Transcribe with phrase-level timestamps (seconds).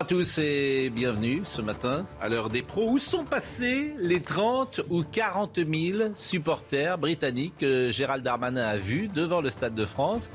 [0.00, 2.88] À tous et bienvenue ce matin à l'heure des pros.
[2.88, 9.08] Où sont passés les 30 ou 40 000 supporters britanniques que Gérald Darmanin a vus
[9.08, 10.30] devant le Stade de France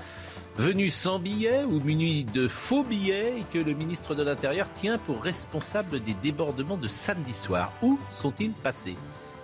[0.56, 5.00] venus sans billets ou munis de faux billets et que le ministre de l'Intérieur tient
[5.00, 7.72] pour responsable des débordements de samedi soir?
[7.82, 8.96] Où sont-ils passés?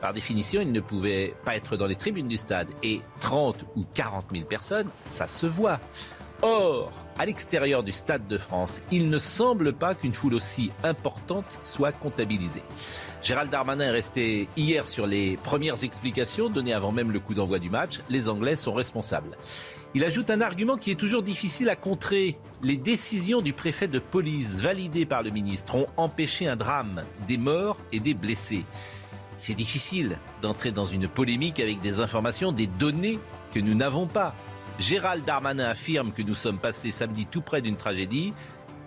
[0.01, 2.69] Par définition, ils ne pouvaient pas être dans les tribunes du stade.
[2.83, 5.79] Et 30 ou 40 000 personnes, ça se voit.
[6.43, 11.59] Or, à l'extérieur du Stade de France, il ne semble pas qu'une foule aussi importante
[11.61, 12.63] soit comptabilisée.
[13.21, 17.59] Gérald Darmanin est resté hier sur les premières explications données avant même le coup d'envoi
[17.59, 17.99] du match.
[18.09, 19.37] Les Anglais sont responsables.
[19.93, 22.39] Il ajoute un argument qui est toujours difficile à contrer.
[22.63, 27.37] Les décisions du préfet de police validées par le ministre ont empêché un drame, des
[27.37, 28.65] morts et des blessés.
[29.35, 33.19] C'est difficile d'entrer dans une polémique avec des informations, des données
[33.53, 34.33] que nous n'avons pas.
[34.79, 38.33] Gérald Darmanin affirme que nous sommes passés samedi tout près d'une tragédie.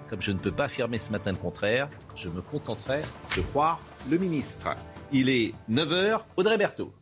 [0.09, 3.03] Comme je ne peux pas affirmer ce matin le contraire, je me contenterai
[3.37, 4.69] de croire le ministre.
[5.13, 6.93] Il est 9h, Audrey Berthaud.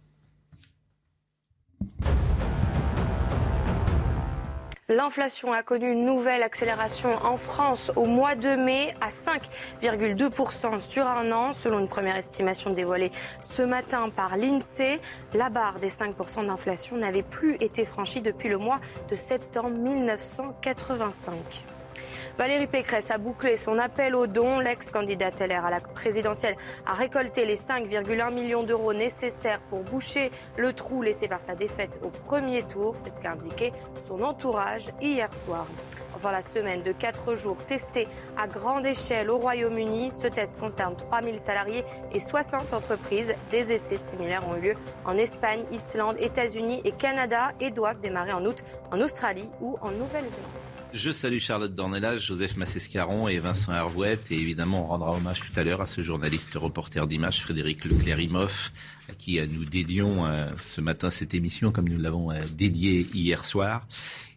[4.88, 11.06] L'inflation a connu une nouvelle accélération en France au mois de mai à 5,2% sur
[11.06, 15.00] un an, selon une première estimation dévoilée ce matin par l'INSEE.
[15.34, 21.64] La barre des 5% d'inflation n'avait plus été franchie depuis le mois de septembre 1985.
[22.38, 24.58] Valérie Pécresse a bouclé son appel aux dons.
[24.58, 30.72] L'ex-candidate LR à la présidentielle a récolté les 5,1 millions d'euros nécessaires pour boucher le
[30.72, 32.94] trou laissé par sa défaite au premier tour.
[32.96, 33.72] C'est ce qu'a indiqué
[34.08, 35.66] son entourage hier soir.
[36.14, 40.10] Enfin, la semaine de 4 jours testée à grande échelle au Royaume-Uni.
[40.10, 43.34] Ce test concerne 3000 salariés et 60 entreprises.
[43.50, 48.32] Des essais similaires ont eu lieu en Espagne, Islande, États-Unis et Canada et doivent démarrer
[48.32, 50.61] en août en Australie ou en Nouvelle-Zélande.
[50.94, 54.30] Je salue Charlotte Dornelas, Joseph Massescaron et Vincent Hervouette.
[54.30, 58.72] Et évidemment, on rendra hommage tout à l'heure à ce journaliste reporter d'image, Frédéric Leclerimoff,
[59.08, 63.06] à qui euh, nous dédions euh, ce matin cette émission, comme nous l'avons euh, dédiée
[63.14, 63.86] hier soir.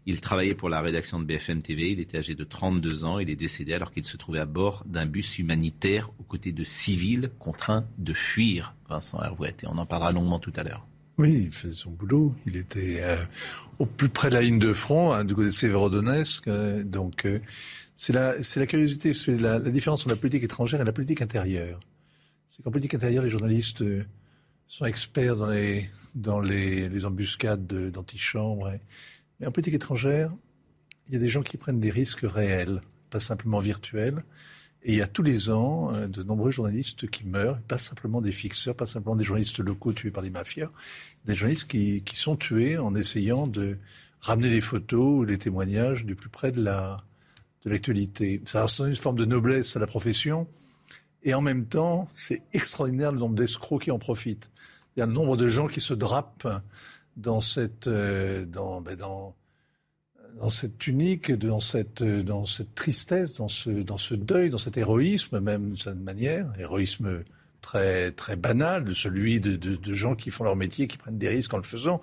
[0.05, 1.91] Il travaillait pour la rédaction de BFM TV.
[1.91, 3.19] Il était âgé de 32 ans.
[3.19, 6.63] Il est décédé alors qu'il se trouvait à bord d'un bus humanitaire aux côtés de
[6.63, 9.63] civils contraints de fuir, Vincent Hervouette.
[9.63, 10.87] Et on en parlera longuement tout à l'heure.
[11.17, 12.35] Oui, il faisait son boulot.
[12.45, 13.15] Il était euh,
[13.79, 16.47] au plus près de la ligne de front, hein, du côté de Sévérodonetsk.
[16.47, 17.39] euh, donc, euh,
[17.95, 18.33] c'est la,
[18.65, 21.79] curiosité, c'est la, différence entre la politique étrangère et la politique intérieure.
[22.49, 24.05] C'est qu'en politique intérieure, les journalistes euh,
[24.67, 25.37] sont experts
[26.15, 28.73] dans les, embuscades de- d'antichambre.
[29.39, 30.33] Mais en politique étrangère,
[31.07, 34.23] il y a des gens qui prennent des risques réels, pas simplement virtuels.
[34.87, 38.21] Et il y a tous les ans euh, de nombreux journalistes qui meurent, pas simplement
[38.21, 40.69] des fixeurs, pas simplement des journalistes locaux tués par des mafias,
[41.25, 43.79] des journalistes qui, qui sont tués en essayant de
[44.21, 47.03] ramener les photos ou les témoignages du plus près de la
[47.65, 48.43] de l'actualité.
[48.45, 50.47] Ça donne une forme de noblesse à la profession,
[51.23, 54.51] et en même temps, c'est extraordinaire le nombre d'escrocs qui en profitent.
[54.95, 56.47] Il y a un nombre de gens qui se drapent
[57.17, 59.35] dans cette euh, dans, ben, dans
[60.39, 62.03] dans cette tunique, dans cette,
[62.75, 67.23] tristesse, dans ce, deuil, dans cet héroïsme même d'une certaine manière, héroïsme
[67.61, 71.29] très, très banal celui de, de, de gens qui font leur métier, qui prennent des
[71.29, 72.01] risques en le faisant.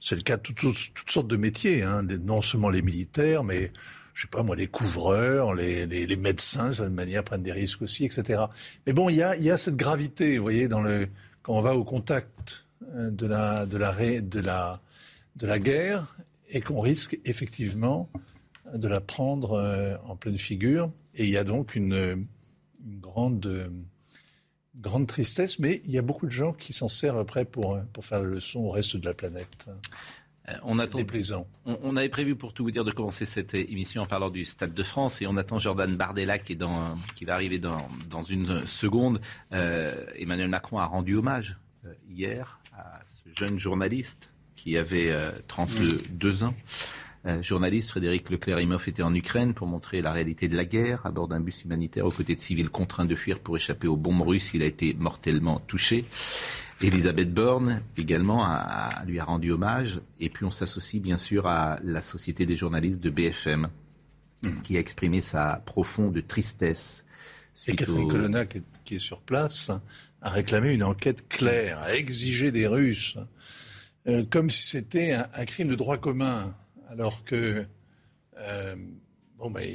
[0.00, 0.76] C'est le cas de toutes,
[1.08, 3.72] sortes de métiers, hein, non seulement les militaires, mais
[4.14, 8.04] je sais pas moi, les couvreurs, les, médecins, d'une certaine manière, prennent des risques aussi,
[8.04, 8.44] etc.
[8.86, 13.10] Mais bon, il y a, cette gravité, vous voyez, quand on va au contact euh,
[13.10, 13.26] de
[15.46, 16.06] la guerre
[16.52, 18.08] et qu'on risque effectivement
[18.72, 20.90] de la prendre euh, en pleine figure.
[21.14, 22.26] Et il y a donc une,
[22.86, 23.72] une grande,
[24.76, 28.04] grande tristesse, mais il y a beaucoup de gens qui s'en servent après pour, pour
[28.04, 29.68] faire la leçon au reste de la planète.
[30.48, 31.46] Euh, on attend déplaisant.
[31.66, 34.44] On, on avait prévu, pour tout vous dire, de commencer cette émission en parlant du
[34.44, 37.88] Stade de France et on attend Jordan Bardella qui, est dans, qui va arriver dans,
[38.10, 39.20] dans une seconde.
[39.52, 44.31] Euh, Emmanuel Macron a rendu hommage euh, hier à ce jeune journaliste
[44.62, 46.54] qui avait euh, 32 ans.
[47.26, 51.10] Euh, journaliste Frédéric Leclerimoff était en Ukraine pour montrer la réalité de la guerre à
[51.10, 54.22] bord d'un bus humanitaire aux côtés de civils contraints de fuir pour échapper aux bombes
[54.22, 54.50] russes.
[54.54, 56.04] Il a été mortellement touché.
[56.80, 60.00] Elisabeth Borne également a, a- lui a rendu hommage.
[60.20, 63.68] Et puis on s'associe bien sûr à la Société des journalistes de BFM
[64.64, 67.04] qui a exprimé sa profonde tristesse.
[67.68, 69.70] Et Catherine Colonna, qui est, sur place,
[70.20, 73.16] a réclamé une enquête claire, a exigé des Russes,
[74.08, 76.54] euh, comme si c'était un, crime de droit commun,
[76.88, 77.64] alors que
[78.38, 78.76] euh,
[79.38, 79.68] bon, ben,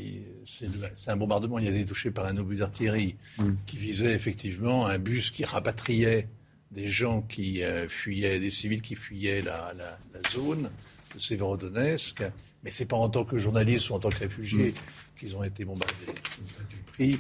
[0.44, 3.52] c'est un bombardement, il a été touché par un obus d'artillerie mm.
[3.66, 6.28] qui visait effectivement un bus qui rapatriait
[6.72, 10.70] des gens qui euh, fuyaient, des civils qui fuyaient la, la, la zone
[11.14, 12.24] de Sévérodonetsk.
[12.64, 15.20] Mais c'est pas en tant que journaliste ou en tant que réfugié mm.
[15.20, 15.94] qu'ils ont été bombardés.
[16.06, 17.20] Ils ont été pris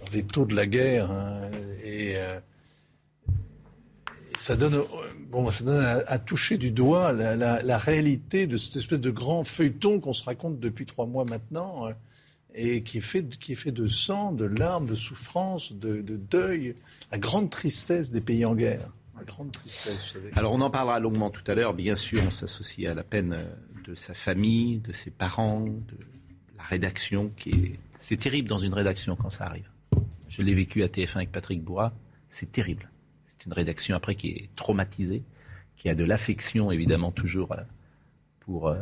[0.00, 1.10] dans les taux de la guerre.
[1.10, 1.50] Hein,
[1.82, 2.14] et
[4.36, 4.82] ça donne,
[5.30, 10.00] bon, ça donne à, toucher du doigt la, réalité de cette espèce de grand feuilleton
[10.00, 11.86] qu'on se raconte depuis trois mois maintenant.
[11.86, 11.94] Hein,
[12.56, 16.76] et qui est, fait, de sang, de larmes, de souffrance, de, de deuil,
[17.10, 18.92] la grande tristesse des pays en guerre.
[20.34, 21.74] Alors on en parlera longuement tout à l'heure.
[21.74, 23.44] Bien sûr, on s'associe à la peine euh,
[23.84, 25.96] de sa famille, de ses parents, de
[26.56, 27.30] la rédaction.
[27.36, 27.78] qui est...
[27.98, 29.68] C'est terrible dans une rédaction quand ça arrive.
[30.28, 31.92] Je l'ai vécu à TF1 avec Patrick Bourra.
[32.28, 32.90] C'est terrible.
[33.46, 35.22] Une rédaction après qui est traumatisée,
[35.76, 37.62] qui a de l'affection évidemment toujours euh,
[38.40, 38.78] pour euh,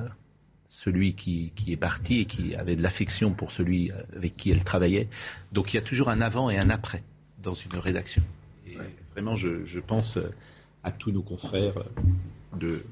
[0.69, 4.64] celui qui, est parti et qui avait de l'affection pour celui euh, avec qui elle
[4.64, 5.09] travaillait.
[5.53, 7.03] Donc il y a toujours un avant et un après
[7.43, 8.23] dans une rédaction.
[8.67, 8.76] Et
[9.12, 10.19] vraiment, je, pense
[10.85, 11.82] à tous nos confrères
[12.56, 12.85] de,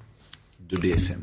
[0.68, 1.22] de BFM.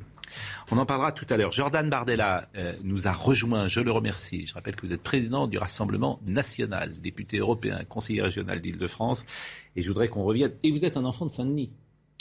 [0.72, 1.52] On en parlera tout à l'heure.
[1.52, 4.48] Jordan Bardella euh, nous a rejoint, je le remercie.
[4.48, 9.26] Je rappelle que vous êtes président du Rassemblement national, député européen, conseiller régional d'Île-de-France.
[9.76, 10.52] Et je voudrais qu'on revienne.
[10.64, 11.72] Et vous êtes un enfant de Saint-Denis.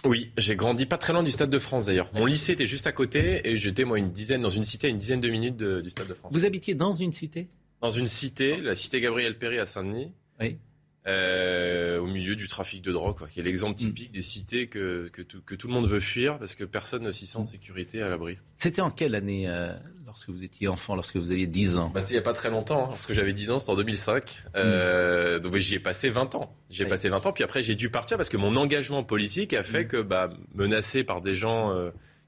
[0.04, 2.10] Oui, j'ai grandi pas très loin du Stade de France d'ailleurs.
[2.14, 4.90] Mon lycée était juste à côté et j'étais moi une dizaine dans une cité à
[4.90, 6.32] une dizaine de minutes du Stade de France.
[6.32, 7.48] Vous habitiez dans une cité?
[7.80, 10.12] Dans une cité, la cité Gabriel Péry à Saint-Denis.
[10.40, 10.58] Oui.
[11.06, 13.76] Euh, au milieu du trafic de drogue, quoi, qui est l'exemple mm.
[13.76, 17.03] typique des cités que, que, tout, que, tout, le monde veut fuir parce que personne
[17.03, 17.47] ne s'y sent en mm.
[17.47, 18.38] sécurité à l'abri.
[18.56, 19.73] C'était en quelle année euh,
[20.05, 21.93] lorsque vous étiez enfant, lorsque vous aviez 10 ans?
[21.94, 22.87] Bah, C'était il n'y a pas très longtemps.
[22.87, 22.88] Hein.
[22.88, 24.43] Lorsque j'avais 10 ans, c'était en 2005.
[24.56, 25.43] Euh, mm.
[25.43, 26.53] Donc j'y ai passé 20 ans.
[26.70, 29.52] J'y ai passé 20 ans, puis après j'ai dû partir parce que mon engagement politique
[29.52, 31.73] a fait que, bah, menacé par des gens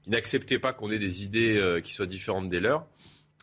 [0.03, 2.87] qui n'acceptaient pas qu'on ait des idées qui soient différentes des leurs,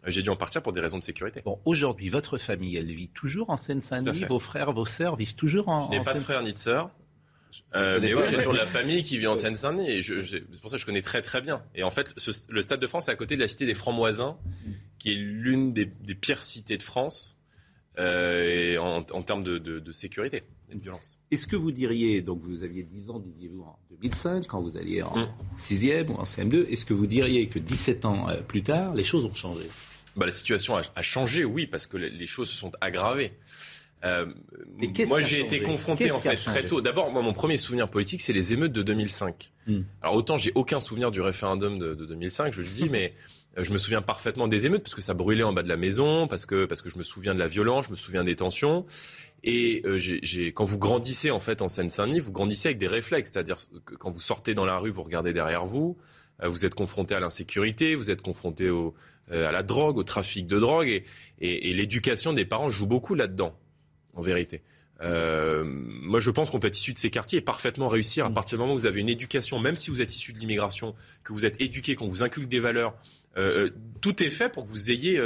[0.06, 1.43] j'ai dû en partir pour des raisons de sécurité.
[1.44, 4.25] Bon, aujourd'hui, votre famille, elle vit toujours en Seine-Saint-Denis?
[4.25, 6.91] Vos frères, vos sœurs vivent toujours en Je n'ai pas de frères ni de sœurs.
[7.75, 10.70] Euh, mais oui, j'ai toujours de la famille qui vit en Seine-Saint-Denis et c'est pour
[10.70, 11.62] ça que je connais très très bien.
[11.75, 12.14] Et en fait,
[12.49, 14.37] le Stade de France est à côté de la cité des Francs-Moisins,
[14.99, 17.38] qui est l'une des, pires cités de France
[17.99, 21.19] euh, en, termes de, sécurité et de violence.
[21.31, 25.03] Est-ce que vous diriez, donc vous aviez 10 ans, disiez-vous, en 2005, quand vous alliez
[25.03, 26.11] en 6e mm.
[26.11, 29.25] ou en CM2, est-ce que vous diriez que 17 ans euh, plus tard, les choses
[29.25, 29.67] ont changé?
[30.17, 33.33] Bah, La situation a, changé, oui, parce que les choses se sont aggravées.
[34.05, 34.27] Euh,
[35.09, 36.81] moi, j'ai été confronté en fait très tôt.
[36.81, 39.53] D'abord, moi, mon premier souvenir politique, c'est les émeutes de 2005.
[39.67, 39.81] Hmm.
[40.03, 43.15] Alors autant j'ai aucun souvenir du référendum de, 2005, je le dis, mais
[43.59, 45.79] euh, je me souviens parfaitement des émeutes parce que ça brûlait en bas de la
[45.79, 48.37] maison, parce que parce que je me souviens de la violence, je me souviens des
[48.37, 48.85] tensions.
[49.43, 49.99] Et euh,
[50.55, 54.11] quand vous grandissez en fait en Seine-Saint-Denis, vous grandissez avec des réflexes, c'est-à-dire que quand
[54.11, 55.97] vous sortez dans la rue, vous regardez derrière vous,
[56.43, 58.94] vous êtes confronté à l'insécurité, vous êtes confronté au,
[59.31, 61.05] à la drogue, au trafic de drogue, et,
[61.41, 63.56] et, et l'éducation des parents joue beaucoup là-dedans
[64.15, 64.62] en vérité.
[65.03, 68.31] Euh, moi, je pense qu'on peut être issu de ces quartiers et parfaitement réussir à
[68.31, 68.35] mm.
[68.35, 70.94] partir du moment où vous avez une éducation, même si vous êtes issu de l'immigration,
[71.23, 72.94] que vous êtes éduqué, qu'on vous inculque des valeurs.
[73.37, 75.21] Euh, euh, tout est fait pour que vous ayez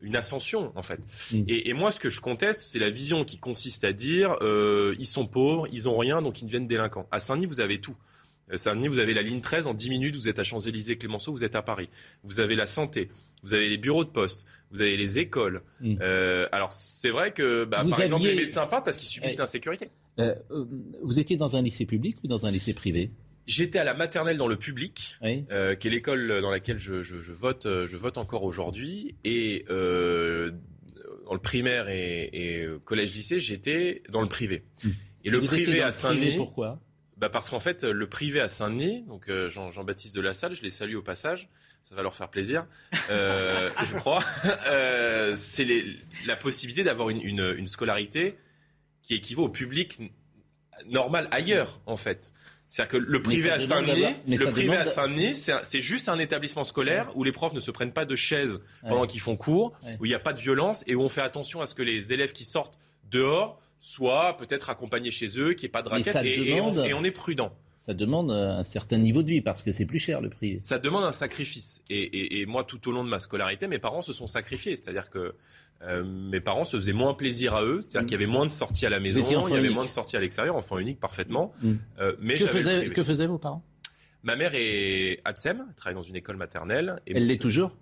[0.00, 1.00] une ascension, en fait.
[1.32, 1.44] Mm.
[1.48, 5.26] Et, moi, ce que je conteste, c'est la vision qui consiste à dire ils sont
[5.26, 7.06] pauvres, ils ont rien, donc ils deviennent délinquants.
[7.10, 7.96] À Saint-Denis, vous avez tout.
[8.54, 11.44] Saint-Denis, vous avez la ligne 13, en 10 minutes, vous êtes à Champs-Élysées, Clémenceau, vous
[11.44, 11.88] êtes à Paris.
[12.22, 13.08] Vous avez la santé,
[13.42, 15.62] vous avez les bureaux de poste, vous avez les écoles.
[15.80, 15.96] Mm.
[16.00, 19.88] Euh, alors c'est vrai que, bah, par exemple, les médecins partent parce qu'ils subissent l'insécurité.
[20.18, 20.64] Euh, euh,
[21.02, 23.10] vous étiez dans un lycée public ou dans un lycée privé?
[23.46, 27.96] J'étais à la maternelle dans le public, qui est l'école dans laquelle je, vote, je
[27.96, 34.64] vote encore aujourd'hui, et dans le primaire et, collège-lycée, j'étais dans le privé.
[34.82, 34.88] Mm.
[35.26, 36.36] Et le privé à Saint-Denis.
[36.36, 36.80] Pourquoi?
[37.16, 40.70] Bah parce qu'en fait, le privé à Saint-Denis, donc Jean-Baptiste de la Salle, je les
[40.70, 41.48] salue au passage,
[41.84, 42.66] ça va leur faire plaisir,
[43.10, 44.24] euh, je crois,
[44.68, 45.66] euh, c'est
[46.26, 48.38] la possibilité d'avoir une, scolarité
[49.02, 49.98] qui équivaut au public
[50.86, 52.32] normal ailleurs, en fait.
[52.70, 57.14] C'est-à-dire que le privé à Saint-Denis, le privé à Saint-Denis, c'est juste un établissement scolaire
[57.16, 60.08] où les profs ne se prennent pas de chaises pendant qu'ils font cours, où il
[60.08, 62.32] n'y a pas de violence et où on fait attention à ce que les élèves
[62.32, 62.78] qui sortent
[63.10, 67.04] dehors soient peut-être accompagnés chez eux, qu'il n'y ait pas de raquettes et, et on
[67.04, 67.52] est prudent
[67.84, 70.56] ça demande un certain niveau de vie parce que c'est plus cher le prix.
[70.62, 71.82] Ça demande un sacrifice.
[71.90, 74.74] Et, moi, tout au long de ma scolarité, mes parents se sont sacrifiés.
[74.74, 75.34] C'est-à-dire que
[75.82, 77.82] euh, mes parents se faisaient moins plaisir à eux.
[77.82, 79.90] C'est-à-dire qu'il y avait moins de sorties à la maison, il y avait moins de
[79.90, 81.52] sorties à l'extérieur, enfant unique parfaitement.
[81.62, 81.72] Mm.
[82.00, 83.62] Euh, mais que, faisaient, que faisaient vos parents?
[84.22, 86.96] Ma mère est ADSEM, elle travaille dans une école maternelle.
[87.06, 87.76] elle l'est toujours?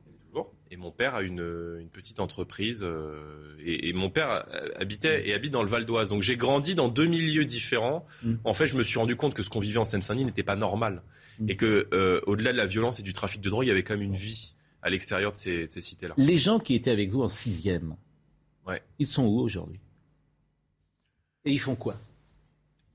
[0.71, 2.81] Et mon père a une, petite entreprise.
[2.83, 4.47] Euh, et, mon père
[4.77, 6.09] habitait et habite dans le Val d'Oise.
[6.09, 8.07] Donc j'ai grandi dans deux milieux différents.
[8.23, 8.35] Mm.
[8.45, 10.57] En fait, je me suis rendu compte que ce qu'on vivait en Seine-Saint-Denis n'était pas
[10.57, 11.03] normal.
[11.39, 11.51] Mm.
[11.51, 13.83] Et que euh, au-delà de la violence et du trafic de drogue, il y avait
[13.83, 16.15] quand même une vie à l'extérieur de ces, cités-là.
[16.17, 17.97] Les gens qui étaient avec vous en sixième,
[18.67, 18.83] ouais.
[18.99, 19.81] ils sont où aujourd'hui?
[21.45, 21.97] Et ils font quoi?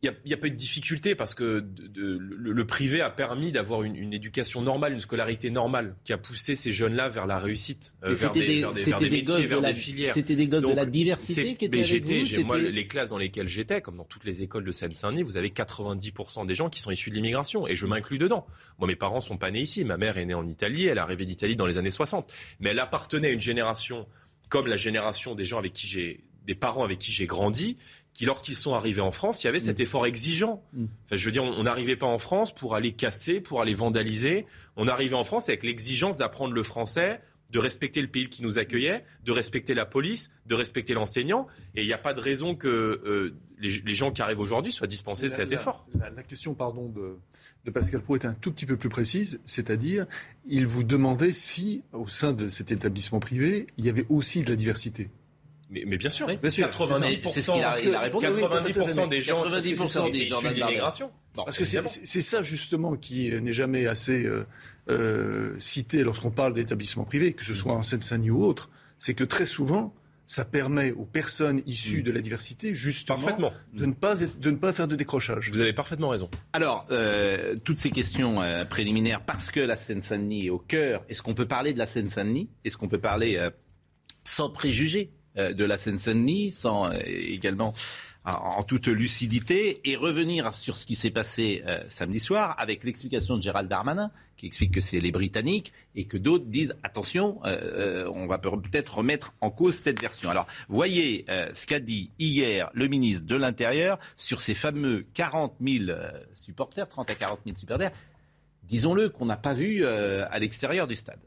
[0.04, 4.14] Il n'y a, pas eu de difficulté parce que le, privé a permis d'avoir une,
[4.14, 8.30] éducation normale, une scolarité normale, qui a poussé ces jeunes-là vers la réussite, euh, vers
[8.30, 10.14] des, des, métiers, vers des filières.
[10.14, 13.48] C'était des gosses de la diversité qui étaient avec vous, moi, les classes dans lesquelles
[13.48, 16.92] j'étais, comme dans toutes les écoles de Seine-Saint-Denis, vous avez 90% des gens qui sont
[16.92, 18.46] issus de l'immigration, et je m'inclus dedans.
[18.78, 19.84] Moi, mes parents sont pas nés ici.
[19.84, 22.70] Ma mère est née en Italie, elle a rêvé d'Italie dans les années 60, mais
[22.70, 24.08] elle appartenait à une génération
[24.50, 27.78] comme la génération des gens avec qui j'ai des parents avec qui j'ai grandi,
[28.18, 29.84] qui, lorsqu'ils sont arrivés en France, il y avait cet mm.
[29.84, 30.64] effort exigeant.
[30.74, 30.86] Mm.
[31.06, 34.48] Enfin, je veux dire, on n'arrivait pas en France pour aller casser, pour aller vandaliser.
[34.76, 37.22] On arrivait en France avec l'exigence d'apprendre le français,
[37.52, 41.46] de respecter le pays qui nous accueillait, de respecter la police, de respecter l'enseignant.
[41.76, 44.88] Et il n'y a pas de raison que euh, les, gens qui arrivent aujourd'hui soient
[44.88, 45.86] dispensés de cet effort.
[45.94, 47.20] La, question, pardon, de,
[47.66, 50.08] de Pascal Pro est un tout petit peu plus précise, c'est-à-dire,
[50.44, 54.50] il vous demandait si, au sein de cet établissement privé, il y avait aussi de
[54.50, 55.12] la diversité.
[55.70, 58.26] Mais, mais, bien sûr, 90%, c'est ce qu'il a, il a répondu.
[58.26, 61.12] 90% des gens, 90% des gens de l'immigration.
[61.36, 64.46] Parce que c'est ça justement qui n'est jamais assez euh,
[64.90, 69.24] euh, cité lorsqu'on parle d'établissements privés, que ce soit en Seine-Saint-Denis ou autre, c'est que
[69.24, 69.94] très souvent,
[70.28, 72.04] ça permet aux personnes issues mm.
[72.04, 75.50] de la diversité justement de ne pas de ne pas faire de décrochage.
[75.50, 76.30] Vous avez parfaitement raison.
[76.54, 81.04] Alors euh, toutes ces questions euh, préliminaires parce que la Seine-Saint-Denis est au cœur.
[81.10, 82.50] Est-ce qu'on peut parler de la Seine-Saint-Denis?
[82.66, 83.50] Est-ce qu'on peut parler euh,
[84.26, 85.12] sans préjugés?
[85.12, 87.74] euh, de la Seine-Saint-Denis, sans euh, également
[88.26, 93.38] en toute lucidité et revenir sur ce qui s'est passé euh, samedi soir avec l'explication
[93.38, 98.28] de Gérald Darmanin qui explique que c'est les Britanniques et que d'autres disent attention, on
[98.28, 100.30] va peut-être remettre en cause cette version.
[100.30, 105.98] Alors voyez ce qu'a dit hier le ministre de l'Intérieur sur ces fameux 40 000
[106.34, 107.92] supporters, 30 à 40 000 supporters,
[108.62, 111.24] disons-le, qu'on n'a pas vu à l'extérieur du stade.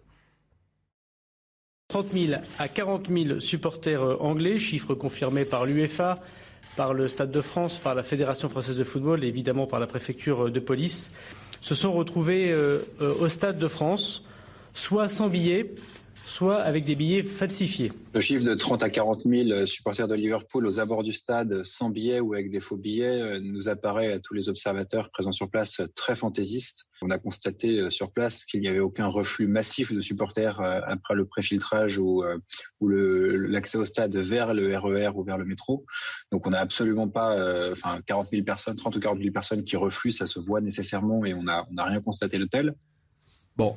[1.91, 6.21] 30 000 à 40 000 supporters euh, anglais, chiffre confirmé par l'UEFA,
[6.77, 9.89] par le Stade de France, par la Fédération française de football et évidemment par la
[9.89, 11.11] préfecture euh, de police,
[11.61, 14.25] se sont retrouvés euh, au Stade de France,
[14.73, 15.75] soit sans billets,
[16.31, 17.93] soit avec des billets falsifiés.
[18.15, 21.91] Le chiffre de 30 à 40 000 supporters de Liverpool aux abords du stade sans
[21.91, 25.51] billets ou avec des faux billets euh, nous apparaît à tous les observateurs présents sur
[25.51, 26.87] place très fantaisiste.
[27.03, 30.81] On a constaté euh, sur place qu'il n'y avait aucun reflux massif de supporters euh,
[30.85, 32.23] après le préfiltrage ou,
[32.81, 35.85] ou l'accès au stade vers le RER e ou vers le métro.
[36.31, 37.35] Donc on n'a absolument pas,
[37.73, 41.25] enfin 40 000 personnes, 30 ou 40 000 personnes qui refluent, ça se voit nécessairement
[41.25, 42.75] et on n'a on a rien constaté de tel.
[43.57, 43.77] Bon,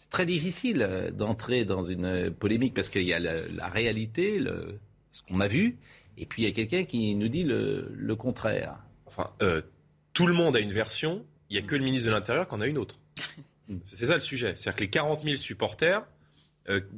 [0.00, 4.38] c'est très difficile euh, d'entrer dans une euh, polémique parce qu'il y a la, réalité,
[4.38, 4.78] le,
[5.12, 5.76] ce qu'on a vu,
[6.16, 8.78] et puis il y a quelqu'un qui nous dit le, contraire.
[9.04, 9.60] Enfin, euh,
[10.14, 12.54] tout le monde a une version, il n'y a que le ministre de l'Intérieur qui
[12.54, 12.98] en a une autre.
[13.84, 14.54] c'est ça le sujet.
[14.56, 16.02] C'est-à-dire que les 40 000 supporters,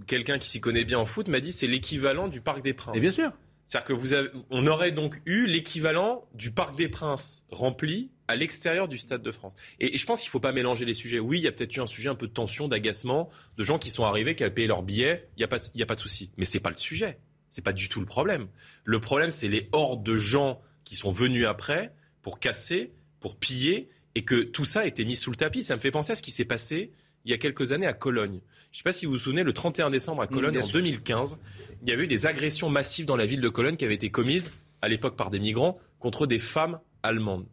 [0.06, 2.96] quelqu'un qui s'y connaît bien en foot m'a dit c'est l'équivalent du Parc des Princes.
[2.96, 3.32] Et bien sûr.
[3.66, 4.14] C'est-à-dire que vous
[4.50, 9.30] on aurait donc eu l'équivalent du Parc des Princes rempli à l'extérieur du Stade de
[9.30, 9.54] France.
[9.78, 11.18] Et, je pense qu'il ne faut pas mélanger les sujets.
[11.18, 13.78] Oui, il y a peut-être eu un sujet un peu de tension, d'agacement, de gens
[13.78, 15.28] qui sont arrivés, qui avaient payé leur billet.
[15.36, 16.30] Il n'y a, pas, a pas de souci.
[16.36, 17.18] Mais ce n'est pas le sujet.
[17.48, 18.48] Ce n'est pas du tout le problème.
[18.84, 23.88] Le problème, c'est les hordes de gens qui sont venus après pour casser, pour piller,
[24.14, 25.64] et que tout ça a été mis sous le tapis.
[25.64, 26.92] Ça me fait penser à ce qui s'est passé
[27.24, 28.40] il y a quelques années à Cologne.
[28.70, 31.36] Je ne sais pas si vous vous souvenez, le 31 décembre à Cologne, en 2015,
[31.82, 34.10] il y avait eu des agressions massives dans la ville de Cologne qui avaient été
[34.10, 34.50] commises,
[34.80, 37.46] à l'époque par des migrants, contre des femmes allemandes.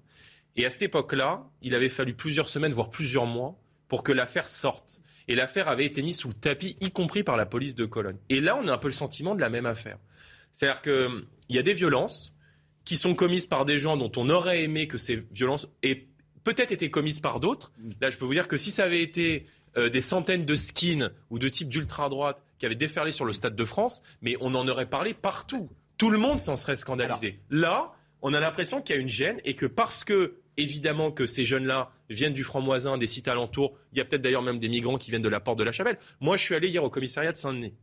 [0.56, 4.50] Et à cette époque-là, il avait fallu plusieurs semaines, voire plusieurs mois, pour que l'affaire
[4.50, 5.02] sorte.
[5.28, 8.18] Et l'affaire avait été mise sous le tapis, y compris par la police de Cologne.
[8.30, 9.98] Et là, on a un peu le sentiment de la même affaire.
[10.52, 12.36] C'est-à-dire qu'il y a des violences
[12.86, 16.08] qui sont commises par des gens dont on aurait aimé que ces violences aient
[16.44, 17.72] peut-être été commises par d'autres.
[18.02, 19.46] Là, je peux vous dire que si ça avait été
[19.78, 23.56] euh, des centaines de skins ou de types d'ultra-droite qui avaient déferlé sur le Stade
[23.56, 25.70] de France, mais on en aurait parlé partout.
[25.98, 27.40] Tout le monde s'en serait scandalisé.
[27.50, 31.26] Là, on a l'impression qu'il y a une gêne et que parce que évidemment que
[31.26, 33.76] ces jeunes-là viennent du franc-moisin, des sites alentours.
[33.94, 35.72] Il y a peut-être d'ailleurs même des migrants qui viennent de la porte de la
[35.72, 35.98] Chapelle.
[36.20, 37.74] Moi, je suis allé hier au commissariat de Saint-Denis,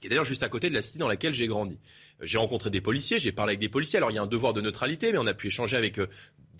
[0.00, 1.78] qui est d'ailleurs juste à côté de la cité dans laquelle j'ai grandi.
[2.20, 3.98] J'ai rencontré des policiers, j'ai parlé avec des policiers.
[3.98, 5.98] Alors, il y a un devoir de neutralité, mais on a pu échanger avec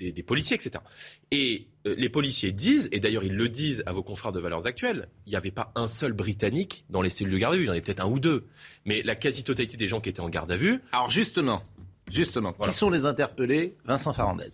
[0.00, 0.82] des, policiers, etc.
[1.30, 4.66] Et euh, les policiers disent, et d'ailleurs ils le disent à vos confrères de Valeurs
[4.66, 7.64] Actuelles, il n'y avait pas un seul Britannique dans les cellules de garde à vue.
[7.64, 8.46] Il y en avait peut-être un ou deux.
[8.84, 10.80] Mais la quasi-totalité des gens qui étaient en garde à vue.
[10.92, 11.62] Alors, justement,
[12.10, 13.76] Justement, qui sont les interpellés?
[13.84, 14.50] Vincent Farandez.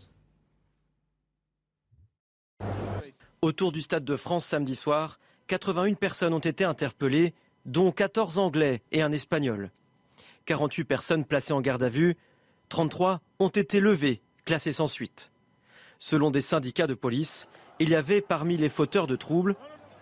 [3.40, 7.32] Autour du Stade de France samedi soir, 81 personnes ont été interpellées,
[7.64, 9.70] dont 14 Anglais et un Espagnol.
[10.44, 12.16] 48 personnes placées en garde à vue,
[12.68, 15.32] 33 ont été levées, classées sans suite.
[15.98, 17.48] Selon des syndicats de police,
[17.80, 19.56] il y avait parmi les fauteurs de troubles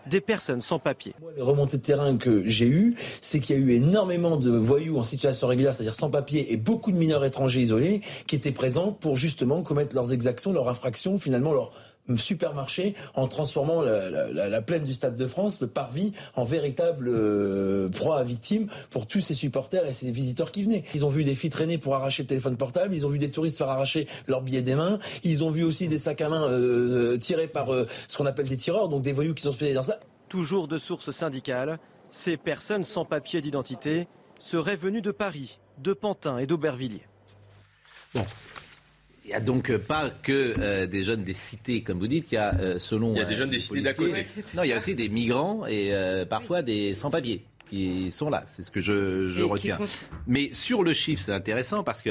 [0.07, 1.15] des personnes sans papier.
[1.37, 4.99] Les remontées de terrain que j'ai eues, c'est qu'il y a eu énormément de voyous
[4.99, 8.93] en situation régulière, c'est-à-dire sans papier, et beaucoup de mineurs étrangers isolés qui étaient présents
[8.93, 11.73] pour justement commettre leurs exactions, leurs infractions, finalement leur
[12.17, 18.19] supermarché en transformant la, plaine du Stade de France, le parvis, en véritable euh, proie
[18.19, 20.85] à victime pour tous ces supporters et ces visiteurs qui venaient.
[20.95, 23.31] Ils ont vu des filles traîner pour arracher le téléphone portable, ils ont vu des
[23.31, 26.49] touristes faire arracher leurs billets des mains, ils ont vu aussi des sacs à main
[26.49, 29.77] euh, tirés par euh, ce qu'on appelle des tireurs, donc des voyous qui sont spécialisés
[29.77, 30.01] dans ça.
[30.29, 31.79] Toujours de sources syndicales,
[32.11, 34.09] ces personnes sans papier d'identité
[34.39, 37.07] seraient venues de Paris, de Pantin et d'Aubervilliers.
[38.15, 38.25] Bon,
[39.25, 42.31] il n'y a donc pas que euh, des jeunes des cités, comme vous dites.
[42.31, 43.15] Il y a, euh, selon.
[43.15, 44.27] Il y a des jeunes des cités d'à côté.
[44.55, 48.45] Non, il y a aussi des migrants et euh, parfois des sans-papiers qui sont là.
[48.47, 49.79] C'est ce que je, je retiens.
[50.27, 52.11] Mais sur le chiffre, c'est intéressant parce que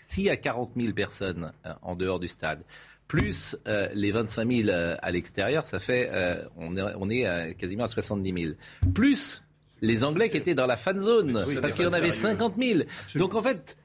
[0.00, 1.50] s'il y a 40 000 personnes
[1.82, 2.62] en dehors du stade,
[3.08, 3.56] plus
[3.94, 6.10] les 25 000 à l'extérieur, ça fait.
[6.56, 8.54] on est, on est quasiment à 70 000.
[8.94, 9.42] Plus
[9.82, 12.82] les Anglais qui étaient dans la fan zone, parce qu'il y en avait 50 000.
[13.16, 13.76] Donc en fait.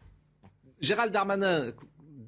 [0.82, 1.74] Gérald Darmanin,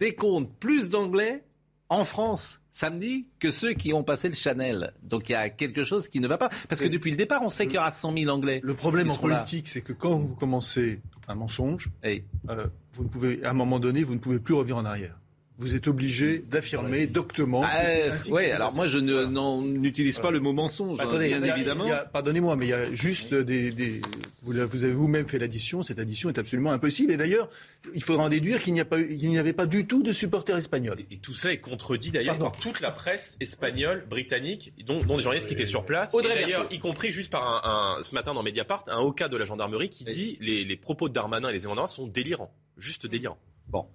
[0.01, 1.43] décompte plus d'Anglais
[1.88, 4.93] en France samedi que ceux qui ont passé le Chanel.
[5.03, 6.50] Donc il y a quelque chose qui ne va pas.
[6.67, 8.62] Parce que depuis le départ, on sait qu'il y aura 100 000 Anglais.
[8.63, 13.43] Le problème en politique, c'est que quand vous commencez un mensonge, euh, vous ne pouvez,
[13.43, 15.20] à un moment donné, vous ne pouvez plus revenir en arrière
[15.61, 17.61] vous êtes obligé d'affirmer doctement.
[17.63, 17.83] Ah,
[18.31, 21.87] oui, alors moi je n'utilise pas le mot mensonge, hein, bien évidemment.
[22.11, 24.01] Pardonnez-moi, mais il y a juste des.
[24.41, 27.11] vous, avez vous-même fait l'addition, cette addition est absolument impossible.
[27.11, 27.47] Et d'ailleurs,
[27.93, 31.05] il faudra en déduire qu'il n'y avait pas du tout de supporters espagnols.
[31.11, 35.23] Et, tout ça est contredit d'ailleurs par toute la presse espagnole, britannique, dont, dont des
[35.23, 36.11] journalistes qui étaient sur place.
[36.11, 39.45] d'ailleurs, y compris juste par un, ce matin dans Mediapart, un haut cas de la
[39.45, 42.51] gendarmerie qui dit les, les propos de Darmanin et les événements sont délirants.
[42.77, 43.37] Juste délirants.
[43.67, 43.85] Bon,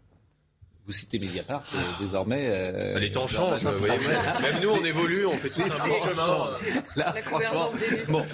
[0.87, 2.46] vous citez Mediapart, euh, désormais.
[2.49, 3.64] Euh, les temps changent.
[3.64, 6.49] même nous, on évolue, on fait tous un bon chemin.
[6.96, 8.09] la convergence des luttes.
[8.09, 8.25] Bon,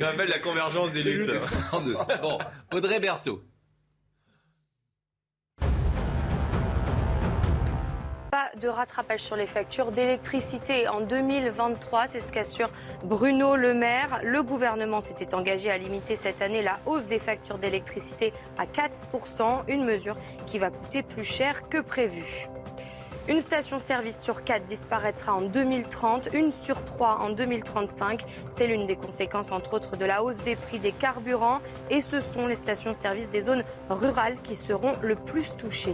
[0.00, 1.30] la convergence des luttes.
[2.22, 2.38] bon,
[2.72, 3.42] Audrey Berthaud.
[8.32, 12.06] Pas de rattrapage sur les factures d'électricité en 2023.
[12.06, 12.70] C'est ce qu'assure
[13.04, 14.20] Bruno Le Maire.
[14.24, 19.64] Le gouvernement s'était engagé à limiter cette année la hausse des factures d'électricité à 4%,
[19.68, 20.16] une mesure
[20.46, 22.48] qui va coûter plus cher que prévu.
[23.28, 28.24] Une station-service sur quatre disparaîtra en 2030, une sur trois en 2035.
[28.56, 31.60] C'est l'une des conséquences, entre autres, de la hausse des prix des carburants.
[31.90, 35.92] Et ce sont les stations-service des zones rurales qui seront le plus touchées.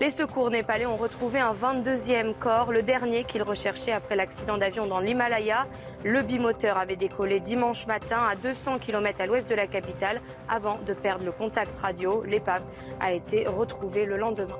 [0.00, 4.86] Les secours népalais ont retrouvé un 22e corps, le dernier qu'ils recherchaient après l'accident d'avion
[4.86, 5.66] dans l'Himalaya.
[6.04, 10.78] Le bimoteur avait décollé dimanche matin à 200 km à l'ouest de la capitale avant
[10.86, 12.22] de perdre le contact radio.
[12.24, 12.62] L'épave
[12.98, 14.56] a été retrouvée le lendemain.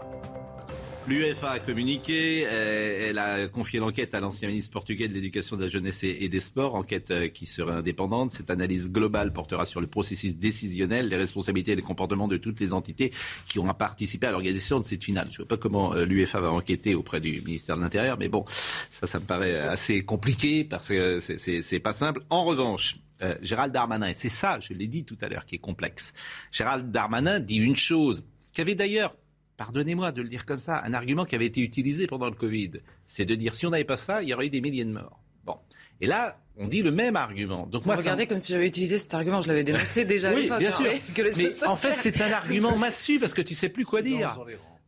[1.11, 5.63] L'UEFA a communiqué, euh, elle a confié l'enquête à l'ancien ministre portugais de l'Éducation, de
[5.63, 8.31] la Jeunesse et des Sports, enquête euh, qui sera indépendante.
[8.31, 12.61] Cette analyse globale portera sur le processus décisionnel, les responsabilités et les comportements de toutes
[12.61, 13.13] les entités
[13.49, 15.27] qui ont participé à l'organisation de cette finale.
[15.27, 18.29] Je ne vois pas comment euh, l'UEFA va enquêter auprès du ministère de l'Intérieur, mais
[18.29, 22.23] bon, ça, ça me paraît assez compliqué parce que c'est pas simple.
[22.31, 23.01] En revanche,
[23.43, 26.15] Gérald Darmanin, et c'est ça, je l'ai dit tout à l'heure, qui est complexe.
[26.53, 29.17] Gérald Darmanin dit une chose, qui avait d'ailleurs
[29.61, 32.71] pardonnez-moi de le dire comme ça, un argument qui avait été utilisé pendant le Covid.
[33.07, 34.91] C'est de dire si on n'avait pas ça, il y aurait eu des milliers de
[34.91, 35.21] morts.
[35.45, 35.57] Bon.
[36.01, 37.67] Et là, on dit le même argument.
[37.67, 40.61] Donc moi, Regardez comme si j'avais utilisé cet argument, je l'avais dénoncé déjà à l'époque.
[40.61, 41.27] Bien hein, sûr.
[41.37, 44.39] Mais en fait, c'est un argument massu parce que tu sais plus quoi dire.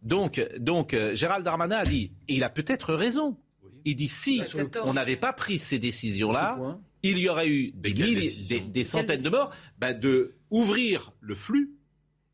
[0.02, 3.36] Donc, donc euh, Gérald Darmanin a dit, et il a peut-être raison.
[3.84, 4.42] Il dit si
[4.84, 8.32] on n'avait pas pris ces décisions-là, il y aurait eu des, milliers,
[8.70, 11.74] des, centaines de morts, bah, de ouvrir le flux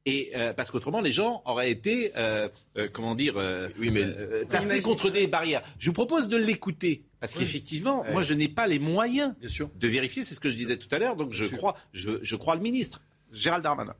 [0.07, 3.35] et euh, parce qu'autrement, les gens auraient été, euh, euh, comment dire,
[3.79, 4.07] oui, mais
[4.47, 5.63] tassés contre des barrières.
[5.79, 7.05] Je vous propose de l'écouter.
[7.21, 10.25] Parce qu'effectivement, moi, je n'ai pas les moyens de vérifier.
[10.25, 11.17] C'est ce que je disais tout à l'heure.
[11.17, 13.95] Donc, je crois, je, crois le ministre, Gérald Darmanin.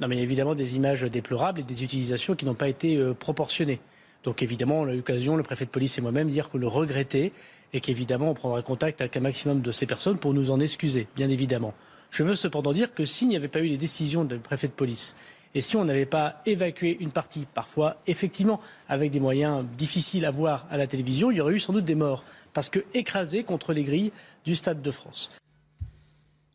[0.00, 2.68] Non, mais il y a évidemment des images déplorables et des utilisations qui n'ont pas
[2.68, 3.80] été proportionnées.
[4.22, 6.68] Donc, évidemment, on a eu l'occasion, le préfet de police et moi-même, dire qu'on le
[6.68, 7.32] regrettait
[7.72, 11.08] et qu'évidemment, on prendra contact avec un maximum de ces personnes pour nous en excuser,
[11.16, 11.74] bien évidemment.
[12.14, 14.72] Je veux cependant dire que s'il n'y avait pas eu les décisions du préfet de
[14.72, 15.16] police
[15.56, 20.30] et si on n'avait pas évacué une partie, parfois effectivement avec des moyens difficiles à
[20.30, 23.42] voir à la télévision, il y aurait eu sans doute des morts, parce que écrasés
[23.42, 24.12] contre les grilles
[24.44, 25.32] du Stade de France.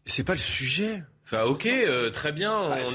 [0.06, 1.04] C'est pas le sujet.
[1.26, 2.94] Enfin, ok, euh, très bien, on ah, si,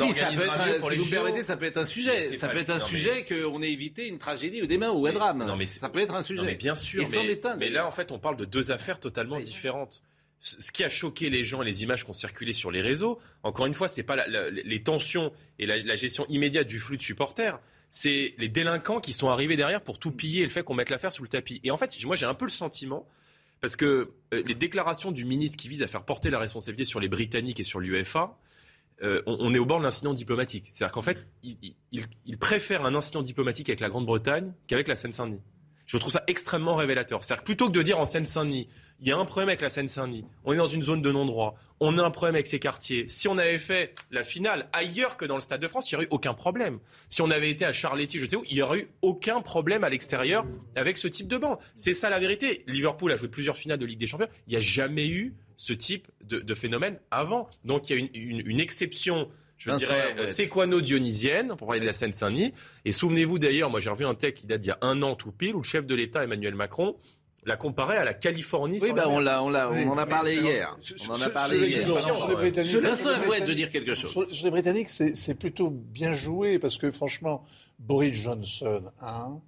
[0.81, 2.35] pour si vous permettez, ça peut être un sujet.
[2.37, 5.45] Ça peut être un sujet qu'on ait évité une tragédie ou demain ou un drame.
[5.47, 6.47] Non, mais ça peut être un sujet.
[6.47, 7.07] mais bien sûr.
[7.13, 10.03] mais, mais là, en fait, on parle de deux affaires totalement différentes
[10.45, 13.19] ce qui a choqué les gens et les images qui ont circulé sur les réseaux,
[13.43, 17.59] encore une fois, c'est pas les tensions et la, gestion immédiate du flux de supporters,
[17.89, 20.91] c'est les délinquants qui sont arrivés derrière pour tout piller et le fait qu'on mette
[20.91, 21.61] l'affaire sous le tapis.
[21.65, 23.09] Et en fait, moi, j'ai un peu le sentiment,
[23.63, 27.01] parce que euh, les déclarations du ministre qui visent à faire porter la responsabilité sur
[27.01, 28.37] les Britanniques et sur l'UEFA,
[29.03, 30.69] euh, on, est au bord de l'incident diplomatique.
[30.71, 35.41] C'est-à-dire qu'en fait, il, préfère un incident diplomatique avec la Grande-Bretagne qu'avec la Seine-Saint-Denis.
[35.87, 37.23] Je trouve ça extrêmement révélateur.
[37.23, 38.69] C'est-à-dire que plutôt que de dire en Seine-Saint-Denis,
[39.01, 41.57] il y a un problème avec la Seine-Saint-Denis, on est dans une zone de non-droit,
[41.81, 43.07] on a un problème avec ces quartiers.
[43.09, 45.97] Si on avait fait la finale ailleurs que dans le Stade de France, il n'y
[45.97, 46.79] aurait eu aucun problème.
[47.09, 49.85] Si on avait été à Charletti, je sais où, il n'y aurait eu aucun problème
[49.85, 51.59] à l'extérieur avec ce type de banc.
[51.75, 52.65] C'est ça la vérité.
[52.67, 54.29] Liverpool a joué plusieurs finales de Ligue des Champions.
[54.47, 57.49] Il n'y a jamais eu ce type de, phénomène avant.
[57.65, 62.53] Donc il y a une exception je dirais, euh, séquano-dionysienne, pour parler de la Seine-Saint-Denis.
[62.85, 65.15] Et souvenez-vous d'ailleurs, moi j'ai revu un texte qui date d'il y a un an
[65.15, 66.97] tout pile, où le chef de l'État, Emmanuel Macron,
[67.47, 68.79] l'a comparé à la Californie.
[68.81, 70.77] Oui, bah on, l'a, on, l'a, on en a parlé hier.
[71.09, 71.85] On en a parlé hier.
[71.85, 74.11] Sur les Britanniques, Vincent de dire quelque chose.
[74.31, 77.45] Sur, les Britanniques, c'est, plutôt bien joué parce que franchement,
[77.79, 79.41] Boris Johnson, un,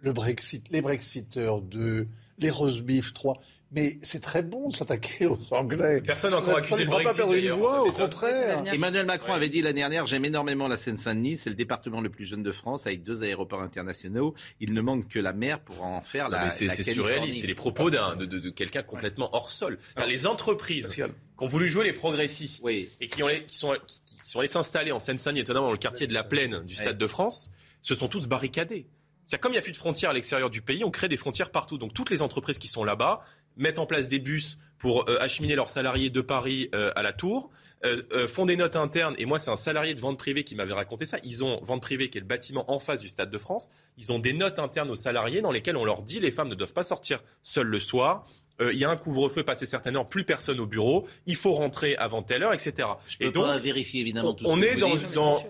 [0.00, 3.38] le Brexit, les Brexiteurs, deux, les Rosebif, trois.
[3.74, 6.02] Mais c'est très bon de s'attaquer aux Anglais.
[6.04, 7.08] Personne n'a encore accusé le Brexit.
[7.08, 8.64] pas perdre une voix, au contraire.
[8.72, 12.26] Emmanuel Macron avait dit l'année dernière J'aime énormément la Seine-Saint-Denis, c'est le département le plus
[12.26, 14.34] jeune de France, avec deux aéroports internationaux.
[14.60, 16.50] Il ne manque que la mer pour en faire la.
[16.50, 19.78] c'est surréaliste, c'est les propos d'un, de, de, quelqu'un complètement hors sol.
[20.06, 21.02] les entreprises qui
[21.38, 25.00] ont voulu jouer les progressistes et qui, ont qui, sont, qui sont allés s'installer en
[25.00, 28.26] Seine-Saint-Denis, étonnamment dans le quartier de la Plaine du Stade de France, se sont tous
[28.26, 28.86] barricadés.
[29.24, 31.16] C'est comme il n'y a plus de frontières à l'extérieur du pays, on crée des
[31.16, 31.78] frontières partout.
[31.78, 33.22] Donc toutes les entreprises qui sont là-bas
[33.56, 37.12] mettent en place des bus pour euh, acheminer leurs salariés de Paris euh, à la
[37.12, 37.50] Tour,
[37.84, 39.14] euh, font des notes internes.
[39.18, 41.18] Et moi, c'est un salarié de vente privée qui m'avait raconté ça.
[41.24, 43.70] Ils ont vente privée qui est le bâtiment en face du Stade de France.
[43.96, 46.54] Ils ont des notes internes aux salariés dans lesquelles on leur dit les femmes ne
[46.54, 48.24] doivent pas sortir seules le soir.
[48.72, 51.06] Il y a un couvre-feu passé certaines heures, plus personne au bureau.
[51.26, 52.88] Il faut rentrer avant telle heure, etc.
[53.08, 55.42] Je peux et donc, pas vérifier évidemment tout on On est dans, dans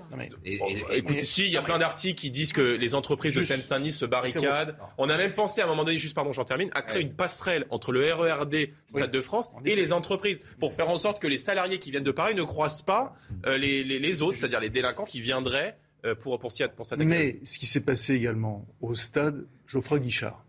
[0.45, 4.77] écoute, il y a plein d'articles qui disent que les entreprises de Seine-Saint-Denis se barricadent.
[4.99, 7.13] On a même pensé à un moment donné, juste pardon, j'en termine, à créer une
[7.13, 11.27] passerelle entre le RERD Stade de France et les entreprises pour faire en sorte que
[11.27, 13.15] les salariés qui viennent de Paris ne croisent pas
[13.47, 17.09] euh, les, les, autres, c'est-à-dire les délinquants qui viendraient euh, pour, pour, pour s'attaquer.
[17.09, 20.42] Mais ce qui s'est passé également au stade Geoffroy Guichard.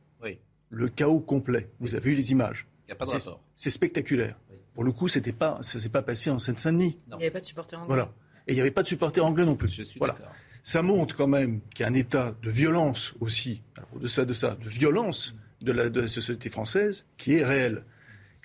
[0.74, 2.68] Le chaos complet, vous avez vu les images.
[2.86, 3.40] Il n'y a pas de rapport.
[3.56, 4.38] C'est spectaculaire.
[4.74, 6.98] Pour le coup, c'était pas, ça ne s'est pas passé en Seine-Saint-Denis.
[7.08, 7.88] Il n'y avait pas de supporters anglais.
[7.88, 8.12] Voilà.
[8.48, 9.70] Et il n'y avait pas de supporters anglais non plus.
[9.70, 10.18] Je suis voilà.
[10.64, 13.62] Ça montre quand même qu'il y a un état de violence aussi,
[13.94, 17.84] au-delà de ça, de violence de la, de la société française qui est réel.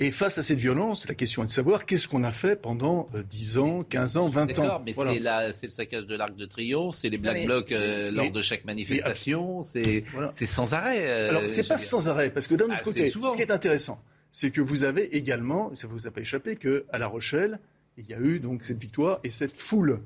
[0.00, 3.08] Et face à cette violence, la question est de savoir qu'est-ce qu'on a fait pendant
[3.30, 4.82] 10 euh, ans, 15 ans, 20 ans.
[4.86, 8.40] mais c'est le saccage de l'Arc de Triomphe, c'est les Black Blocs euh, lors de
[8.40, 10.04] chaque manifestation, c'est
[10.46, 11.04] sans arrêt.
[11.04, 13.50] Euh, Alors, c'est pas sans arrêt, parce que d'un autre ah, côté, ce qui est
[13.50, 17.58] intéressant, c'est que vous avez également, ça vous a pas échappé, qu'à La Rochelle,
[17.96, 20.00] il y a eu donc cette victoire et cette foule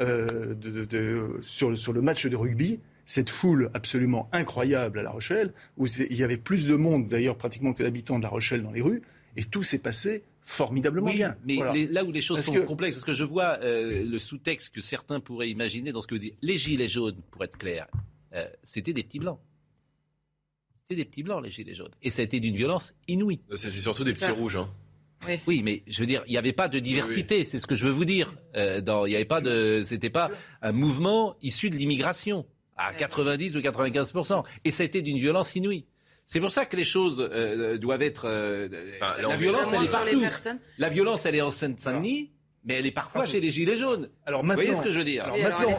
[0.00, 5.86] de, sur, sur le match de rugby cette foule absolument incroyable à La Rochelle, où
[5.86, 8.82] il y avait plus de monde d'ailleurs pratiquement que d'habitants de La Rochelle dans les
[8.82, 9.00] rues,
[9.36, 11.36] et tout s'est passé formidablement bien.
[11.44, 11.58] Mais
[11.90, 15.20] là où les choses sont complexes, parce que je vois euh, le sous-texte que certains
[15.20, 16.36] pourraient imaginer dans ce que vous dites.
[16.40, 17.88] Les gilets jaunes, pour être clair,
[18.32, 19.40] euh, c'était des petits blancs.
[20.82, 21.90] C'était des petits blancs, les gilets jaunes.
[22.02, 23.40] Et ça a été d'une violence inouïe.
[23.56, 24.56] C'est surtout des petits rouges.
[24.56, 24.70] Hein.
[25.48, 25.62] Oui.
[25.64, 27.90] mais je veux dire, il n'y avait pas de diversité, c'est ce que je veux
[27.90, 28.34] vous dire.
[28.54, 30.30] Euh, dans, il y avait pas de, c'était pas
[30.62, 32.46] un mouvement issu de l'immigration
[32.76, 34.12] à 90 ou 95
[34.64, 35.86] et ça a été d'une violence inouïe.
[36.26, 38.26] C'est pour ça que les choses euh, doivent être.
[38.26, 38.68] Euh,
[39.00, 40.22] la violence, elle est partout.
[40.78, 42.32] La violence, elle est en Seine-Saint-Denis.
[42.68, 44.08] Mais elle est parfois chez les gilets jaunes.
[44.26, 45.24] Alors maintenant, Vous voyez ce que je veux dire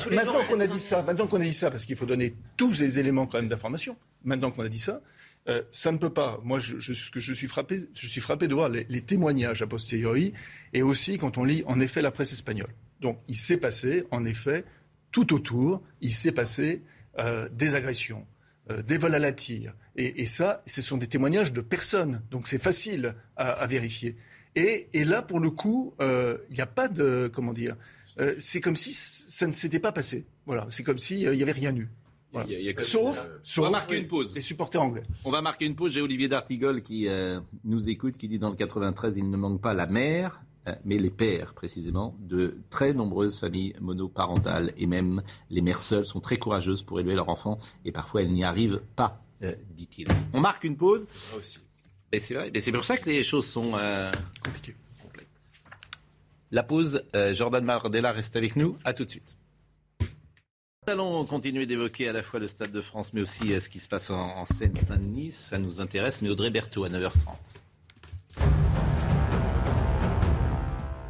[0.10, 2.79] Maintenant, qu'on a dit ça, maintenant qu'on a dit ça, parce qu'il faut donner tous
[2.79, 3.97] les éléments quand même d'information.
[4.23, 5.01] Maintenant qu'on a dit ça,
[5.49, 6.39] euh, ça ne peut pas.
[6.43, 9.67] Moi, je, je, je, suis frappé, je suis frappé de voir les, les, témoignages a
[9.67, 10.31] posteriori,
[10.73, 12.73] et aussi quand on lit en effet la presse espagnole.
[13.01, 14.63] Donc, il s'est passé, en effet,
[15.12, 16.83] tout autour, il s'est passé
[17.19, 18.25] euh, des agressions,
[18.69, 19.73] euh, des vols à la tire.
[19.95, 22.21] Et, ça, ce sont des témoignages de personnes.
[22.30, 24.15] Donc c'est facile à, vérifier.
[24.56, 27.30] Et, là, pour le coup, euh, il n'y a pas de.
[27.34, 27.75] Comment dire
[28.19, 30.25] euh, C'est comme si ça ne s'était pas passé.
[30.45, 30.67] Voilà.
[30.69, 31.89] C'est comme s'il n'y avait rien eu.
[32.82, 33.27] sauf,
[33.58, 34.36] on va marquer une pause.
[34.36, 35.03] les supporters anglais.
[35.23, 35.93] On va marquer une pause.
[35.93, 37.08] J'ai Olivier D'Artigol qui
[37.63, 40.46] nous écoute, qui dit dans le 93, il ne manque pas la mer, euh,
[40.86, 46.19] mais les pères précisément, de très nombreuses familles monoparentales et même les mères seules sont
[46.19, 50.08] très courageuses pour élever leurs enfants et parfois elles n'y arrivent pas, euh, dit-il.
[50.34, 51.08] On marque une pause.
[51.38, 51.60] aussi.
[52.12, 54.12] c'est vrai, c'est pour ça que les choses sont euh,
[54.43, 54.75] compliquées.
[55.01, 55.65] Complexes.
[56.51, 58.77] La pause, euh, Jordan Mardella reste avec nous.
[58.84, 59.38] À tout de suite.
[60.88, 63.67] Nous allons continuer d'évoquer à la fois le Stade de France, mais aussi euh, ce
[63.67, 65.34] qui se passe en, Seine-Saint-Denis.
[65.34, 67.12] Ça nous intéresse, mais Audrey Berthaud à 9h30.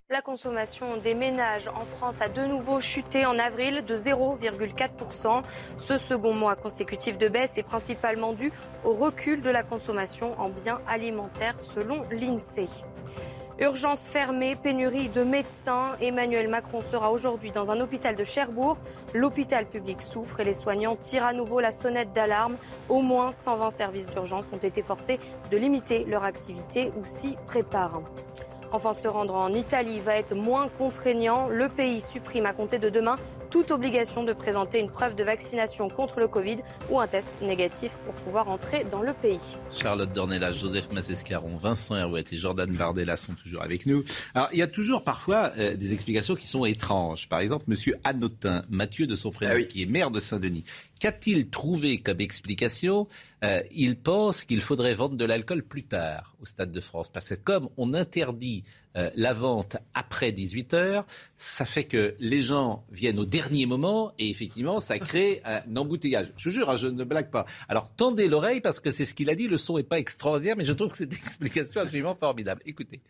[0.10, 5.44] La consommation des ménages en France a de nouveau chuté en avril de 0,4%.
[5.80, 8.54] Ce second mois consécutif de baisse est principalement dû
[8.86, 12.70] au recul de la consommation en biens alimentaires selon l'INSEE.
[13.60, 15.98] Urgence fermée, pénurie de médecins.
[16.00, 18.78] Emmanuel Macron sera aujourd'hui dans un hôpital de Cherbourg.
[19.14, 22.56] L'hôpital public souffre et les soignants tirent à nouveau la sonnette d'alarme.
[22.88, 25.20] Au moins 120 services d'urgence ont été forcés
[25.52, 28.04] de limiter leur activité ou s'y préparent.
[28.72, 31.48] Enfin, se rendre en Italie va être moins contraignant.
[31.48, 33.16] Le pays supprime à compter de demain
[33.50, 36.58] toute obligation de présenter une preuve de vaccination contre le Covid
[36.90, 39.40] ou un test négatif pour pouvoir entrer dans le pays.
[39.72, 44.04] Charlotte Dornelas, Joseph Massescaron, Vincent Herouet et Jordan Bardella sont toujours avec nous.
[44.34, 47.30] Alors, il y a toujours parfois euh, des explications qui sont étranges.
[47.30, 50.64] Par exemple, Monsieur Annotin, Mathieu de son prénom, ah qui est maire de Saint-Denis,
[51.00, 53.08] Qu'a-t-il trouvé comme explication
[53.44, 57.10] euh, Il pense qu'il faudrait vendre de l'alcool plus tard au Stade de France.
[57.10, 58.64] Parce que comme on interdit
[58.96, 61.06] euh, la vente après 18 heures,
[61.36, 66.32] ça fait que les gens viennent au dernier moment et effectivement, ça crée un embouteillage.
[66.36, 67.46] Je jure, hein, je ne blague pas.
[67.70, 69.48] Alors tendez l'oreille parce que c'est ce qu'il a dit.
[69.48, 72.62] Le son n'est pas extraordinaire, mais je trouve que c'est une explication absolument formidable.
[72.66, 73.02] Écoutez.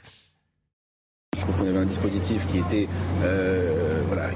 [1.35, 2.87] Je trouve qu'on avait un dispositif qui était,
[3.21, 3.86] euh,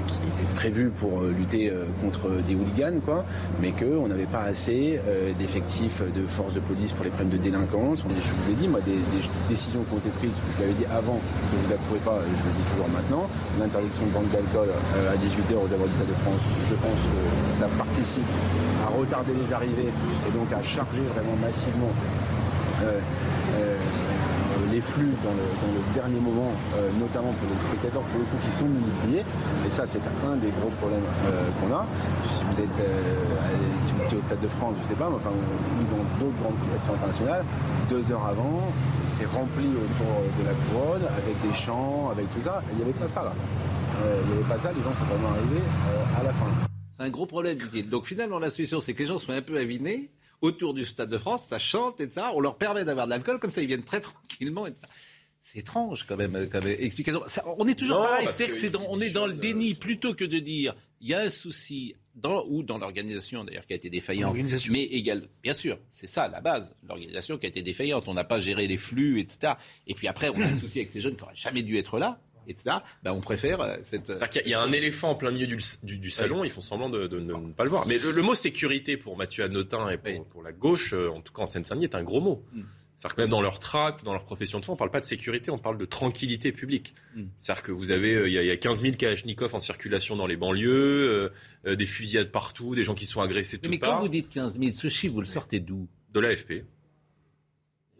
[0.06, 3.24] qui était prévu pour euh, lutter euh, contre des hooligans, quoi,
[3.60, 5.00] mais qu'on n'avait pas assez
[5.38, 8.04] d'effectifs de forces de police pour les problèmes de délinquance.
[8.04, 8.98] Je vous l'ai dit, moi, des,
[9.48, 12.44] décisions qui ont été prises, je l'avais dit avant, que vous n'approuvez pas, et je
[12.44, 13.26] le dis toujours maintenant,
[13.58, 17.22] l'interdiction de vente d'alcool à 18h aux abords du Stade de France, je pense que
[17.50, 18.30] ça participe
[18.84, 21.92] à retarder les arrivées et donc à charger vraiment massivement
[24.72, 25.44] les flux dans le,
[25.94, 29.24] dernier moment, euh, notamment pour les spectateurs pour le coup qui sont multipliés.
[29.66, 31.86] Et ça, c'est un des gros problèmes euh, qu'on a.
[32.30, 35.84] Si vous êtes euh, au Stade de France, je ne sais pas, mais enfin, ou
[35.92, 37.44] dans d'autres grandes compétitions internationales,
[37.90, 38.72] deux heures avant,
[39.06, 42.62] c'est rempli autour de la couronne avec des chants, avec tout ça.
[42.72, 43.34] Il n'y avait pas ça là.
[44.00, 45.64] il n'y avait pas ça, les gens sont vraiment arrivés
[46.18, 46.46] à la fin.
[46.88, 47.88] C'est un gros problème, dit-il.
[47.88, 50.10] Donc finalement, la solution, c'est que les gens soient un peu avinés
[50.42, 52.32] autour du Stade de France, ça chante, et ça.
[52.34, 54.72] On leur permet d'avoir de l'alcool, comme ça ils viennent très tranquillement, et
[55.40, 56.36] C'est étrange quand même
[56.78, 57.22] explication.
[57.58, 60.74] on est toujours pareil, c'est que on est dans le déni plutôt que de dire
[61.00, 64.36] il y a un souci dans, ou dans l'organisation d'ailleurs qui a été défaillante,
[64.70, 68.06] mais également, bien sûr, c'est ça la base, l'organisation qui a été défaillante.
[68.06, 69.54] On n'a pas géré les flux, etc.
[69.86, 71.98] Et puis après, on a un souci avec ces jeunes qui n'auraient jamais dû être
[71.98, 74.10] là et ben, on préfère euh, cette.
[74.10, 77.06] Euh, il y a un éléphant en plein milieu du, salon, ils font semblant de,
[77.06, 77.86] ne pas le voir.
[77.86, 81.42] Mais le, mot sécurité pour Mathieu Annotin et pour, la gauche, euh, en tout cas
[81.42, 82.44] en Seine-Saint-Denis, est un gros mot.
[82.52, 82.62] Mm.
[82.94, 85.00] C'est-à-dire que même dans leur tract, dans leur profession de foi, on ne parle pas
[85.00, 86.94] de sécurité, on parle de tranquillité publique.
[87.16, 87.22] Mm.
[87.38, 91.30] C'est-à-dire que vous avez, il y, a 15 000 Kalachnikov en circulation dans les banlieues,
[91.64, 94.58] des fusillades partout, des gens qui sont agressés tout Mais, mais quand vous dites 15
[94.58, 95.88] 000, ce chiffre, vous le sortez d'où?
[96.12, 96.64] De l'AFP.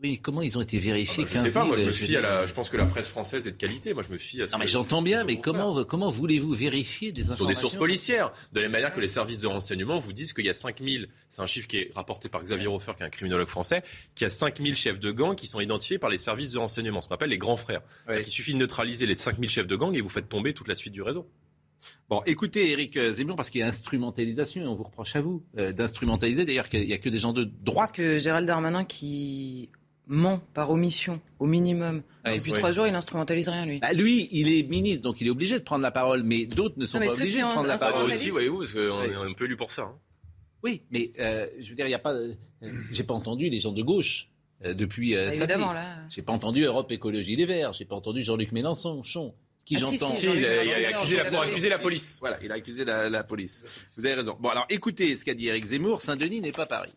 [0.02, 2.16] Mais comment ils ont été vérifiés ah bah, Je sais pas, moi je me fie
[2.16, 2.44] à la.
[2.44, 3.94] Je pense que la presse française est de qualité.
[3.94, 4.46] Moi je me fie à.
[4.46, 8.32] non mais j'entends bien, mais comment comment voulez-vous vérifier des informations Sur des sources policières.
[8.52, 11.08] De la même manière que les services de renseignement vous disent qu'il y a 5000,
[11.28, 13.84] c'est un chiffre qui est rapporté par Xavier Hofer, qui est un criminologue français,
[14.16, 17.00] qu'il y a 5000 chefs de gang qui sont identifiés par les services de renseignement,
[17.00, 17.82] ce qu'on appelle les grands frères.
[18.10, 20.74] Il suffit de neutraliser les 5000 chefs de gang et vous faites tomber toute la
[20.74, 21.30] suite du réseau.
[22.08, 25.42] Bon, écoutez, Eric Zemmour, parce qu'il y a instrumentalisation, et on vous reproche à vous
[25.58, 26.44] euh, d'instrumentaliser.
[26.44, 27.78] D'ailleurs, qu'il n'y a que des gens de droite.
[27.78, 29.70] Parce que Gérald Darmanin, qui
[30.12, 32.02] ment par omission, au minimum.
[32.24, 33.80] Depuis trois jours, il n'instrumentalise rien, lui.
[33.80, 36.78] Bah, lui, il est ministre, donc il est obligé de prendre la parole, mais d'autres
[36.78, 38.10] ne sont pas obligés de prendre la parole.
[38.10, 39.82] aussi, voyez-vous, parce qu'on est un peu lu pour ça.
[39.82, 39.98] Hein.
[40.62, 42.12] Oui, mais euh, je veux dire, il n'y a pas.
[42.12, 42.34] Euh,
[42.92, 44.28] j'ai pas entendu les gens de gauche
[44.64, 45.16] euh, depuis.
[45.16, 45.96] Euh, Évidemment, là.
[46.08, 47.72] J'ai pas entendu Europe Écologie Les Verts.
[47.72, 49.02] J'ai pas entendu Jean-Luc Mélenchon.
[49.02, 50.14] Chon, qui ah, j'entends.
[50.14, 50.60] Si, il, a,
[50.96, 52.18] accusé, la, accusé la police.
[52.20, 53.64] Voilà, il a accusé la, la police.
[53.96, 54.36] Vous avez raison.
[54.38, 56.00] Bon, alors écoutez ce qu'a dit Eric Zemmour.
[56.00, 56.92] Saint-Denis n'est pas Paris.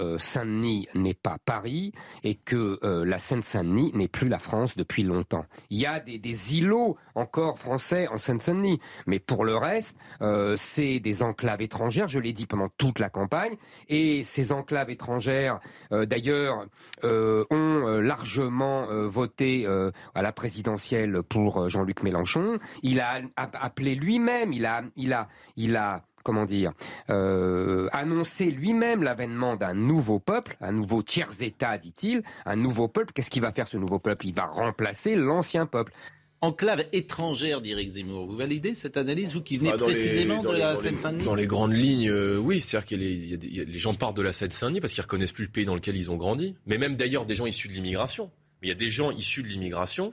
[0.00, 5.02] Euh, Saint-Denis n'est pas Paris et que euh, la Seine-Saint-Denis n'est plus la France depuis
[5.02, 5.44] longtemps.
[5.70, 11.00] Il y a des, îlots encore français en Seine-Saint-Denis, mais pour le reste, euh, c'est
[11.00, 13.56] des enclaves étrangères, je l'ai dit pendant toute la campagne,
[13.88, 15.58] et ces enclaves étrangères,
[15.90, 16.66] d'ailleurs,
[17.02, 22.58] ont largement voté à la présidentielle pour Jean-Luc Mélenchon.
[22.82, 26.72] Il a appelé lui-même, il a, il a, il a comment dire,
[27.08, 33.14] euh, annoncer lui-même l'avènement d'un nouveau peuple, un nouveau tiers-État, dit-il, un nouveau peuple.
[33.14, 34.26] Qu'est-ce qu'il va faire ce nouveau peuple?
[34.26, 35.94] Il va remplacer l'ancien peuple.
[36.42, 38.26] Enclave étrangère d'Éric Zemmour.
[38.26, 41.24] Vous validez cette analyse, vous qui venez ah, précisément de la Seine-Saint-Denis?
[41.24, 42.60] Dans les grandes lignes, euh, oui.
[42.60, 45.74] C'est-à-dire que les, gens partent de la Seine-Saint-Denis parce qu'ils reconnaissent plus le pays dans
[45.74, 46.56] lequel ils ont grandi.
[46.66, 48.30] Mais même d'ailleurs des gens issus de l'immigration.
[48.60, 50.12] Mais il y a des gens issus de l'immigration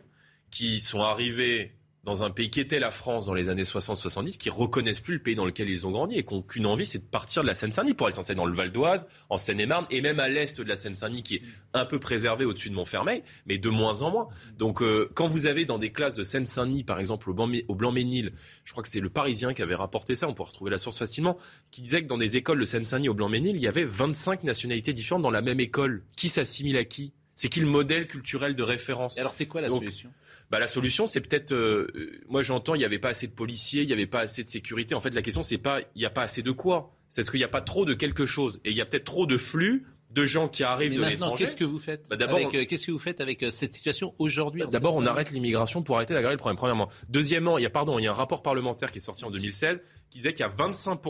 [0.49, 1.73] qui sont arrivés
[2.05, 5.21] dans un pays qui était la France dans les années 60-70, qui reconnaissent plus le
[5.21, 7.47] pays dans lequel ils ont grandi et qui n'ont qu'une envie, c'est de partir de
[7.47, 10.61] la Seine-Saint-Denis pour aller s'installer dans le Val d'Oise, en Seine-et-Marne, et même à l'est
[10.61, 11.41] de la Seine-Saint-Denis, qui est
[11.73, 14.27] un peu préservé au-dessus de Montfermeil, mais de moins en moins.
[14.57, 18.71] Donc, euh, quand vous avez dans des classes de Seine-Saint-Denis, par exemple, au Blanc-Ménil, je
[18.71, 21.37] crois que c'est le Parisien qui avait rapporté ça, on peut retrouver la source facilement,
[21.71, 24.93] qui disait que dans des écoles de Seine-Saint-Denis au Blanc-Ménil, il y avait 25 nationalités
[24.93, 26.03] différentes dans la même école.
[26.15, 27.13] Qui s'assimile à qui?
[27.33, 29.17] C'est qui le modèle culturel de référence?
[29.17, 30.09] Alors, c'est quoi la solution?
[30.49, 31.53] Bah, la solution, c'est peut-être.
[31.53, 34.43] Euh, moi, j'entends, il n'y avait pas assez de policiers, il n'y avait pas assez
[34.43, 34.95] de sécurité.
[34.95, 36.91] En fait, la question, c'est pas, il n'y a pas assez de quoi.
[37.10, 38.60] C'est ce qu'il n'y a pas trop de quelque chose.
[38.65, 41.43] Et il y a peut-être trop de flux de gens qui arrivent Mais de l'étranger.
[41.43, 44.15] Qu'est-ce que vous faites bah, D'abord, euh, qu'est-ce que vous faites avec euh, cette situation
[44.17, 46.58] aujourd'hui bah, D'abord, on arrête l'immigration pour arrêter d'aggraver le problème.
[46.58, 49.25] Premièrement, deuxièmement, il y a pardon, il y a un rapport parlementaire qui est sorti
[49.25, 51.01] en 2016 qui disait qu'il y a 25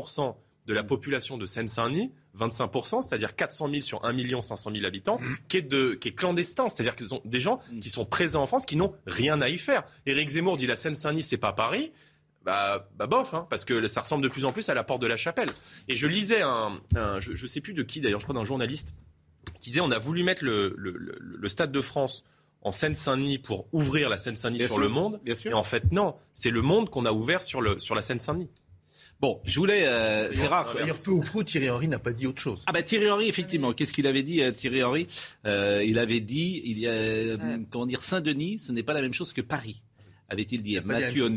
[0.67, 5.58] de la population de Seine-Saint-Denis, 25%, c'est-à-dire 400 000 sur 1 500 000 habitants, qui
[5.58, 6.69] est, de, qui est clandestin.
[6.69, 9.58] C'est-à-dire qu'ils sont des gens qui sont présents en France, qui n'ont rien à y
[9.58, 9.84] faire.
[10.06, 11.91] Éric Zemmour dit la Seine-Saint-Denis, c'est pas Paris.
[12.43, 15.01] Bah, bah bof, hein, parce que ça ressemble de plus en plus à la porte
[15.01, 15.49] de la chapelle.
[15.88, 16.80] Et je lisais un,
[17.19, 18.93] je ne sais plus de qui d'ailleurs, je crois d'un journaliste,
[19.60, 22.23] qui disait on a voulu mettre le, le, le, Stade de France
[22.62, 25.19] en Seine-Saint-Denis pour ouvrir la Seine-Saint-Denis sur le monde.
[25.25, 28.49] Et en fait, non, c'est le monde qu'on a ouvert sur, le, sur la Seine-Saint-Denis.
[29.21, 29.88] Bon, je voulais.
[29.88, 30.75] Euh, c'est rare.
[30.84, 32.63] Dire peu ou prou, Thierry Henry n'a pas dit autre chose.
[32.67, 33.73] Ah bah Thierry Henry, effectivement.
[33.73, 35.08] Qu'est-ce qu'il avait dit, euh, Thierry Henry?
[35.45, 37.38] Euh, Il avait dit, il y a,
[37.69, 39.82] comment dire, Saint-Denis, ce n'est pas la même chose que Paris,
[40.30, 40.78] avait-il dit.
[40.84, 41.32] Mathieu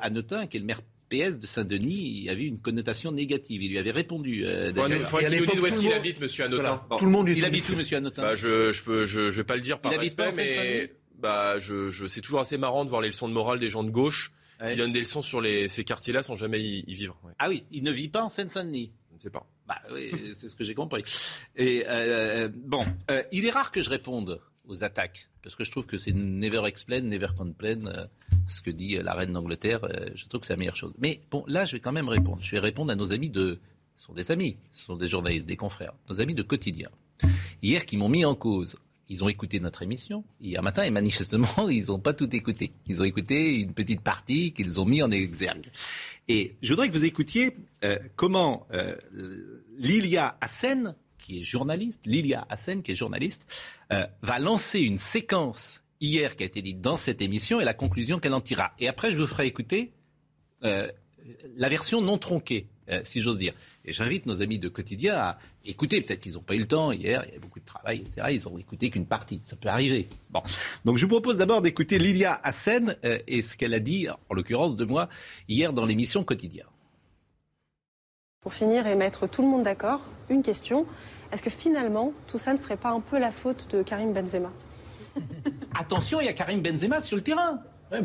[0.00, 3.62] Annotin, qui est le maire PS de Saint-Denis, il avait une connotation négative.
[3.62, 4.44] Il lui avait répondu.
[4.46, 6.82] Euh, il faut qu'il nous dise où est-ce qu'il habite, Monsieur Annotin.
[6.98, 7.28] Tout le monde.
[7.28, 9.80] Il habite où, Monsieur Annotin bah, Je je peux je, je vais pas le dire
[9.80, 13.28] par il respect, mais bah je, je c'est toujours assez marrant de voir les leçons
[13.28, 14.30] de morale des gens de gauche
[14.64, 17.16] il donne des leçons sur les, ces quartiers-là sans jamais y, vivre.
[17.38, 18.92] Ah oui, il ne vit pas en Seine-Saint-Denis.
[19.10, 19.46] Je ne sais pas.
[19.66, 21.02] Bah oui, c'est ce que j'ai compris.
[21.56, 25.70] Et euh, bon, euh, il est rare que je réponde aux attaques parce que je
[25.70, 27.86] trouve que c'est never explain, never complain.
[27.86, 28.06] Euh,
[28.46, 29.80] ce que dit la reine d'Angleterre,
[30.14, 30.94] je trouve que c'est la meilleure chose.
[30.98, 32.38] Mais bon, là, je vais quand même répondre.
[32.40, 33.60] Je vais répondre à nos amis de,
[33.96, 36.88] ce sont des amis, ce sont des journalistes, des confrères, nos amis de quotidien.
[37.62, 38.76] Hier, qui m'ont mis en cause
[39.08, 42.72] ils ont écouté notre émission hier matin et manifestement, ils n'ont pas tout écouté.
[42.86, 45.66] Ils ont écouté une petite partie qu'ils ont mis en exergue.
[46.28, 48.96] Et je voudrais que vous écoutiez euh, comment euh,
[49.78, 53.46] Lilia Hassen, qui est journaliste, Lilia Hassen, qui est journaliste,
[53.92, 57.74] euh, va lancer une séquence hier qui a été dite dans cette émission et la
[57.74, 58.72] conclusion qu'elle en tirera.
[58.78, 59.92] Et après, je vous ferai écouter
[60.60, 62.66] la version non tronquée,
[63.04, 63.52] si j'ose dire.
[63.88, 66.02] Et j'invite nos amis de quotidien à écouter.
[66.02, 68.26] Peut-être qu'ils n'ont pas eu le temps hier, il y avait beaucoup de travail, etc.
[68.30, 69.40] Ils ont écouté qu'une partie.
[69.46, 70.06] Ça peut arriver.
[70.28, 70.42] Bon.
[70.84, 74.34] Donc je vous propose d'abord d'écouter Lilia Hassen euh, et ce qu'elle a dit, en
[74.34, 75.08] l'occurrence de moi,
[75.48, 76.66] hier dans l'émission Quotidien.
[78.42, 80.84] Pour finir et mettre tout le monde d'accord, une question.
[81.32, 84.52] Est-ce que finalement, tout ça ne serait pas un peu la faute de Karim Benzema?
[85.78, 87.62] Attention, il y a Karim Benzema sur le terrain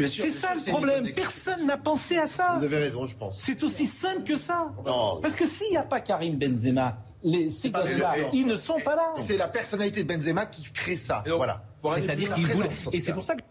[0.08, 1.12] c'est ça le problème.
[1.14, 2.56] Personne n'a pensé à ça.
[2.60, 3.40] Vous avez raison, je pense.
[3.40, 4.74] C'est aussi simple que ça.
[5.22, 8.96] Parce que s'il n'y a pas Karim Benzema, les, ces gosses-là, ils ne sont pas
[8.96, 9.14] là.
[9.18, 11.24] C'est la personnalité de Benzema qui crée ça.
[11.28, 11.64] voilà.
[11.96, 12.70] C'est-à-dire qu'il voulait.
[12.92, 13.42] Et c'est pour ça que.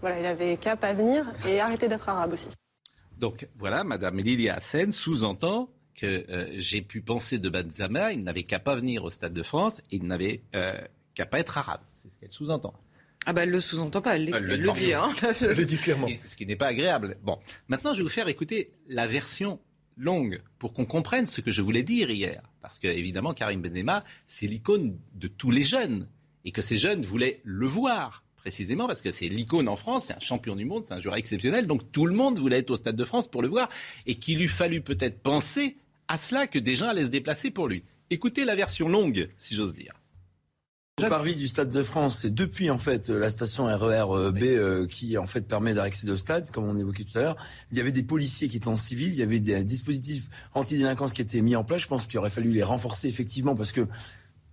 [0.00, 2.48] Voilà, il avait cap à venir et arrêter d'être arabe aussi.
[3.18, 8.42] Donc voilà, Madame Lilia Hassen sous-entend que euh, j'ai pu penser de Benzema, il n'avait
[8.42, 10.78] qu'à pas venir au Stade de France, il n'avait euh,
[11.14, 11.80] qu'à pas être arabe.
[11.94, 12.74] C'est ce qu'elle sous-entend.
[13.26, 14.92] Ah bah elle le sous-entend pas, elle, le, dit.
[14.92, 15.14] Hein.
[15.22, 16.08] Elle le dit clairement.
[16.24, 17.16] Ce qui n'est pas agréable.
[17.22, 19.60] Bon, maintenant je vais vous faire écouter la version
[19.96, 22.42] longue pour qu'on comprenne ce que je voulais dire hier.
[22.60, 26.08] Parce que évidemment Karim Benzema, c'est l'icône de tous les jeunes
[26.44, 30.12] et que ces jeunes voulaient le voir précisément parce que c'est l'icône en France, c'est
[30.12, 32.76] un champion du monde, c'est un joueur exceptionnel, donc tout le monde voulait être au
[32.76, 33.68] Stade de France pour le voir
[34.04, 37.68] et qu'il eût fallu peut-être penser à cela que des gens allaient se déplacer pour
[37.68, 37.84] lui.
[38.10, 39.94] Écoutez la version longue, si j'ose dire.
[41.04, 44.42] Le parvis du Stade de France, c'est depuis en fait la station RER e B
[44.42, 47.36] euh, qui en fait permet d'accéder au stade, comme on évoquait tout à l'heure.
[47.70, 51.12] Il y avait des policiers qui étaient en civil, il y avait des dispositifs anti-délinquance
[51.12, 51.82] qui étaient mis en place.
[51.82, 53.86] Je pense qu'il aurait fallu les renforcer effectivement parce que,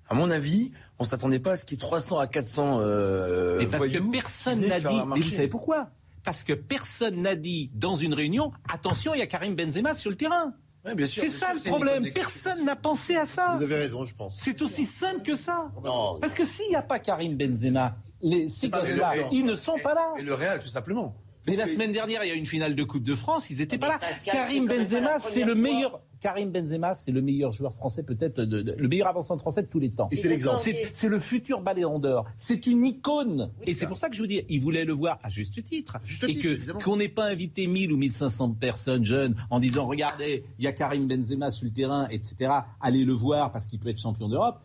[0.10, 3.60] à mon avis, on s'attendait pas à ce qu'il y ait 300 à 400 euh,
[3.60, 5.02] Mais parce que personne n'a dit.
[5.08, 5.90] Mais vous savez pourquoi?
[6.24, 10.12] Parce que personne n'a dit dans une réunion attention, il y a Karim Benzema sur
[10.12, 10.54] le terrain
[11.06, 12.10] c'est ça le problème.
[12.12, 13.56] Personne n'a pensé à ça.
[13.58, 14.36] Vous avez raison, je pense.
[14.38, 15.72] C'est aussi simple que ça.
[16.20, 19.94] Parce que s'il n'y a pas Karim Benzema, les, ces gosses-là, ils ne sont pas
[19.94, 20.14] là.
[20.18, 21.16] Et le Real, tout simplement.
[21.48, 23.58] Mais la semaine dernière, il y a eu une finale de Coupe de France, ils
[23.58, 24.00] n'étaient pas là.
[24.24, 26.02] Karim Benzema, c'est le meilleur.
[26.22, 29.90] Karim Benzema, c'est le meilleur joueur français, peut-être le meilleur avancement français de tous les
[29.90, 30.08] temps.
[30.12, 30.60] Et c'est l'exemple.
[30.94, 32.26] C'est le futur Ballon d'Or.
[32.38, 33.50] C'est une icône.
[33.66, 35.98] et c'est pour ça que je vous dis, il voulait le voir à juste titre.
[36.28, 40.66] et que qu'on n'ait pas invité 1000 ou 1500 personnes jeunes en disant, regardez, il
[40.66, 42.52] y a Karim Benzema sur le terrain, etc.
[42.80, 44.60] Allez le voir parce qu'il peut être champion d'Europe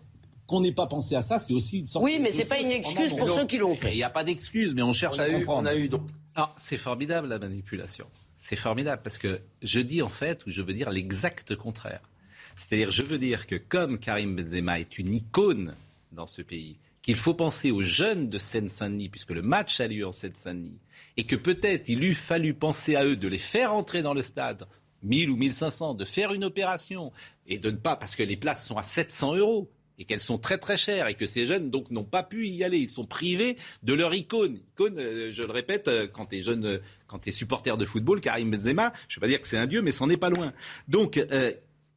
[0.47, 2.71] qu'on n'ait pas pensé à ça, c'est aussi une sorte Oui, mais c'est pas une
[2.71, 3.93] excuse pour ceux qui l'ont fait.
[3.93, 5.63] Il n'y a pas d'excuse, mais on cherche à comprendre.
[5.63, 5.91] On a eu
[6.37, 8.07] Ah, c'est formidable la manipulation.
[8.49, 12.09] C'est formidable parce que je dis en fait, ou je veux dire l'exact contraire.
[12.57, 15.75] C'est-à-dire, je veux dire que comme Karim Benzema est une icône
[16.13, 20.07] dans ce pays, qu'il faut penser aux jeunes de Seine-Saint-Denis, puisque le match a lieu
[20.07, 20.79] en Seine-Saint-Denis,
[21.17, 24.23] et que peut-être il eût fallu penser à eux de les faire entrer dans le
[24.23, 24.69] stade
[25.03, 27.11] 1000 ou 1500, de faire une opération
[27.49, 29.69] et de ne pas, parce que les places sont à 700 euros
[29.99, 32.65] et qu'elles sont très très chères et que ces jeunes donc n'ont pas pu y
[32.65, 32.79] aller.
[32.79, 34.59] Ils sont privés de leur icône.
[34.73, 37.77] Icône, euh, je le répète, euh, quand tu es jeune, euh, quand tu es supporter
[37.77, 40.09] de football, Karim Benzema, je ne vais pas dire que c'est un dieu, mais c'en
[40.11, 40.53] est pas loin.
[40.89, 41.21] Donc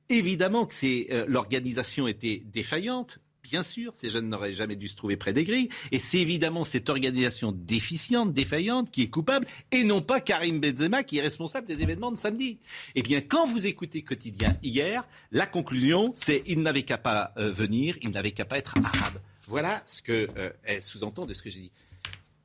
[0.09, 3.19] évidemment que l'organisation était défaillante.
[3.49, 5.69] Bien sûr, ces jeunes n'auraient jamais dû se trouver près des grilles.
[5.91, 11.01] Et c'est évidemment cette organisation déficiente, défaillante, qui est coupable, et non pas Karim Benzema
[11.01, 12.59] qui est responsable des événements de samedi.
[12.93, 17.49] Eh bien, quand vous écoutez Quotidien hier, la conclusion, c'est il n'avait qu'à pas euh,
[17.49, 19.19] venir, il n'avait qu'à pas être arabe.
[19.47, 21.71] Voilà ce que euh, sous-entend de ce que j'ai dit.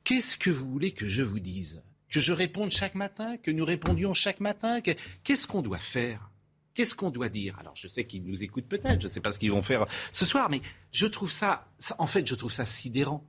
[0.03, 1.83] Qu'est-ce que vous voulez que je vous dise?
[2.09, 3.37] Que je réponde chaque matin?
[3.37, 4.79] Que nous répondions chaque matin?
[5.23, 6.31] Qu'est-ce qu'on doit faire?
[6.75, 7.57] Qu'est-ce qu'on doit dire?
[7.59, 9.85] Alors, je sais qu'ils nous écoutent peut-être, je ne sais pas ce qu'ils vont faire
[10.11, 10.59] ce soir, mais
[10.91, 11.67] je trouve ça,
[11.97, 13.25] en fait, je trouve ça sidérant,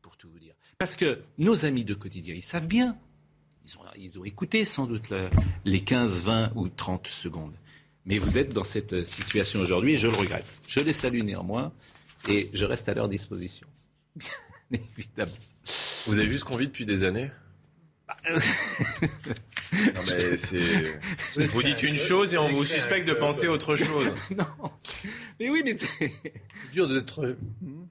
[0.00, 0.54] pour tout vous dire.
[0.78, 2.96] Parce que nos amis de quotidien, ils savent bien.
[3.66, 5.12] Ils ont, ils ont écouté sans doute
[5.64, 7.54] les 15, 20 ou 30 secondes.
[8.04, 10.46] Mais vous êtes dans cette situation aujourd'hui et je le regrette.
[10.68, 11.72] Je les salue néanmoins
[12.28, 13.66] et je reste à leur disposition.
[14.70, 15.32] Évidemment.
[16.06, 17.32] Vous avez vu ce qu'on vit depuis des années?
[19.72, 20.60] non mais c'est.
[21.36, 24.12] Vous dites une chose et on vous suspecte de penser autre chose.
[24.36, 24.46] non.
[25.38, 26.12] Mais oui, mais c'est
[26.72, 27.36] dur d'être.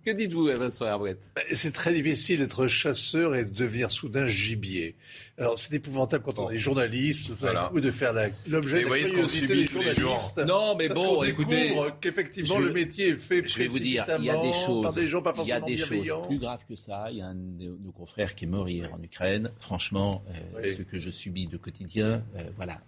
[0.05, 1.17] Que dites-vous, Vincent Herbret?
[1.35, 4.95] Bah, C'est très difficile d'être chasseur et de devenir soudain gibier.
[5.37, 7.31] Alors c'est épouvantable quand on est journaliste,
[7.69, 8.13] coup de faire
[8.47, 10.33] l'objet de voyez ce qu'on subit tous les jours.
[10.47, 13.45] Non, mais bon, écoutez, qu'effectivement le métier est fait.
[13.45, 15.51] Je vais vous dire, il y a des choses, par des gens pas il y
[15.51, 17.07] a des choses plus graves que ça.
[17.11, 19.51] Il y a un de nos confrères qui est mort hier en Ukraine.
[19.59, 20.23] Franchement,
[20.63, 22.79] euh, ce que je subis de quotidien, euh, voilà,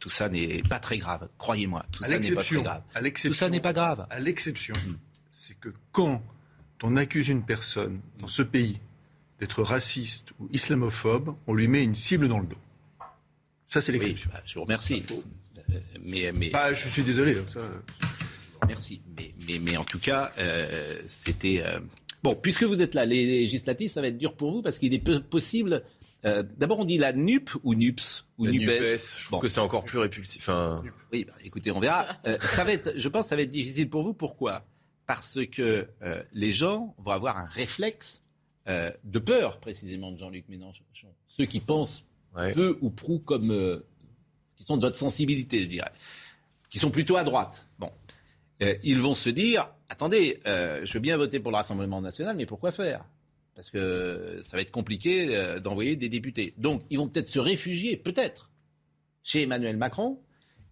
[0.00, 1.28] tout ça n'est pas très grave.
[1.38, 2.82] Croyez-moi, tout ça n'est pas très grave.
[3.22, 4.06] Tout ça n'est pas grave.
[4.10, 4.74] À l'exception,
[5.30, 6.20] c'est que quand
[6.82, 8.80] on accuse une personne dans ce pays
[9.38, 12.56] d'être raciste ou islamophobe, on lui met une cible dans le dos.
[13.64, 14.28] Ça, c'est l'exception.
[14.32, 15.04] Bah, je vous remercie.
[15.70, 16.50] Euh, mais, mais...
[16.50, 17.36] Bah, je suis désolé.
[17.38, 17.60] Hein, ça...
[18.66, 19.00] Merci.
[19.16, 21.62] Mais, mais, mais, en tout cas, euh, c'était.
[22.24, 24.92] Bon, puisque vous êtes là, les législatives, ça va être dur pour vous parce qu'il
[24.94, 25.84] est possible
[26.24, 29.18] euh, d'abord, on dit la NUP ou NUPS ou NUPES.
[29.20, 30.48] je trouve que c'est encore plus répulsif.
[31.12, 32.06] Oui, bah, écoutez, on verra.
[32.26, 34.14] Euh, ça va être, je pense que ça va être difficile pour vous.
[34.14, 34.64] Pourquoi?
[35.06, 38.22] Parce que euh, les gens vont avoir un réflexe
[39.02, 40.84] de peur, précisément, de Jean-Luc Mélenchon.
[41.26, 42.04] Ceux qui pensent
[42.52, 43.82] peu ou prou comme.
[44.56, 45.90] qui sont de votre sensibilité, je dirais.
[46.68, 47.66] Qui sont plutôt à droite.
[47.78, 47.90] Bon.
[48.60, 52.70] ils vont se dire attendez, je veux bien voter pour le Rassemblement national, mais pourquoi
[52.70, 53.06] faire?
[53.58, 56.54] Parce que ça va être compliqué euh, d'envoyer des députés.
[56.58, 58.52] Donc, ils vont peut-être se réfugier, peut-être,
[59.24, 60.20] chez Emmanuel Macron,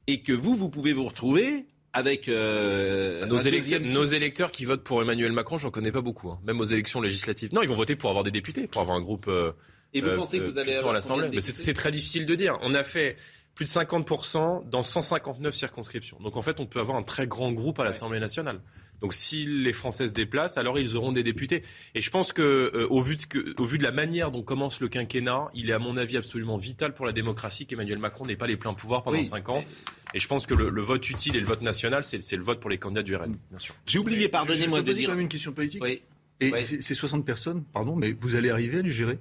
[0.07, 4.85] et que vous, vous pouvez vous retrouver avec euh, nos, électeurs, nos, électeurs, qui votent
[4.85, 6.39] pour Emmanuel Macron, j'en connais pas beaucoup, hein.
[6.47, 7.53] même aux élections législatives.
[7.53, 9.27] Non, ils vont voter pour avoir des députés, pour avoir un groupe.
[9.27, 9.51] Euh,
[9.93, 12.57] et vous pensez que vous allez à l'Assemblée C'est très difficile de dire.
[12.63, 13.17] On a fait
[13.57, 16.19] plus de 50% dans 159 circonscriptions.
[16.21, 18.61] Donc en fait, on peut avoir un très grand groupe à l'Assemblée nationale.
[19.01, 21.63] Donc si les Français se déplacent, alors ils auront des députés.
[21.95, 24.43] Et je pense que, euh, au, vu de que au vu de la manière dont
[24.43, 28.27] commence le quinquennat, il est à mon avis absolument vital pour la démocratie qu'Emmanuel Macron
[28.27, 29.65] n'ait pas les pleins pouvoirs pendant 5 ans.
[30.13, 32.69] Et je pense que le, vote utile et le vote national, c'est le vote pour
[32.69, 33.75] les candidats du RN, bien sûr.
[33.87, 35.09] J'ai oublié, pardonnez-moi de dire...
[35.09, 35.83] quand même une question politique.
[35.83, 36.03] Oui.
[36.41, 39.19] Et ces 60 personnes, pardon, mais vous allez arriver à les gérer?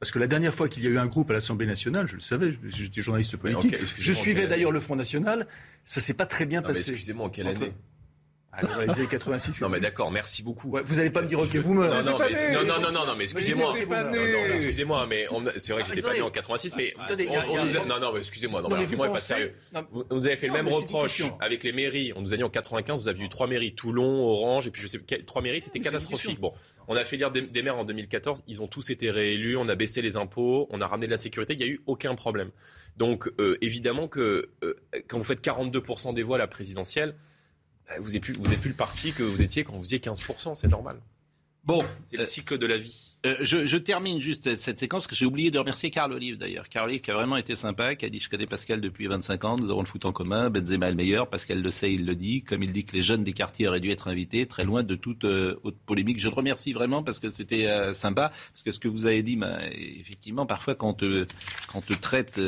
[0.00, 2.14] Parce que la dernière fois qu'il y a eu un groupe à l'Assemblée nationale, je
[2.14, 5.46] le savais, j'étais journaliste politique, je suivais d'ailleurs le Front National,
[5.84, 6.90] ça s'est pas très bien passé.
[6.90, 7.72] Excusez-moi, en quelle année
[8.52, 9.60] ah, les années 86.
[9.60, 10.76] Non mais d'accord, merci beaucoup.
[10.84, 11.88] vous n'allez pas me dire ok boomer.
[11.88, 13.74] Non non, mais, non non non non mais excusez-moi.
[14.54, 15.26] Excusez-moi mais
[15.56, 16.94] c'est vrai que j'étais pas né en 86 mais
[17.88, 19.54] non non mais excusez-moi non, mais moi pas sérieux.
[19.92, 22.12] Vous, vous avez fait le même reproche avec les mairies.
[22.16, 24.82] On nous a dit en 95 vous aviez eu trois mairies Toulon, Orange et puis
[24.82, 26.40] je sais trois mairies c'était catastrophique.
[26.40, 26.52] Bon,
[26.88, 29.76] on a fait lire des maires en 2014, ils ont tous été réélus, on a
[29.76, 32.50] baissé les impôts, on a ramené de la sécurité, il y a eu aucun problème.
[32.96, 34.74] Donc euh, évidemment que euh,
[35.08, 35.82] quand vous faites 42
[36.14, 37.14] des voix à la présidentielle
[37.98, 40.96] vous n'êtes plus, plus, le parti que vous étiez quand vous faisiez 15%, c'est normal.
[41.64, 43.18] Bon, c'est le euh, cycle de la vie.
[43.26, 46.70] Euh, je, termine juste cette séquence que j'ai oublié de remercier Carl Olive d'ailleurs.
[46.70, 49.44] Carl Olive qui a vraiment été sympa, qui a dit je connais Pascal depuis 25
[49.44, 52.06] ans, nous avons le foot en commun, Benzema est le meilleur, Pascal le sait, il
[52.06, 54.64] le dit, comme il dit que les jeunes des quartiers auraient dû être invités, très
[54.64, 56.18] loin de toute haute polémique.
[56.18, 59.36] Je le remercie vraiment parce que c'était sympa, parce que ce que vous avez dit,
[59.36, 61.04] bah, effectivement, parfois quand,
[61.68, 62.40] quand on te traite,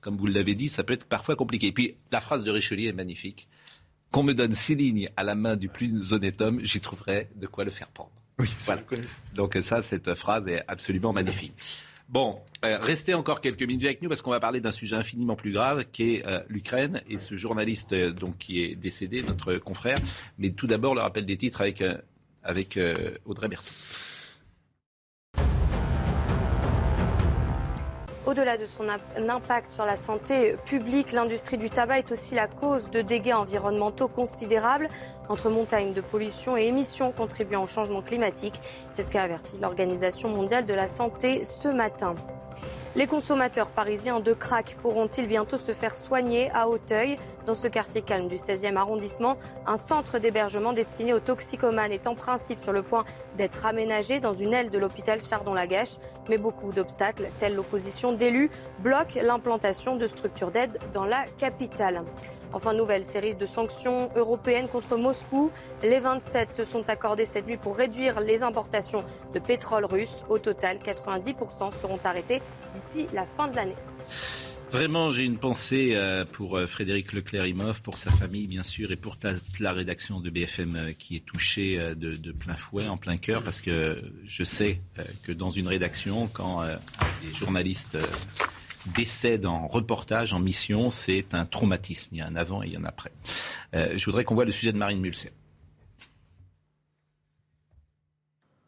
[0.00, 1.68] comme vous l'avez dit, ça peut être parfois compliqué.
[1.68, 3.48] Et puis la phrase de Richelieu est magnifique.
[4.10, 7.46] Qu'on me donne six lignes à la main du plus honnête homme, j'y trouverai de
[7.46, 8.10] quoi le faire prendre.
[8.38, 9.02] Oui, ça voilà.
[9.34, 11.54] Donc ça, cette phrase est absolument magnifique.
[12.10, 15.36] Bon, euh, restez encore quelques minutes avec nous parce qu'on va parler d'un sujet infiniment
[15.36, 19.54] plus grave qui est euh, l'Ukraine et ce journaliste euh, donc qui est décédé, notre
[19.58, 19.96] confrère.
[20.36, 21.84] Mais tout d'abord, le rappel des titres avec,
[22.42, 22.78] avec
[23.26, 23.70] Audrey Berthaud.
[28.26, 28.84] Au-delà de son
[29.16, 34.08] impact sur la santé publique, l'industrie du tabac est aussi la cause de dégâts environnementaux
[34.08, 34.88] considérables
[35.30, 38.60] entre montagnes de pollution et émissions contribuant au changement climatique.
[38.90, 42.14] C'est ce qu'a averti l'Organisation mondiale de la santé ce matin.
[42.96, 47.16] Les consommateurs parisiens de crack pourront-ils bientôt se faire soigner à Auteuil
[47.46, 52.16] Dans ce quartier calme du 16e arrondissement, un centre d'hébergement destiné aux toxicomanes est en
[52.16, 53.04] principe sur le point
[53.36, 55.98] d'être aménagé dans une aile de l'hôpital Chardon-Lagache.
[56.28, 62.02] Mais beaucoup d'obstacles, tels l'opposition d'élus, bloquent l'implantation de structures d'aide dans la capitale.
[62.52, 65.50] Enfin, nouvelle série de sanctions européennes contre Moscou.
[65.82, 70.14] Les 27 se sont accordés cette nuit pour réduire les importations de pétrole russe.
[70.28, 72.42] Au total, 90% seront arrêtés
[72.72, 73.76] d'ici la fin de l'année.
[74.70, 78.96] Vraiment, j'ai une pensée euh, pour euh, Frédéric Leclerc-Imov, pour sa famille, bien sûr, et
[78.96, 83.16] pour toute la rédaction de BFM euh, qui est touchée de, plein fouet, en plein
[83.16, 84.80] cœur, parce que je sais
[85.24, 86.62] que dans une rédaction, quand
[87.24, 87.98] les journalistes
[88.86, 92.10] décèdent en reportage, en mission, c'est un traumatisme.
[92.12, 93.12] Il y a un avant et il y a un après.
[93.74, 95.32] Euh, je voudrais qu'on voit le sujet de Marine Mulser.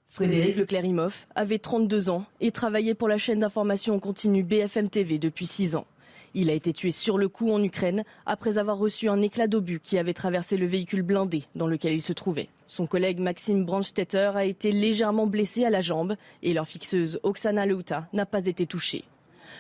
[0.09, 5.19] Frédéric Leclerc-Imhoff avait 32 ans et travaillait pour la chaîne d'information en continu BFM TV
[5.19, 5.87] depuis 6 ans.
[6.35, 9.81] Il a été tué sur le coup en Ukraine après avoir reçu un éclat d'obus
[9.81, 12.49] qui avait traversé le véhicule blindé dans lequel il se trouvait.
[12.67, 17.65] Son collègue Maxime Brandstetter a été légèrement blessé à la jambe et leur fixeuse Oksana
[17.67, 19.05] Leuta n'a pas été touchée.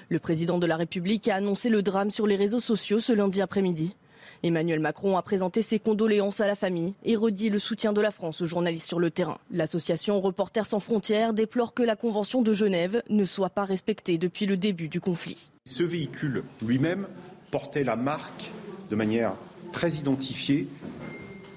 [0.09, 3.41] Le président de la République a annoncé le drame sur les réseaux sociaux ce lundi
[3.41, 3.95] après-midi.
[4.43, 8.11] Emmanuel Macron a présenté ses condoléances à la famille et redit le soutien de la
[8.11, 9.39] France aux journalistes sur le terrain.
[9.53, 14.47] L'association Reporters sans frontières déplore que la Convention de Genève ne soit pas respectée depuis
[14.47, 15.53] le début du conflit.
[15.65, 17.07] Ce véhicule lui-même
[17.51, 18.51] portait la marque
[18.91, 19.35] de manière
[19.73, 20.67] très identifiée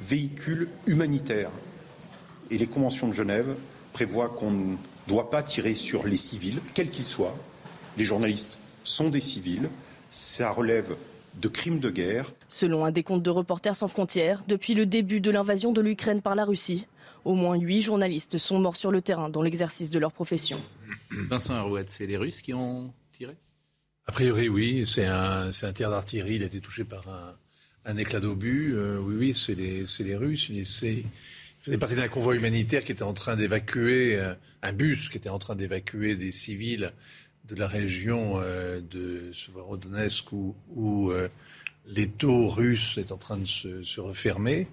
[0.01, 1.49] véhicule humanitaire.
[2.51, 3.55] Et les conventions de Genève
[3.93, 4.75] prévoient qu'on ne
[5.07, 7.35] doit pas tirer sur les civils, quels qu'ils soient,
[7.97, 9.69] les journalistes sont des civils.
[10.11, 10.95] Ça relève
[11.41, 12.31] de crimes de guerre.
[12.49, 16.35] Selon un décompte de Reporters sans frontières, depuis le début de l'invasion de l'Ukraine par
[16.35, 16.85] la Russie,
[17.25, 20.61] au moins huit journalistes sont morts sur le terrain dans l'exercice de leur profession.
[21.29, 23.35] Vincent Arouette, c'est les Russes qui ont tiré?
[24.07, 24.85] A priori, oui.
[24.85, 26.35] C'est un, un tir d'artillerie.
[26.35, 27.05] Il a été touché par
[27.85, 28.75] un, éclat d'obus.
[28.75, 30.49] Euh, oui, oui, c'est les, les, Russes.
[30.49, 30.65] Il
[31.59, 35.29] faisait partie d'un convoi humanitaire qui était en train d'évacuer, euh, un bus qui était
[35.29, 36.93] en train d'évacuer des civils
[37.47, 41.27] de la région euh, de Severodonetsk où, où euh,
[41.85, 44.67] l'étau russe est en train de se, refermer,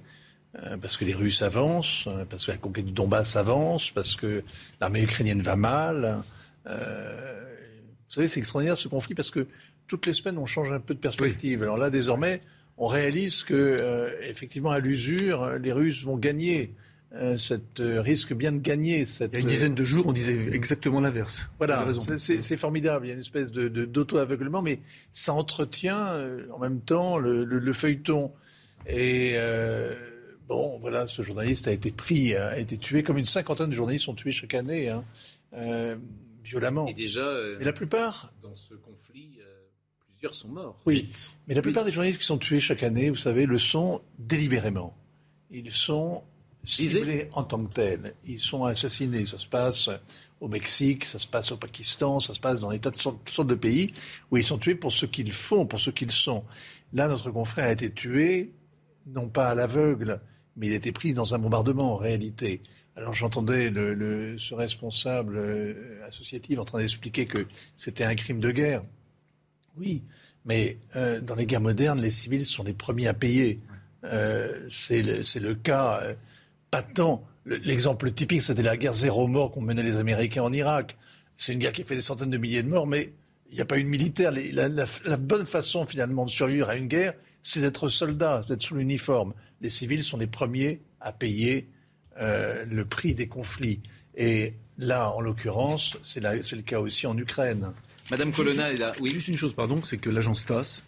[0.56, 4.42] euh, parce que les Russes avancent, parce que la conquête du Donbass avance, parce que
[4.80, 6.22] l'armée ukrainienne va mal.
[6.64, 6.72] vous
[8.08, 9.46] savez, c'est extraordinaire ce conflit parce que
[9.86, 11.62] toutes les semaines on change un peu de perspective.
[11.62, 12.40] Alors là, désormais,
[12.78, 16.74] on réalise que effectivement à l'usure, les Russes vont gagner.
[17.14, 19.04] Euh, cette, euh, risque bien de gagner.
[19.04, 21.46] Cette, Il y a une dizaine de jours, on disait exactement l'inverse.
[21.58, 21.86] Voilà,
[22.16, 23.06] c'est formidable.
[23.06, 24.78] Il y a une espèce d'auto-aveuglement, mais
[25.12, 28.32] ça entretient euh, en même temps le, feuilleton.
[28.88, 29.36] Et
[30.48, 34.06] bon, voilà, ce journaliste a été pris, a été tué, comme une cinquantaine de journalistes
[34.06, 35.04] sont tués chaque année, hein,
[36.42, 36.86] violemment.
[36.86, 39.38] Et déjà, et la plupart dans ce conflit,
[40.08, 40.80] plusieurs sont morts.
[40.86, 41.10] Oui,
[41.46, 44.96] mais la plupart des journalistes qui sont tués chaque année, vous savez, le sont délibérément.
[45.50, 46.22] Ils sont
[46.64, 48.14] ciblés en tant que tels.
[48.26, 49.26] Ils sont assassinés.
[49.26, 49.88] Ça se passe
[50.40, 53.46] au Mexique, ça se passe au Pakistan, ça se passe dans des tas de sortes,
[53.46, 53.92] de pays
[54.30, 56.44] où ils sont tués pour ce qu'ils font, pour ce qu'ils sont.
[56.92, 58.52] Là, notre confrère a été tué,
[59.06, 60.20] non pas à l'aveugle,
[60.56, 62.60] mais il a été pris dans un bombardement en réalité.
[62.96, 68.82] Alors j'entendais ce responsable euh, associatif en train d'expliquer que c'était un crime de guerre.
[69.78, 70.02] Oui,
[70.44, 73.60] mais euh, dans les guerres modernes, les civils sont les premiers à payer.
[74.04, 76.02] Euh, c'est le, cas
[76.72, 77.24] pas tant.
[77.44, 80.96] L'exemple typique, c'était la guerre zéro mort qu'ont menée les Américains en Irak.
[81.36, 83.12] C'est une guerre qui a fait des centaines de milliers de morts, mais
[83.50, 84.32] il n'y a pas une militaire.
[84.32, 87.12] La, bonne façon, finalement, de survivre à une guerre,
[87.42, 89.34] c'est d'être soldat, d'être sous l'uniforme.
[89.60, 91.66] Les civils sont les premiers à payer
[92.18, 93.80] euh, le prix des conflits.
[94.16, 97.72] Et là, en l'occurrence, c'est le cas aussi en Ukraine.
[98.10, 98.92] Madame Colonna est là.
[99.00, 99.10] Oui.
[99.10, 100.84] Juste une chose, pardon, c'est que l'agence TASS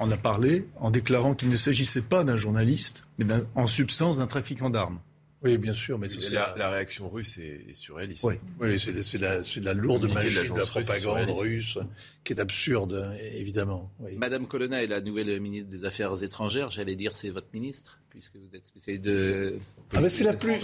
[0.00, 4.26] on a parlé en déclarant qu'il ne s'agissait pas d'un journaliste, mais en substance d'un
[4.26, 5.00] trafiquant d'armes.
[5.42, 8.24] Oui, bien sûr, mais c'est la, la, réaction russe est, surréaliste.
[8.24, 11.78] Oui, oui c'est la, la, lourde magie de la propagande russe
[12.24, 13.92] qui est absurde, évidemment.
[14.16, 16.72] Madame Colonna est la nouvelle ministre des Affaires étrangères.
[16.72, 19.58] J'allais dire, c'est votre ministre, puisque vous êtes spécialiste de.
[19.94, 20.58] Ah ben c'est la plus.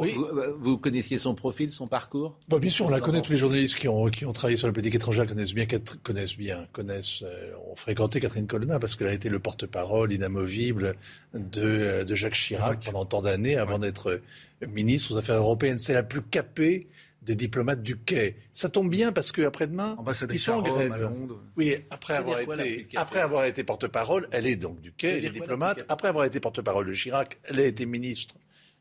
[0.00, 0.14] Oui.
[0.58, 2.38] vous, connaissiez son profil, son parcours?
[2.48, 3.22] Bon, Bien sûr, on la connaît.
[3.22, 5.66] Tous les journalistes qui ont, qui ont travaillé sur la politique étrangère connaissent bien,
[6.02, 10.96] connaissent bien, connaissent, euh, ont fréquenté Catherine Colonna parce qu'elle a été le porte-parole inamovible
[11.34, 14.20] de, de Jacques Chirac pendant tant d'années avant d'être
[14.68, 15.78] ministre aux Affaires européennes.
[15.78, 16.88] C'est la plus capée
[17.26, 18.36] des diplomates du quai.
[18.52, 19.96] Ça tombe bien parce qu'après-demain,
[20.30, 21.10] ils sont en grève.
[21.56, 25.30] Oui, après avoir, été, après avoir été porte-parole, elle est donc du quai, elle est
[25.30, 25.84] diplomate.
[25.88, 28.36] Après avoir été porte-parole de Chirac, elle a été ministre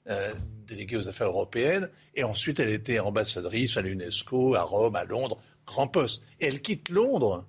[0.09, 0.33] euh,
[0.67, 1.89] déléguée aux affaires européennes.
[2.15, 6.23] Et ensuite, elle était ambassadrice à l'UNESCO, à Rome, à Londres, grand poste.
[6.39, 7.45] Et elle quitte Londres.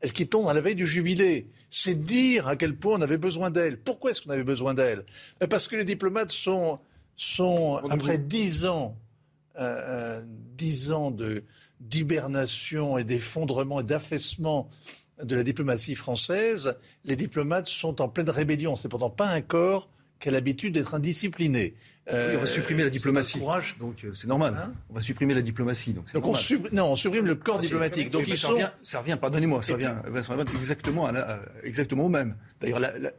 [0.00, 1.46] Elle quitte Londres à la veille du jubilé.
[1.68, 3.78] C'est dire à quel point on avait besoin d'elle.
[3.78, 5.04] Pourquoi est-ce qu'on avait besoin d'elle?
[5.48, 6.78] Parce que les diplomates sont,
[7.16, 8.96] sont après dix ans
[9.58, 10.22] euh,
[10.56, 11.14] dix ans
[11.80, 14.68] d'hibernation et d'effondrement et d'affaissement
[15.22, 18.76] de la diplomatie française, les diplomates sont en pleine rébellion.
[18.76, 19.90] C'est pourtant pas un corps
[20.20, 21.74] qui a l'habitude d'être indiscipliné.
[22.12, 23.38] Euh, on va supprimer la diplomatie.
[23.78, 24.54] Donc euh, c'est normal.
[24.56, 25.92] Hein on va supprimer la diplomatie.
[25.92, 26.34] Donc, on,
[26.72, 28.10] non, on supprime le corps diplomatique.
[28.10, 29.94] Donc ça, revient, ça, revient, pardonnez-moi, ça revient,
[30.56, 32.36] exactement, à exactement au même.
[32.60, 33.12] D'ailleurs, la,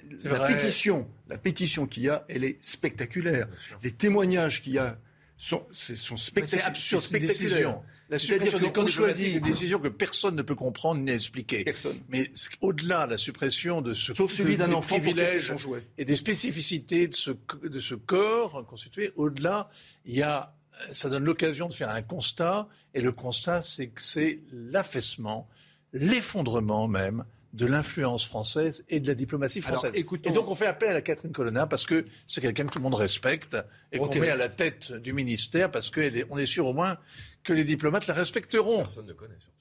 [0.47, 3.47] pétition, la pétition qu'il y a, elle est spectaculaire.
[3.83, 4.97] Les témoignages qu'il y a
[5.37, 6.65] sont, sont spectaculaires.
[6.75, 7.81] C'est absurde, décision.
[8.11, 11.63] La suppression des camps choisit une décision que personne ne peut comprendre ni expliquer.
[11.63, 11.97] Personne.
[12.09, 15.53] Mais au-delà de la suppression de ce Sauf celui d'un enfant privilège
[15.97, 17.31] et des spécificités de ce,
[17.63, 19.69] de ce corps constitué, au-delà,
[20.03, 20.53] il y a,
[20.91, 22.67] ça donne l'occasion de faire un constat.
[22.93, 25.47] Et le constat, c'est que c'est l'affaissement,
[25.93, 27.23] l'effondrement même
[27.53, 29.91] de l'influence française et de la diplomatie française.
[29.93, 32.83] et donc on fait appel à Catherine Colonna parce que c'est quelqu'un que tout le
[32.83, 33.57] monde respecte
[33.91, 36.97] et qu'on met à la tête du ministère parce qu'on est, est sûr au moins
[37.43, 38.77] que les diplomates la respecteront.
[38.77, 39.51] Personne ne connaît surtout.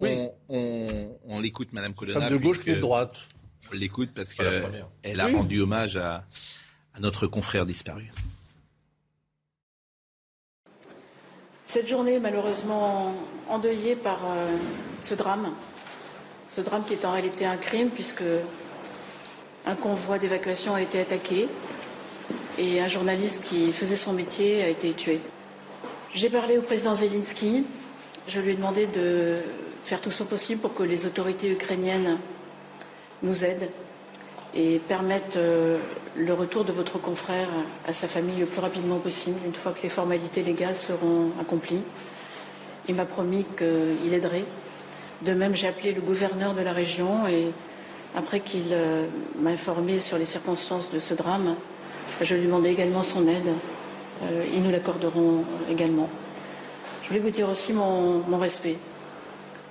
[0.00, 0.28] Oui.
[0.48, 2.20] On, l'écoute, Madame Colonna.
[2.20, 3.16] Femme de gauche et de droite.
[3.70, 6.24] On l'écoute parce qu'elle a rendu hommage à,
[6.98, 8.10] notre confrère disparu.
[11.66, 13.14] Cette journée est malheureusement
[13.48, 14.56] endeuillée par euh,
[15.02, 15.54] ce drame
[16.50, 18.24] ce drame qui est en réalité un crime puisque
[19.66, 21.48] un convoi d'évacuation a été attaqué
[22.58, 25.20] et un journaliste qui faisait son métier a été tué.
[26.12, 27.64] J'ai parlé au président Zelensky.
[28.26, 29.36] Je lui ai demandé de
[29.84, 32.18] faire tout son possible pour que les autorités ukrainiennes
[33.22, 33.70] nous aident
[34.54, 35.78] et permettent euh,
[36.16, 37.48] le retour de votre confrère
[37.86, 41.82] à sa famille le plus rapidement possible, une fois que les formalités légales seront accomplies.
[42.88, 44.44] Il m'a promis qu'il aiderait
[45.22, 47.50] de même, j'ai appelé le gouverneur de la région et
[48.14, 49.06] après qu'il euh,
[49.38, 51.56] m'a informé sur les circonstances de ce drame,
[52.20, 53.48] je lui demandais également son aide.
[54.22, 56.08] Euh, ils nous l'accorderont également.
[57.02, 58.76] Je voulais vous dire aussi mon, respect.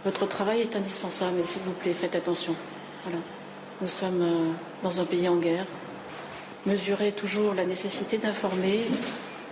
[0.06, 2.56] Votre travail est indispensable, mais s'il vous plaît, faites attention.
[3.82, 4.52] Nous sommes euh,
[4.84, 5.66] dans un pays en guerre.
[6.66, 8.82] Mesurez toujours la nécessité d'informer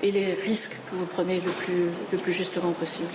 [0.04, 3.08] et les risques que vous prenez le plus, le plus justement possible.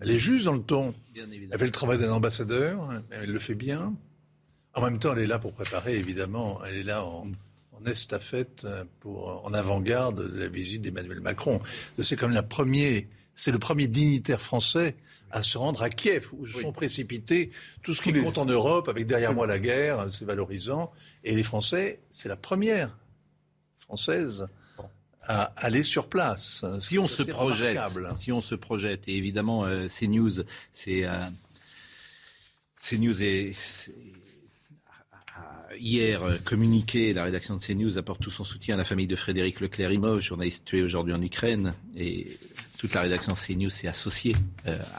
[0.00, 0.94] Elle est juste dans le ton.
[1.16, 3.94] Elle fait le travail d'un ambassadeur, elle le fait bien.
[4.74, 7.30] En même temps, elle est là pour préparer, évidemment, elle est là en,
[7.86, 8.66] estafette,
[9.00, 11.60] pour, en avant-garde de la visite d'Emmanuel Macron.
[12.02, 13.02] C'est comme la première,
[13.34, 14.96] c'est le premier dignitaire français
[15.30, 17.50] à se rendre à Kiev, où sont précipités
[17.82, 20.92] tout ce qui compte en Europe, avec derrière moi la guerre, c'est valorisant.
[21.24, 22.96] Et les Français, c'est la première
[23.80, 24.48] française
[25.26, 26.64] à aller sur place.
[26.80, 27.78] Si on se projette,
[28.12, 31.26] si on se projette, et évidemment euh, CNews, c'est euh,
[32.80, 33.54] CNews est,
[35.78, 39.16] hier euh, communiqué, la rédaction de CNews apporte tout son soutien à la famille de
[39.16, 42.36] Frédéric Leclerc-Imov, journaliste tué aujourd'hui en Ukraine, et
[42.78, 44.36] toute la rédaction de CNews s'est associée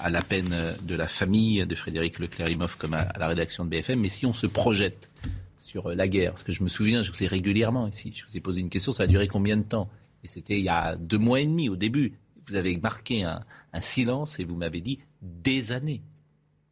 [0.01, 3.99] à la peine de la famille de Frédéric Leclerc-Imov comme à, la rédaction de BFM.
[3.99, 5.11] Mais si on se projette
[5.59, 8.35] sur la guerre, parce que je me souviens, je vous ai régulièrement ici, je vous
[8.35, 9.89] ai posé une question, ça a duré combien de temps?
[10.25, 12.13] Et c'était il y a deux mois et demi au début.
[12.47, 13.41] Vous avez marqué un,
[13.79, 16.01] silence et vous m'avez dit des années.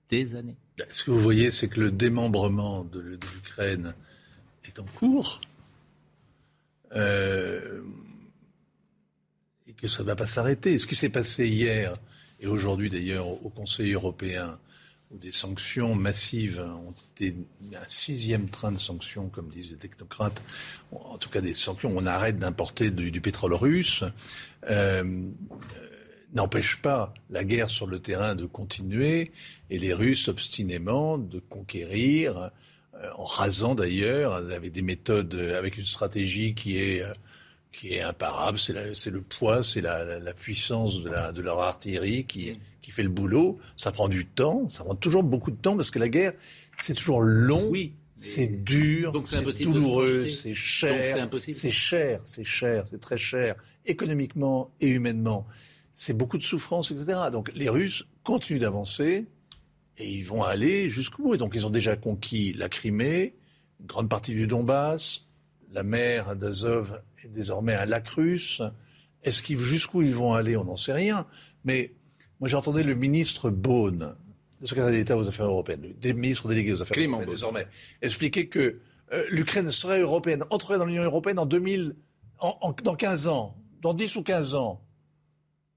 [0.10, 0.58] Des années.
[0.90, 3.94] Ce que vous voyez, c'est que le démembrement de, l'Ukraine
[4.66, 5.40] est en cours.
[6.96, 7.82] Euh,
[9.68, 10.80] et que ça ne va pas s'arrêter.
[10.80, 11.96] Ce qui s'est passé hier
[12.40, 14.58] et aujourd'hui d'ailleurs au Conseil européen,
[15.14, 17.36] où des sanctions massives ont été
[17.74, 20.42] un sixième train de sanctions, comme disent les technocrates,
[20.92, 24.04] en tout cas des sanctions, on arrête d'importer du, pétrole russe,
[24.70, 25.30] euh,
[26.34, 29.32] n'empêche pas la guerre sur le terrain de continuer
[29.70, 32.52] et les Russes obstinément de conquérir
[33.18, 37.04] en rasant d'ailleurs, avec des méthodes, avec une stratégie qui est
[37.74, 38.58] qui est imparable.
[38.58, 43.10] C'est le poids, c'est la, puissance de, la, de leur artillerie qui, qui fait le
[43.10, 43.60] boulot.
[43.76, 46.34] Ça prend du temps, ça prend toujours beaucoup de temps parce que la guerre,
[46.78, 47.68] c'est toujours long.
[47.70, 47.94] Oui.
[48.16, 53.56] C'est dur, c'est douloureux, c'est cher, c'est cher, c'est cher, c'est très cher,
[53.88, 55.48] économiquement et humainement.
[55.94, 57.20] C'est beaucoup de souffrance, etc.
[57.32, 59.26] Donc les Russes continuent d'avancer
[59.98, 61.34] et ils vont aller jusqu'au bout.
[61.34, 63.34] Et donc ils ont déjà conquis la Crimée,
[63.80, 65.23] une grande partie du Donbass,
[65.74, 68.62] la mer d'Azov est désormais un lac russe.
[69.24, 71.26] Est-ce qu'ils jusqu'où ils vont aller On n'en sait rien.
[71.66, 71.94] Mais
[72.40, 74.16] moi, j'entendais le ministre Beaune,
[74.62, 77.68] le secrétaire d'État aux Affaires européennes, le ministre délégué aux Affaires européennes désormais,
[78.02, 78.80] expliquer que
[79.12, 81.96] euh, l'Ukraine serait européenne, entrerait dans l'Union européenne en 2000,
[82.84, 84.82] dans 15 ans, dans 10 ou 15 ans.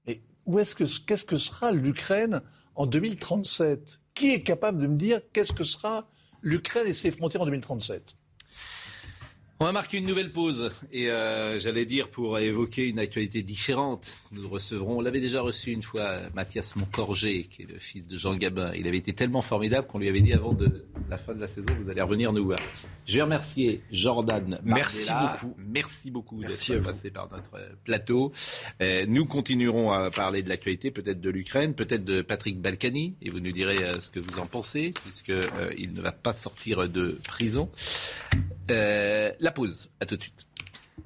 [0.05, 2.41] Mais où est-ce que qu'est-ce que sera l'Ukraine
[2.75, 6.07] en 2037 Qui est capable de me dire qu'est-ce que sera
[6.41, 8.16] l'Ukraine et ses frontières en 2037
[9.59, 14.19] on va marquer une nouvelle pause et euh, j'allais dire pour évoquer une actualité différente.
[14.31, 18.17] Nous recevrons, on l'avait déjà reçu une fois, Mathias Moncorgé, qui est le fils de
[18.19, 18.71] Jean Gabin.
[18.75, 21.47] Il avait été tellement formidable qu'on lui avait dit avant de la fin de la
[21.47, 22.59] saison, vous allez revenir nous voir.
[23.07, 24.59] Je vais remercier Jordan.
[24.63, 25.55] Merci beaucoup.
[25.57, 28.31] Merci beaucoup d'être passé par notre plateau.
[28.81, 33.31] Euh, nous continuerons à parler de l'actualité, peut-être de l'Ukraine, peut-être de Patrick Balkany, et
[33.31, 35.33] vous nous direz euh, ce que vous en pensez, puisque
[35.77, 37.71] il ne va pas sortir de prison.
[38.69, 40.45] Euh, la pause, à tout de suite.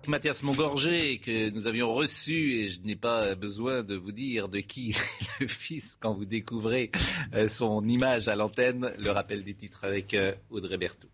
[0.07, 4.61] Mathias Mongorgé, que nous avions reçu, et je n'ai pas besoin de vous dire de
[4.61, 4.95] qui
[5.39, 6.89] le fils quand vous découvrez
[7.35, 11.07] euh, son image à l'antenne, le rappel des titres avec euh, Audrey Berthaud.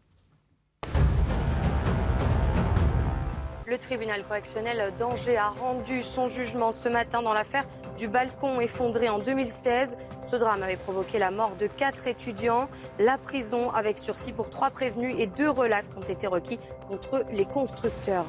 [3.70, 7.66] Le tribunal correctionnel d'Angers a rendu son jugement ce matin dans l'affaire
[7.98, 9.98] du balcon effondré en 2016.
[10.32, 12.70] Ce drame avait provoqué la mort de quatre étudiants.
[12.98, 17.44] La prison avec sursis pour trois prévenus et deux relax ont été requis contre les
[17.44, 18.28] constructeurs.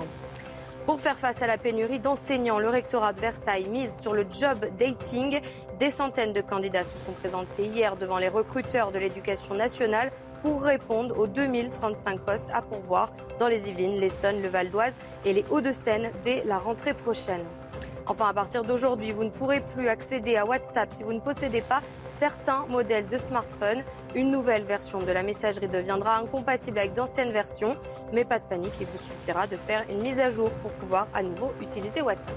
[0.87, 4.67] Pour faire face à la pénurie d'enseignants, le rectorat de Versailles mise sur le job
[4.77, 5.41] dating.
[5.79, 10.11] Des centaines de candidats se sont présentés hier devant les recruteurs de l'éducation nationale
[10.43, 15.33] pour répondre aux 2035 postes à pourvoir dans les Yvelines, l'Essonne, le Val d'Oise et
[15.33, 17.45] les Hauts-de-Seine dès la rentrée prochaine.
[18.09, 21.61] Enfin, à partir d'aujourd'hui, vous ne pourrez plus accéder à WhatsApp si vous ne possédez
[21.61, 23.83] pas certains modèles de smartphone.
[24.15, 27.77] Une nouvelle version de la messagerie deviendra incompatible avec d'anciennes versions.
[28.15, 31.07] Mais pas de panique, il vous suffira de faire une mise à jour pour pouvoir
[31.13, 32.33] à nouveau utiliser WhatsApp.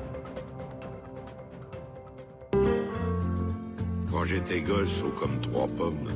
[4.12, 6.10] Quand j'étais gosse, ou comme trois pommes,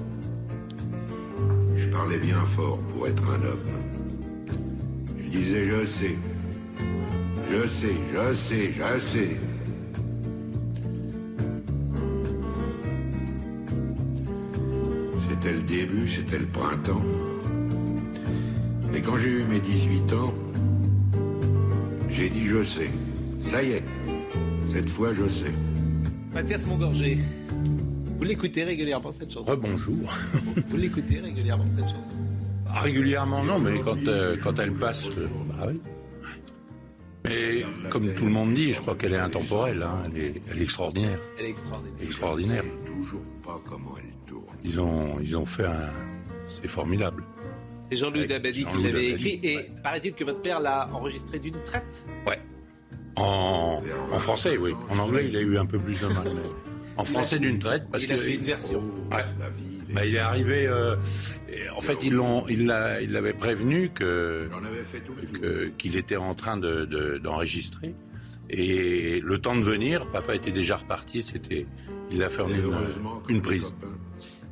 [1.95, 3.69] parlais bien fort pour être un homme.
[5.17, 6.15] Je disais je sais,
[7.49, 9.37] je sais, je sais, je sais.
[15.29, 17.05] C'était le début, c'était le printemps.
[18.91, 20.33] Mais quand j'ai eu mes 18 ans,
[22.09, 22.91] j'ai dit je sais.
[23.39, 23.83] Ça y est,
[24.73, 25.53] cette fois je sais.
[26.33, 27.19] Mathias Mongorgé,
[28.26, 30.11] vous l'écoutez régulièrement cette chanson Rebonjour.
[30.69, 32.17] Vous l'écoutez régulièrement cette chanson
[32.67, 35.80] ah, Régulièrement non, mais quand, euh, quand elle passe, euh, bah oui.
[37.23, 39.84] Mais comme tout le monde dit, je crois qu'elle est intemporelle.
[39.84, 40.03] Hein.
[40.15, 41.19] Elle, est, extraordinaire.
[41.38, 42.01] Elle est extraordinaire.
[42.01, 42.63] extraordinaire.
[42.84, 44.43] toujours pas comment elle tourne.
[44.63, 45.91] Ils ont, ils ont fait un.
[46.47, 47.23] C'est formidable.
[47.91, 49.39] C'est Jean-Louis Dabadi qui l'avait écrit.
[49.43, 52.03] Et paraît-il que votre père l'a enregistré d'une traite?
[52.26, 52.39] Ouais.
[53.17, 54.73] En, en, français, oui.
[54.89, 56.32] En anglais, il a eu un peu plus de mal.
[56.97, 57.87] En français, d'une traite.
[57.91, 58.83] Parce il a fait une version.
[59.11, 59.23] Ouais.
[59.89, 60.67] Bah, il est arrivé.
[60.67, 60.95] Euh,
[61.75, 64.49] en fait, ils l'ont, il l'avait prévenu que,
[65.77, 67.95] qu'il était en train d'enregistrer.
[68.49, 71.21] et le temps de venir, papa était déjà reparti.
[71.21, 71.65] C'était,
[72.11, 72.73] il a fait une,
[73.29, 73.73] une prise.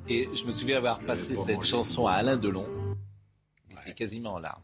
[0.07, 2.67] Et je me souviens avoir passé cette chanson à Alain Delon.
[3.69, 4.63] Il était quasiment en larmes.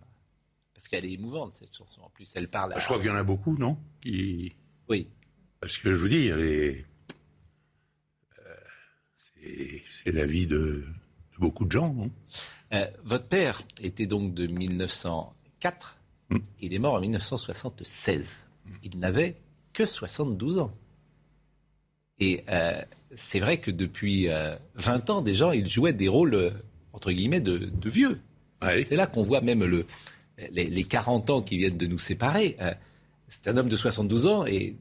[0.73, 2.01] Parce qu'elle est émouvante, cette chanson.
[2.01, 2.73] En plus, elle parle.
[2.77, 3.77] Je crois qu'il y en a beaucoup, non?
[4.01, 4.55] Qui...
[4.87, 5.09] Oui.
[5.59, 6.85] Parce que je vous dis, elle est
[9.85, 10.85] c'est la vie de,
[11.39, 11.95] beaucoup de gens.
[12.73, 15.97] Euh, votre père était donc de 1904.
[16.29, 16.37] Hmm.
[16.59, 18.47] Il est mort en 1976.
[18.83, 19.35] Il n'avait
[19.73, 20.71] que 72 ans.
[22.19, 22.81] Et euh,
[23.15, 26.51] c'est vrai que depuis 20 euh, ans, déjà, il jouait des rôles,
[26.93, 28.19] entre guillemets, de, vieux.
[28.61, 29.85] C'est là qu'on voit même le,
[30.51, 32.57] les, 40 ans qui viennent de nous séparer.
[33.29, 34.75] c'est un homme de 72 ans et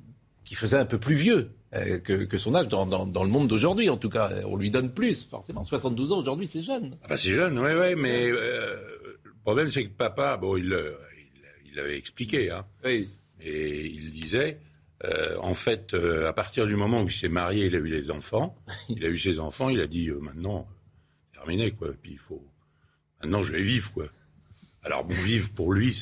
[0.44, 1.52] qui faisait un peu plus vieux.
[1.74, 4.30] Euh, que, son âge dans, le monde d'aujourd'hui, en tout cas.
[4.46, 5.62] On lui donne plus, forcément.
[5.62, 6.96] 72 ans aujourd'hui, c'est jeune.
[7.02, 8.76] Ah bah c'est jeune, oui, oui, mais euh,
[9.22, 10.94] le problème, c'est que papa, bon, il, euh,
[11.70, 13.06] il, avait expliqué, hein, et
[13.86, 14.58] il disait,
[15.40, 18.56] en fait, à partir du moment où il s'est marié, il a eu les enfants,
[18.88, 20.66] il a eu ses enfants, il a dit, maintenant,
[21.32, 22.42] terminé, quoi, puis il faut...
[23.20, 24.06] Maintenant, je vais vivre, quoi.
[24.84, 25.92] Alors, bon, vivre pour lui,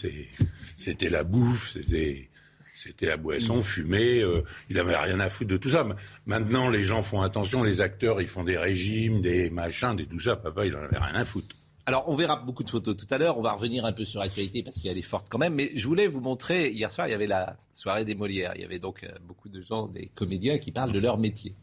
[0.77, 2.29] c'était la bouffe, c'était.
[2.77, 5.89] C'était à boisson, fumée, euh, il avait rien à foutre de tout ça.
[6.27, 10.20] Maintenant, les gens font attention, les acteurs, ils font des régimes, des machins, des tout
[10.20, 10.37] ça.
[10.37, 11.57] Papa, il en avait rien à foutre.
[11.87, 13.39] Alors, on verra beaucoup de photos tout à l'heure.
[13.39, 15.55] On va revenir un peu sur l'actualité parce qu'elle est forte quand même.
[15.55, 18.53] Mais je voulais vous montrer, hier soir, il y avait la soirée des Molières.
[18.57, 21.57] Il y avait donc euh, beaucoup de gens, des comédiens qui parlent de leur métier.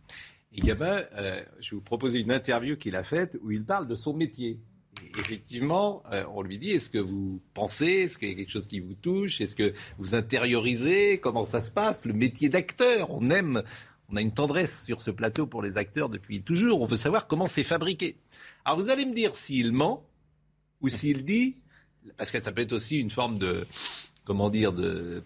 [0.56, 3.88] Et Gabin, euh, je vais vous proposer une interview qu'il a faite où il parle
[3.88, 4.60] de son métier.
[5.18, 8.68] Effectivement, euh, on lui dit est-ce que vous pensez Est-ce qu'il y a quelque chose
[8.68, 13.30] qui vous touche Est-ce que vous intériorisez Comment ça se passe Le métier d'acteur, on
[13.30, 13.64] aime,
[14.10, 16.82] on a une tendresse sur ce plateau pour les acteurs depuis toujours.
[16.82, 18.18] On veut savoir comment c'est fabriqué.
[18.66, 20.06] Alors vous allez me dire s'il ment
[20.82, 21.58] ou s'il dit,
[22.18, 23.66] parce que ça peut être aussi une forme de,
[24.26, 25.24] comment dire, de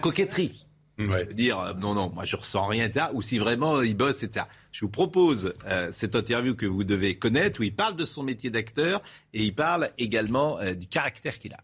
[0.00, 0.66] coquetterie.
[1.08, 1.32] Ouais.
[1.32, 3.06] Dire euh, non, non, moi je ressens rien, etc.
[3.12, 4.46] Ou si vraiment il bosse, etc.
[4.72, 8.22] Je vous propose euh, cette interview que vous devez connaître où il parle de son
[8.22, 11.60] métier d'acteur et il parle également euh, du caractère qu'il a.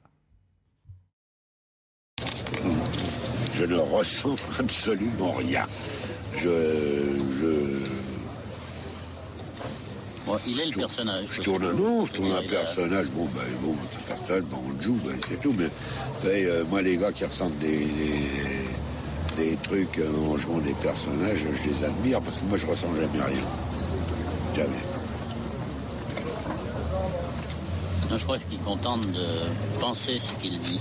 [3.55, 5.67] Je ne ressens absolument rien.
[6.37, 6.49] Je,
[7.41, 7.87] je,
[10.47, 11.27] il est le personnage.
[11.31, 13.07] Je tourne, non, je tourne un personnage.
[13.11, 13.75] Bon, ben, bon,
[14.07, 15.55] personne, bon, on le joue, ben, c'est tout.
[15.57, 15.69] Mais
[16.25, 18.65] euh, moi, les gars qui ressentent des, des,
[19.63, 23.45] trucs en jouant des personnages, je les admire parce que moi, je ressens jamais rien.
[24.55, 24.83] Jamais.
[28.11, 29.27] Non, je crois qu'il contente de
[29.81, 30.81] penser ce qu'il dit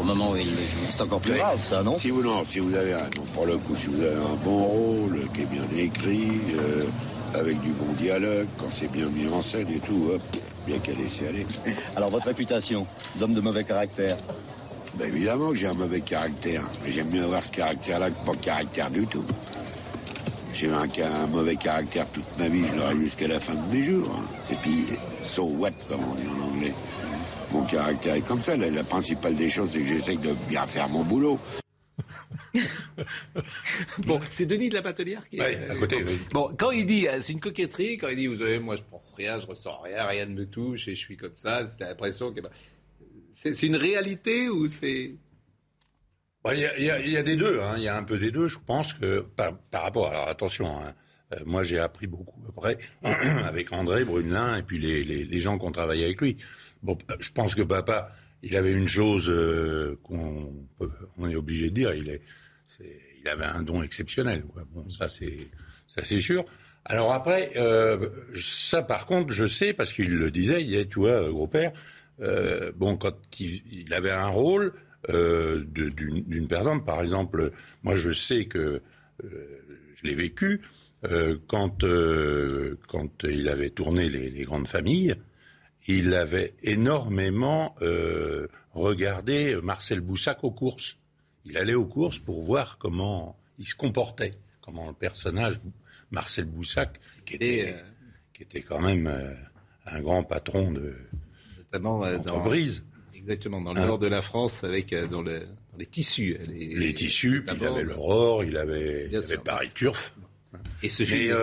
[0.00, 0.86] au moment où il le joue.
[0.88, 3.58] C'est encore plus grave, ça, non Si vous non, si vous avez un, pour le
[3.58, 6.84] coup, si vous avez un bon rôle, qui est bien écrit, euh,
[7.34, 10.22] avec du bon dialogue, quand c'est bien mis en scène et tout, hop,
[10.66, 11.46] bien qu'à laisser aller.
[11.96, 14.16] Alors votre réputation d'homme de mauvais caractère
[14.94, 18.34] ben Évidemment que j'ai un mauvais caractère, mais j'aime mieux avoir ce caractère-là que pas
[18.34, 19.24] de caractère du tout.
[20.54, 23.82] J'ai eu un, mauvais caractère toute ma vie, je l'aurai jusqu'à la fin de mes
[23.82, 24.10] jours.
[24.12, 24.24] Hein.
[24.50, 24.86] Et puis,
[25.22, 26.74] so what, comme on dit en anglais.
[27.52, 28.56] Mon caractère est comme ça.
[28.56, 31.38] La, la principale des choses, c'est que j'essaie de bien faire mon boulot.
[33.98, 35.70] bon, c'est Denis de la Batelière qui est.
[35.70, 36.04] à côté.
[36.32, 38.82] Bon, quand il dit, euh, c'est une coquetterie, quand il dit, vous savez, moi je
[38.82, 41.80] pense rien, je ressens rien, rien ne me touche et je suis comme ça, c'est
[41.80, 42.40] l'impression que.
[43.40, 45.14] C'est une réalité ou c'est.
[46.50, 47.74] Il y, a des deux, hein.
[47.76, 48.48] il y a un peu des deux.
[48.48, 50.08] Je pense que par, rapport.
[50.08, 50.94] Alors attention, hein,
[51.34, 55.66] euh, moi j'ai appris beaucoup après avec André Brunelin et puis les, les gens qui
[55.66, 56.38] ont travaillé avec lui.
[56.82, 58.10] Bon, je pense que papa
[58.42, 60.52] il avait une chose euh, qu'on
[61.16, 62.22] on est obligé de dire, il, est,
[63.20, 64.44] il avait un don exceptionnel.
[64.72, 66.44] Bon, ça c'est sûr.
[66.84, 71.00] Alors après, euh, ça par contre, je sais parce qu'il le disait, il est, tu
[71.00, 71.72] vois, gros père.
[72.20, 74.72] Euh, bon, quand il, avait un rôle
[75.08, 77.52] d'une personne, par exemple,
[77.82, 78.82] moi je sais que
[79.22, 80.60] je l'ai vécu
[81.46, 81.84] quand
[82.88, 85.16] quand il avait tourné les, les grandes familles
[85.86, 90.98] il avait énormément euh, regardé Marcel Boussac aux courses.
[91.44, 95.60] Il allait aux courses pour voir comment il se comportait, comment le personnage
[96.10, 97.82] Marcel Boussac, qui était, euh,
[98.32, 99.34] qui était quand même euh,
[99.86, 100.96] un grand patron de
[101.72, 102.84] notamment d'entreprise.
[103.14, 106.38] Exactement, dans le hein nord de la France, avec dans, les tissus.
[106.48, 110.14] Les, tissus, puis il avait l'Aurore, il avait, il avait Paris Turf.
[110.82, 111.36] Et ce film.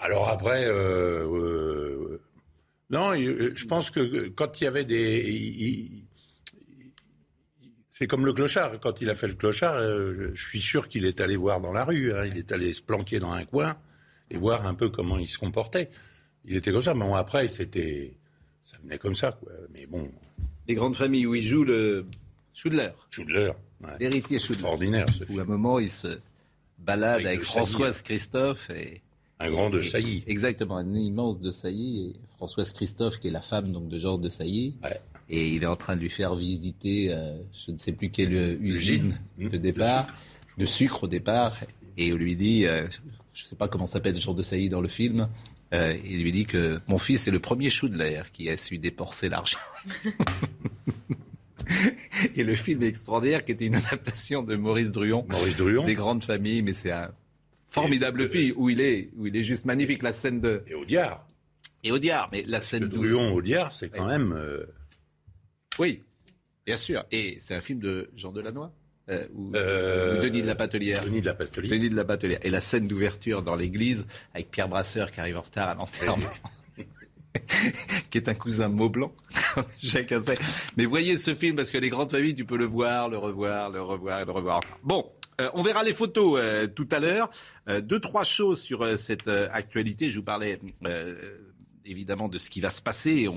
[0.00, 0.66] alors après,
[2.90, 5.86] non, euh, je pense que quand il y avait des...
[7.88, 8.80] C'est comme le clochard.
[8.80, 11.72] Quand il a fait le clochard, euh, je suis sûr qu'il est allé voir dans
[11.72, 12.12] la rue.
[12.12, 12.24] Hein.
[12.26, 13.76] Il est allé se planquer dans un coin
[14.30, 15.90] et voir un peu comment il se comportait.
[16.44, 16.94] Il était comme ça.
[16.94, 18.14] Mais bon, après, c'était,
[18.70, 19.32] ça venait comme ça.
[19.32, 19.52] Quoi.
[19.74, 20.08] Mais bon.
[20.68, 22.06] Les grandes familles où il joue le
[22.54, 22.90] Schudler.
[23.10, 23.52] Schudler.
[23.98, 24.60] L'héritier Schudler.
[24.60, 25.06] Extraordinaire.
[25.12, 26.18] Ce où à un moment il se
[26.78, 29.02] balade avec, Françoise Christophe et
[29.40, 30.22] un grand de Sailly.
[30.26, 32.10] Exactement, un immense de Sailly.
[32.10, 34.76] Et Françoise Christophe, qui est la femme donc de Georges de Sailly.
[35.28, 38.32] Et il est en train de lui faire visiter, euh, je ne sais plus quelle
[38.60, 39.58] usine de mmh.
[39.58, 40.06] départ,
[40.58, 41.04] de sucre.
[41.04, 41.56] au départ.
[41.96, 42.86] Et on lui dit, euh,
[43.32, 45.28] je ne sais pas comment s'appelle Georges de Sailly dans le film,
[45.72, 48.56] euh, il lui dit que mon fils est le premier chou de l'air qui a
[48.56, 49.58] su déporcer l'argent.
[52.34, 55.24] Et le film extraordinaire, qui était une adaptation de Maurice Druon.
[55.30, 55.84] Maurice Druon.
[55.84, 57.12] Des grandes familles, mais c'est un
[57.66, 60.02] formidable fille où il est, où il est juste magnifique.
[60.02, 60.64] La scène de.
[60.66, 61.26] Et Audiard.
[61.84, 62.96] Et Audiard, mais la scène de.
[62.96, 64.32] Druon Audiard, c'est quand même.
[64.32, 64.66] Euh,
[65.78, 66.02] oui,
[66.66, 67.04] bien sûr.
[67.12, 68.70] Et c'est un film de Jean Delannoy
[69.10, 71.04] euh, ou, euh, Denis de la Patelière.
[71.04, 71.70] Denis de la Patelière.
[71.70, 72.38] Denis de la Patelière.
[72.42, 76.30] Et la scène d'ouverture dans l'église avec Pierre Brasseur qui arrive en retard à l'enterrement.
[78.10, 79.12] qui est un cousin Maublanc,
[79.80, 80.14] Jacques
[80.76, 83.70] Mais voyez ce film parce que les grandes familles, tu peux le voir, le revoir,
[83.70, 84.60] le revoir et le revoir.
[84.82, 85.06] Bon,
[85.40, 87.30] euh, on verra les photos euh, tout à l'heure.
[87.68, 90.10] Euh, deux, trois choses sur cette actualité.
[90.10, 90.60] Je vous parlais
[91.84, 93.28] évidemment de ce qui va se passer.
[93.28, 93.36] On,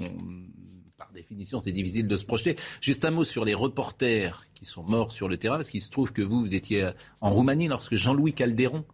[1.14, 2.56] définition, c'est difficile de se projeter.
[2.82, 5.90] Juste un mot sur les reporters qui sont morts sur le terrain, parce qu'il se
[5.90, 6.90] trouve que vous, vous étiez
[7.22, 8.86] en Roumanie lorsque Jean-Louis Calderon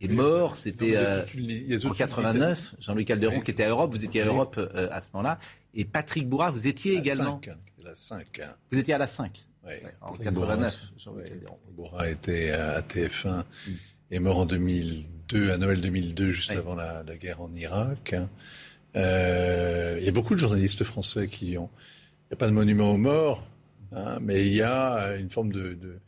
[0.00, 0.56] est mort.
[0.56, 2.76] C'était en 89.
[2.78, 3.92] Jean-Louis Calderon qui était à Europe.
[3.92, 4.58] Vous étiez à Europe
[4.90, 5.38] à ce moment-là.
[5.74, 7.40] Et Patrick Bourra, vous étiez également.
[7.42, 8.40] 5, la 5.
[8.70, 9.38] Vous étiez à la 5.
[9.66, 9.72] Oui.
[10.00, 10.92] en 89.
[11.74, 13.44] Bourra était à TF1
[14.10, 18.14] est mort en 2002, à Noël 2002, juste avant la, guerre en Irak.
[18.94, 21.70] Euh, il y a beaucoup de journalistes français qui ont.
[22.24, 23.46] Il n'y a pas de monument aux morts,
[23.92, 25.98] hein, mais il y a une forme de, de,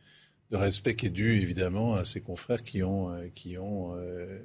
[0.50, 4.38] de, respect qui est dû évidemment à ces confrères qui ont, euh, qui ont euh,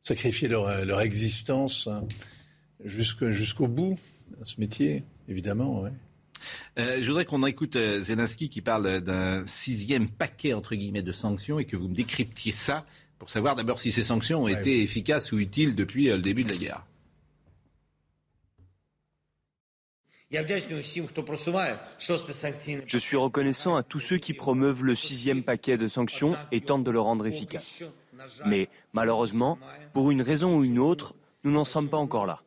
[0.00, 2.06] sacrifié leur, leur existence hein,
[2.84, 3.98] jusqu'au bout
[4.40, 5.82] à ce métier, évidemment.
[5.82, 5.92] Ouais.
[6.78, 11.12] Euh, je voudrais qu'on écoute euh, Zelensky qui parle d'un sixième paquet entre guillemets de
[11.12, 12.84] sanctions et que vous me décryptiez ça
[13.18, 16.44] pour savoir d'abord si ces sanctions ont été efficaces ou utiles depuis euh, le début
[16.44, 16.86] de la guerre.
[22.86, 26.84] Je suis reconnaissant à tous ceux qui promeuvent le sixième paquet de sanctions et tentent
[26.84, 27.82] de le rendre efficace.
[28.46, 29.58] Mais malheureusement,
[29.92, 31.14] pour une raison ou une autre,
[31.44, 32.42] nous n'en sommes pas encore là.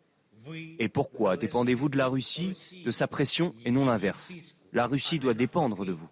[0.80, 4.34] Et pourquoi dépendez-vous de la Russie, de sa pression et non l'inverse?
[4.74, 6.10] La Russie doit dépendre de vous.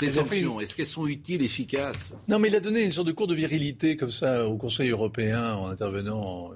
[0.00, 2.12] Les sanctions, est-ce qu'elles sont utiles, efficaces?
[2.28, 4.90] Non, mais il a donné une sorte de cours de virilité comme ça au Conseil
[4.90, 6.52] européen en intervenant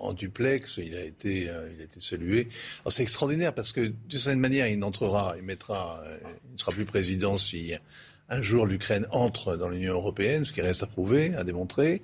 [0.00, 0.78] en, duplex.
[0.78, 2.48] Il a été, euh, il a été salué.
[2.88, 6.18] c'est extraordinaire parce que d'une certaine manière, il n'entrera, il mettra, euh,
[6.48, 7.72] il ne sera plus président si
[8.28, 12.02] un jour l'Ukraine entre dans l'Union européenne, ce qui reste à prouver, à démontrer.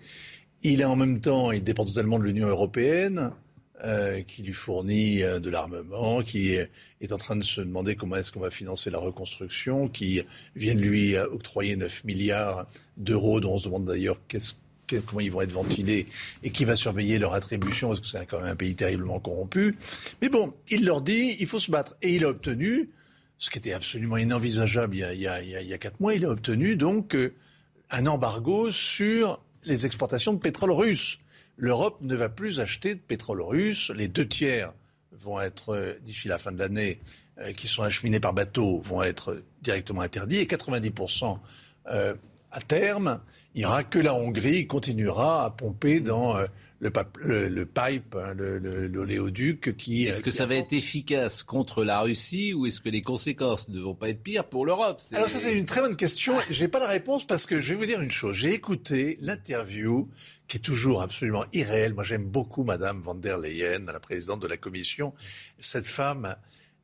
[0.62, 3.30] Il est en même temps, il dépend totalement de l'Union européenne,
[3.84, 6.68] euh, qui lui fournit euh, de l'armement, qui est,
[7.12, 10.22] en train de se demander comment est-ce qu'on va financer la reconstruction, qui
[10.56, 12.66] vient de lui euh, octroyer 9 milliards
[12.96, 14.18] d'euros, dont on se demande d'ailleurs
[15.06, 16.06] comment ils vont être ventilés
[16.42, 19.76] et qui va surveiller leur attribution, parce que c'est quand même un pays terriblement corrompu.
[20.22, 21.96] Mais bon, il leur dit, il faut se battre.
[22.02, 22.90] Et il a obtenu,
[23.36, 26.24] ce qui était absolument inenvisageable il y a, il il y a quatre mois, il
[26.24, 27.16] a obtenu donc
[27.90, 31.20] un embargo sur les exportations de pétrole russe.
[31.60, 33.90] L'Europe ne va plus acheter de pétrole russe.
[33.90, 34.72] Les deux tiers
[35.10, 37.00] vont être, euh, d'ici la fin de l'année,
[37.38, 40.38] euh, qui sont acheminés par bateau, vont être directement interdits.
[40.38, 41.40] Et 90%
[41.90, 42.14] euh,
[42.52, 43.20] à terme,
[43.56, 46.36] il n'y aura que la Hongrie qui continuera à pomper dans
[46.80, 50.04] le, le, pipe, hein, l'oléoduc qui.
[50.04, 53.80] Est-ce que ça va être efficace contre la Russie ou est-ce que les conséquences ne
[53.80, 55.00] vont pas être pires pour l'Europe?
[55.12, 56.36] Alors ça c'est une très bonne question.
[56.48, 58.36] Je n'ai pas la réponse parce que je vais vous dire une chose.
[58.36, 60.08] J'ai écouté l'interview
[60.46, 61.94] qui est toujours absolument irréelle.
[61.94, 65.14] Moi j'aime beaucoup Madame van der Leyen, la présidente de la Commission.
[65.58, 66.36] Cette femme.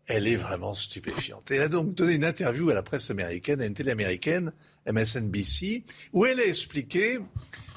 [0.06, 1.50] Elle est vraiment stupéfiante.
[1.50, 4.52] Elle a donc donné une interview à la presse américaine, à une télé américaine,
[4.86, 5.82] MSNBC,
[6.12, 7.20] où elle a expliqué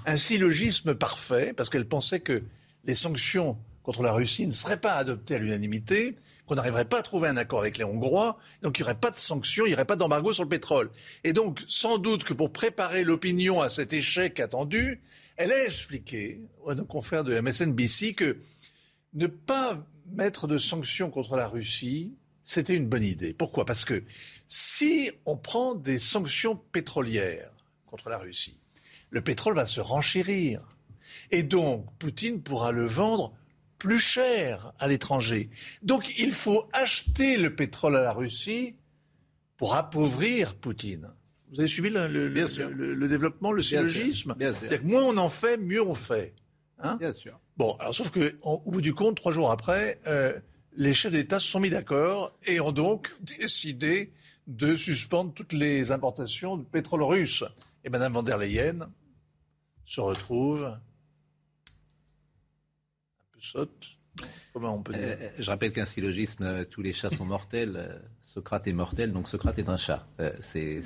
[0.08, 2.44] un syllogisme parfait, parce qu'elle pensait que
[2.86, 7.02] les sanctions contre la Russie ne seraient pas adoptées à l'unanimité, qu'on n'arriverait pas à
[7.02, 9.76] trouver un accord avec les Hongrois, donc il n'y aurait pas de sanctions, il n'y
[9.76, 10.90] aurait pas d'embargo sur le pétrole.
[11.24, 15.02] Et donc, sans doute que pour préparer l'opinion à cet échec attendu,
[15.36, 18.38] elle a expliqué à nos confrères de MSNBC que
[19.14, 23.34] ne pas mettre de sanctions contre la Russie, c'était une bonne idée.
[23.34, 23.66] Pourquoi?
[23.66, 24.04] Parce que
[24.48, 27.52] si on prend des sanctions pétrolières
[27.86, 28.60] contre la Russie,
[29.10, 30.62] le pétrole va se renchérir.
[31.32, 33.34] Et donc, Poutine pourra le vendre
[33.78, 35.50] plus cher à l'étranger.
[35.84, 38.76] Donc, il faut acheter le pétrole à la Russie
[39.58, 41.12] pour appauvrir Poutine.
[41.52, 45.96] Vous avez suivi le, développement, le syllogisme C'est-à-dire que moins on en fait, mieux on
[45.96, 46.34] fait.
[46.80, 47.40] Hein Bien sûr.
[47.56, 50.34] Bon, alors sauf qu'au bout du compte, trois jours après, euh,
[50.74, 54.12] les chefs d'État se sont mis d'accord et ont donc décidé
[54.46, 57.44] de suspendre toutes les importations de pétrole russe.
[57.84, 58.80] Et Mme van der Leyen
[59.88, 60.80] se retrouve un
[63.32, 63.70] peu.
[64.52, 67.74] Comment on peut dire euh, Je rappelle qu'un syllogisme, euh, tous les chats sont mortels.
[67.78, 70.06] Euh, Socrate est mortel, donc Socrate est un chat.
[70.42, 70.82] C'est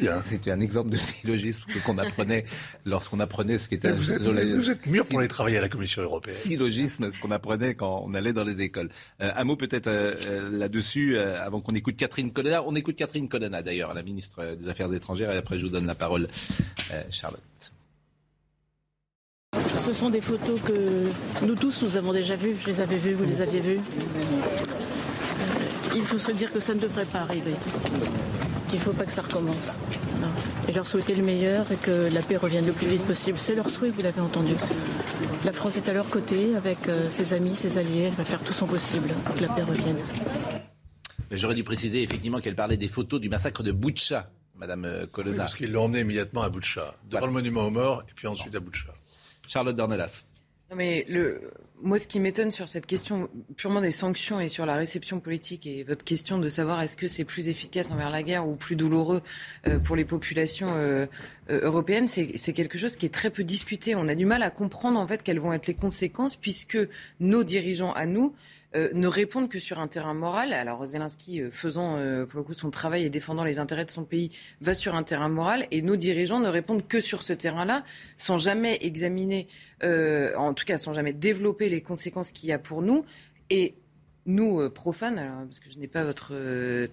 [0.48, 2.46] un exemple de syllogisme qu'on apprenait
[2.86, 3.92] lorsqu'on apprenait ce qui était.
[3.92, 6.36] Vous êtes, vous êtes mûr pour aller travailler à la Commission européenne.
[6.36, 8.90] Syllogisme, ce qu'on apprenait quand on allait dans les écoles.
[9.20, 9.90] un mot peut-être
[10.52, 12.64] là-dessus, avant qu'on écoute Catherine Colonna.
[12.68, 15.88] On écoute Catherine Colonna d'ailleurs, la ministre des Affaires étrangères, et après je vous donne
[15.88, 16.28] la parole,
[17.10, 17.74] Charlotte.
[19.78, 21.10] Ce sont des photos que
[21.44, 22.56] nous tous, nous avons déjà vues.
[22.56, 23.80] Je les avais vues, vous les aviez vues.
[23.80, 24.24] Euh,
[25.96, 27.56] il faut se dire que ça ne devrait pas arriver.
[28.70, 29.78] Qu'il ne faut pas que ça recommence.
[30.70, 33.40] Et leur souhaiter le meilleur et que la paix revienne le plus vite possible.
[33.40, 34.54] C'est leur souhait, vous l'avez entendu.
[35.44, 38.04] La France est à leur côté avec euh, ses amis, ses alliés.
[38.04, 39.98] Elle va faire tout son possible pour que la paix revienne.
[41.32, 45.38] J'aurais dû préciser effectivement qu'elle parlait des photos du massacre de Boutcha, Madame euh, Colonna.
[45.38, 48.56] parce qu'ils l'ont emmené immédiatement à Boutcha, devant le monument aux morts et puis ensuite
[48.56, 48.94] à Boutcha.
[49.52, 50.24] Charlotte Dornelas.
[50.70, 51.52] Non mais le,
[51.84, 55.66] moi, ce qui m'étonne sur cette question purement des sanctions et sur la réception politique
[55.66, 58.78] et votre question de savoir est-ce que c'est plus efficace envers la guerre ou plus
[58.78, 59.22] douloureux
[59.68, 61.06] euh, pour les populations euh,
[61.50, 63.96] euh, européennes, c'est quelque chose qui est très peu discuté.
[63.96, 66.78] On a du mal à comprendre en fait quelles vont être les conséquences puisque
[67.20, 68.34] nos dirigeants à nous
[68.74, 70.54] euh, ne répondent que sur un terrain moral.
[70.54, 73.92] Alors Zelensky, euh, faisant euh, pour le coup son travail et défendant les intérêts de
[73.92, 77.34] son pays, va sur un terrain moral et nos dirigeants ne répondent que sur ce
[77.34, 77.84] terrain-là,
[78.16, 79.48] sans jamais examiner,
[79.84, 83.04] en tout cas sans jamais développer les conséquences qu'il y a pour nous.
[83.50, 83.76] Et
[84.26, 86.34] nous, profanes, parce que je n'ai pas votre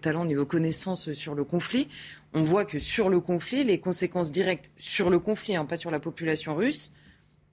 [0.00, 1.88] talent ni vos connaissances sur le conflit,
[2.34, 5.90] on voit que sur le conflit, les conséquences directes sur le conflit, hein, pas sur
[5.90, 6.90] la population russe,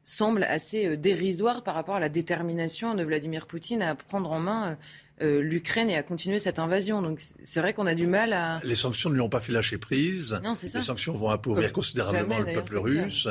[0.06, 4.40] semble assez euh, dérisoire par rapport à la détermination de Vladimir Poutine à prendre en
[4.40, 4.76] main euh,
[5.22, 7.02] euh, l'Ukraine et à continuer cette invasion.
[7.02, 8.62] Donc c'est vrai qu'on a du mal à...
[8.64, 10.40] Les sanctions ne lui ont pas fait lâcher prise.
[10.44, 10.68] Non, ça.
[10.78, 13.28] Les sanctions vont appauvrir considérablement le peuple russe.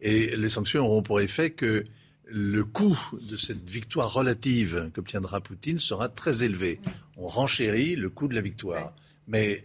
[0.00, 1.84] Et les sanctions auront pour effet que
[2.24, 6.80] le coût de cette victoire relative qu'obtiendra Poutine sera très élevé.
[7.16, 8.94] On renchérit le coût de la victoire.
[9.26, 9.64] Mais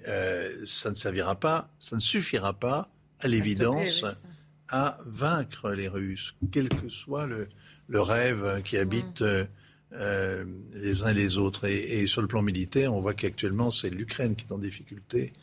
[0.66, 2.90] ça ne servira pas, ça ne suffira pas,
[3.22, 4.04] à l'évidence
[4.70, 7.48] à vaincre les Russes, quel que soit le,
[7.90, 9.46] rêve qui habite euh,
[9.94, 11.66] euh, les uns et les autres.
[11.68, 15.34] Et, sur le plan militaire, on voit qu'actuellement, c'est l'Ukraine qui est en difficulté.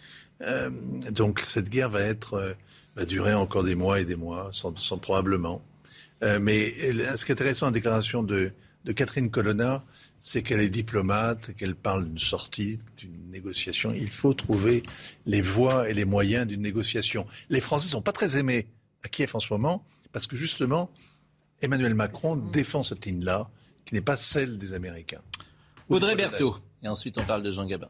[0.43, 0.71] Euh,
[1.11, 2.57] donc cette guerre va être
[2.97, 5.62] va durer encore des mois et des mois, sans, probablement.
[6.23, 6.75] mais
[7.16, 8.51] ce qui est intéressant dans la déclaration de,
[8.85, 9.85] de Catherine Colonna,
[10.18, 13.93] c'est qu'elle est diplomate, qu'elle parle d'une sortie, d'une négociation.
[13.95, 14.83] Il faut trouver
[15.25, 17.27] les voies et les moyens d'une négociation.
[17.49, 18.66] Les Français ne sont pas très aimés
[19.05, 20.90] à Kiev en ce moment, parce que justement,
[21.62, 23.48] Emmanuel Macron défend cette ligne-là,
[23.84, 25.22] qui n'est pas celle des Américains.
[25.88, 26.57] Audrey Berthaud.
[26.82, 27.88] Et ensuite, on parle de Jean Gabin.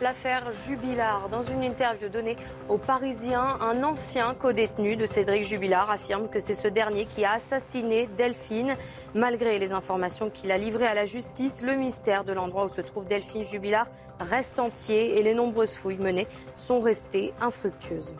[0.00, 1.28] L'affaire Jubilard.
[1.28, 2.36] Dans une interview donnée
[2.70, 7.32] aux Parisiens, un ancien co-détenu de Cédric Jubilard affirme que c'est ce dernier qui a
[7.32, 8.76] assassiné Delphine.
[9.14, 12.80] Malgré les informations qu'il a livrées à la justice, le mystère de l'endroit où se
[12.80, 13.88] trouve Delphine Jubilard
[14.20, 18.14] reste entier et les nombreuses fouilles menées sont restées infructueuses.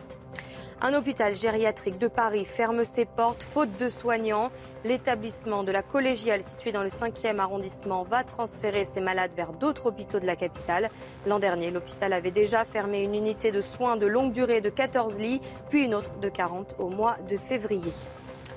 [0.83, 4.49] Un hôpital gériatrique de Paris ferme ses portes faute de soignants.
[4.83, 9.85] L'établissement de la collégiale situé dans le 5e arrondissement va transférer ses malades vers d'autres
[9.85, 10.89] hôpitaux de la capitale.
[11.27, 15.19] L'an dernier, l'hôpital avait déjà fermé une unité de soins de longue durée de 14
[15.19, 17.93] lits, puis une autre de 40 au mois de février.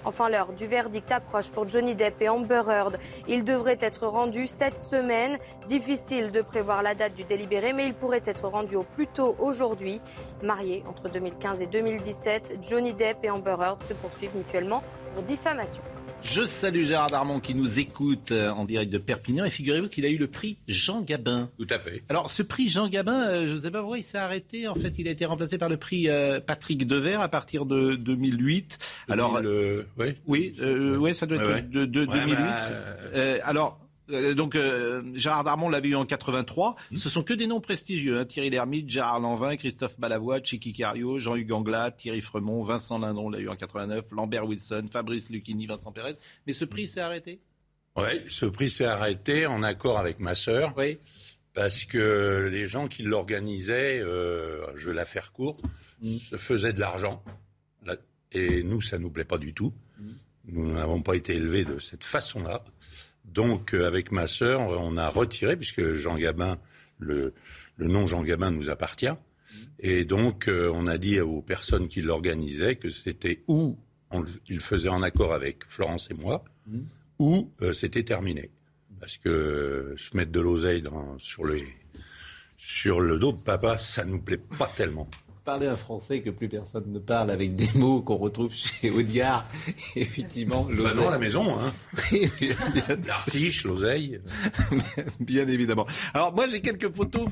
[0.04, 2.98] Enfin, l'heure du verdict approche pour Johnny Depp et Amber Heard.
[3.26, 5.38] Il devrait être rendu cette semaine.
[5.68, 9.34] Difficile de prévoir la date du délibéré, mais il pourrait être rendu au plus tôt
[9.38, 10.00] aujourd'hui.
[10.42, 14.82] Mariés entre 2015 et 2017, Johnny Depp et Amber Heard se poursuivent mutuellement
[15.14, 15.82] pour diffamation.
[16.24, 20.06] Je salue Gérard Darmon qui nous écoute euh, en direct de Perpignan et figurez-vous qu'il
[20.06, 21.50] a eu le prix Jean Gabin.
[21.58, 22.02] Tout à fait.
[22.08, 24.66] Alors ce prix Jean Gabin, euh, je ne sais pas pourquoi il s'est arrêté.
[24.66, 27.94] En fait, il a été remplacé par le prix euh, Patrick Devers à partir de
[27.94, 28.78] 2008.
[29.08, 29.40] alors,
[29.98, 30.54] oui, oui,
[30.98, 32.34] ouais, ça doit être de, 2008.
[32.34, 32.62] Bah,
[33.44, 36.76] alors euh, donc euh, Gérard Darmon l'avait eu en 83.
[36.90, 36.96] Mmh.
[36.96, 38.18] Ce sont que des noms prestigieux.
[38.18, 38.24] Hein.
[38.26, 43.38] Thierry Lhermitte, Gérard Lanvin, Christophe Balavoie, Chicky Cario, Jean-Hugues Anglade, Thierry Fremont, Vincent Lindon l'a
[43.38, 46.14] eu en 89, Lambert Wilson, Fabrice Lucchini, Vincent Pérez.
[46.46, 47.40] Mais ce prix s'est arrêté?
[47.96, 50.74] Oui, ce prix s'est arrêté en accord avec ma sœur.
[50.76, 50.98] Oui.
[51.54, 55.62] Parce que les gens qui l'organisaient, euh, je vais la faire courte,
[56.02, 56.16] mmh.
[56.16, 57.22] se faisaient de l'argent.
[58.32, 59.72] Et nous, ça ne nous plaît pas du tout.
[59.96, 60.08] Mmh.
[60.48, 62.64] Nous n'avons pas été élevés de cette façon-là.
[63.34, 66.58] Donc, euh, avec ma sœur, on a retiré, puisque Jean Gabin,
[67.00, 67.34] le,
[67.78, 69.14] nom Jean Gabin nous appartient.
[69.80, 73.76] Et donc, euh, on a dit aux personnes qui l'organisaient que c'était ou
[74.48, 76.44] il faisait en accord avec Florence et moi,
[77.18, 78.50] ou euh, c'était terminé.
[79.00, 80.84] Parce que se mettre de l'oseille
[81.18, 81.42] sur,
[82.56, 85.08] sur le dos de papa, ça nous plaît pas tellement
[85.44, 89.46] parler un français que plus personne ne parle avec des mots qu'on retrouve chez Audiard.
[89.96, 90.94] Effectivement, l'oseille.
[90.96, 91.72] Bah non, la maison, hein.
[93.06, 94.20] L'artiche, l'oseille.
[95.20, 95.86] bien évidemment.
[96.14, 97.28] Alors, moi, j'ai quelques photos,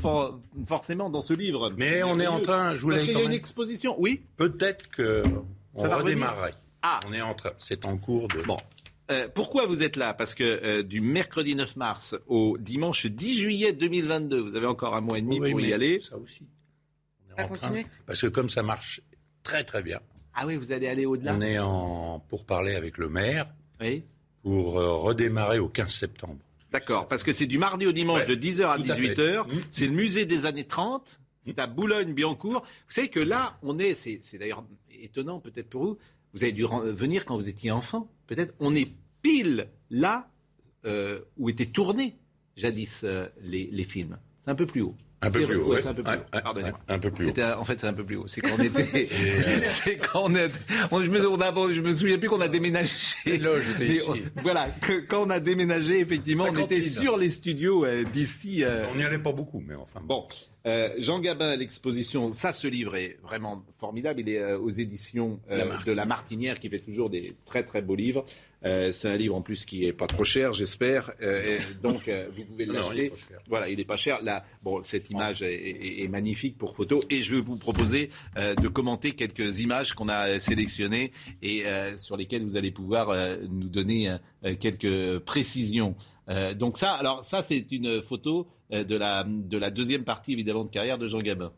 [0.67, 1.73] forcément, dans ce livre.
[1.77, 4.23] Mais on est en train, je voulais Parce qu'il y a une exposition, oui.
[4.37, 5.23] Peut-être que
[5.75, 6.53] ça va redémarrer.
[6.83, 7.01] Ah.
[7.09, 8.43] On est en train, c'est en cours de.
[8.43, 8.59] Bon.
[9.11, 10.15] Euh, pourquoi vous êtes là?
[10.15, 14.95] Parce que euh, du mercredi 9 mars au dimanche 10 juillet 2022, vous avez encore
[14.95, 16.01] un mois et demi pour y aller.
[16.01, 16.47] Ça aussi.
[18.07, 19.01] Parce que comme ça marche
[19.43, 20.01] très très bien.
[20.35, 23.53] Ah oui, vous allez aller au-delà On est en pour parler avec le maire
[24.43, 26.39] pour euh, redémarrer au 15 septembre.
[26.71, 29.47] D'accord, parce que c'est du mardi au dimanche de 10h à 18h.
[29.47, 29.61] Mmh.
[29.69, 31.21] C'est le musée des années 30.
[31.43, 32.63] C'est à Boulogne-Billancourt.
[32.63, 34.65] Vous savez que là, on est, c'est d'ailleurs
[35.01, 35.99] étonnant peut-être pour vous,
[36.33, 38.09] vous avez dû venir quand vous étiez enfant.
[38.27, 38.91] Peut-être on est
[39.21, 40.31] pile là
[40.85, 42.17] euh, où étaient tournés
[42.57, 44.19] jadis euh, les, les films.
[44.41, 44.97] C'est un peu plus haut.
[45.23, 45.77] Un peu plus haut.
[45.79, 46.41] c'est un peu plus haut.
[46.43, 46.79] Pardonnez-moi.
[46.89, 47.43] Un peu plus haut.
[47.59, 48.27] En fait, c'est un peu plus haut.
[48.27, 49.07] C'est quand on était.
[49.65, 50.51] c'est quand on est.
[50.91, 52.91] je, me, je me souviens plus qu'on a déménagé.
[53.27, 54.25] Là, j'étais ici.
[54.43, 54.69] voilà.
[54.81, 58.65] Que, quand on a déménagé, effectivement, on était sur les studios euh, d'ici.
[58.65, 60.01] Euh, on n'y allait pas beaucoup, mais enfin.
[60.03, 60.27] Bon.
[60.67, 64.21] Euh, Jean Gabin, l'exposition, ça, ce livre est vraiment formidable.
[64.21, 67.83] Il est euh, aux éditions euh, de La Martinière, qui fait toujours des très très
[67.83, 68.25] beaux livres.
[68.63, 71.11] c'est un livre en plus qui est pas trop cher, j'espère.
[71.83, 73.13] donc vous pouvez l'acheter.
[73.49, 74.23] Voilà, il est pas cher.
[74.23, 79.13] Là, bon, cette image est, magnifique pour photo, et je vais vous proposer de commenter
[79.13, 81.11] quelques images qu'on a sélectionnées
[81.43, 81.65] et
[81.97, 84.17] sur lesquelles vous allez pouvoir nous donner
[84.61, 85.97] quelques précisions.
[86.55, 90.71] donc ça, alors ça, c'est une photo de la, de la deuxième partie, évidemment, de
[90.71, 91.53] carrière de Jean Gabin.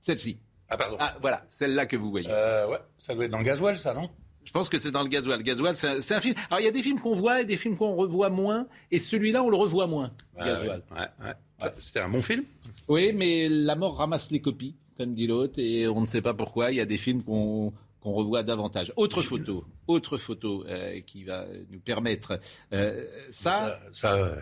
[0.00, 0.38] Celle-ci.
[0.68, 0.96] Ah, pardon.
[0.98, 2.28] Ah, voilà, celle-là que vous voyez.
[2.30, 4.10] Euh, ouais, ça doit être dans le gasoil, ça, non?
[4.44, 5.42] Je pense que c'est dans le gasoil.
[5.42, 6.34] Gasoil, c'est un, film.
[6.50, 8.66] Alors, il y a des films qu'on voit et des films qu'on revoit moins.
[8.90, 10.12] Et celui-là, on le revoit moins.
[10.36, 10.82] gasoil.
[10.90, 11.70] Ouais, ouais.
[11.78, 12.44] C'était un bon film?
[12.88, 15.58] Oui, mais la mort ramasse les copies, comme dit l'autre.
[15.58, 16.72] Et on ne sait pas pourquoi.
[16.72, 18.92] Il y a des films qu'on qu'on revoit davantage.
[18.96, 22.38] Autre photo, autre photo euh, qui va nous permettre
[23.30, 23.78] ça.
[23.92, 24.38] Ça,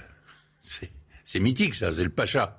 [0.58, 0.90] c'est
[1.24, 2.56] c'est mythique, ça, c'est le Pacha.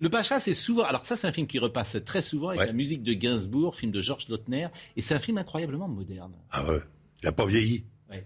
[0.00, 0.84] Le Pacha, c'est souvent.
[0.84, 3.92] Alors, ça, c'est un film qui repasse très souvent avec la musique de Gainsbourg, film
[3.92, 4.68] de Georges Lautner.
[4.96, 6.32] Et c'est un film incroyablement moderne.
[6.50, 6.80] Ah ouais.
[7.22, 7.84] Il n'a pas vieilli.
[8.10, 8.24] Ouais.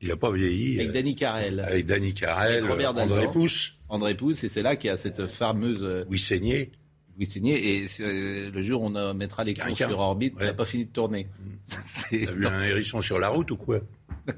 [0.00, 0.80] Il n'a pas vieilli.
[0.80, 1.60] Avec Danny Carrel.
[1.60, 3.74] Avec Danny Carrel, Robert André Pousse.
[3.90, 5.82] André Pousse, et c'est là qu'il y a cette fameuse.
[5.82, 6.70] Euh, oui, saigné.
[7.18, 7.76] Oui, saigné.
[7.76, 10.90] Et euh, le jour où on mettra les sur orbite, on n'a pas fini de
[10.90, 11.28] tourner.
[11.68, 13.80] T'as vu un hérisson sur la route ou quoi?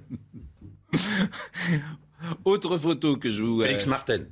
[2.44, 3.62] Autre photo que je vous.
[3.62, 4.24] Alex Martin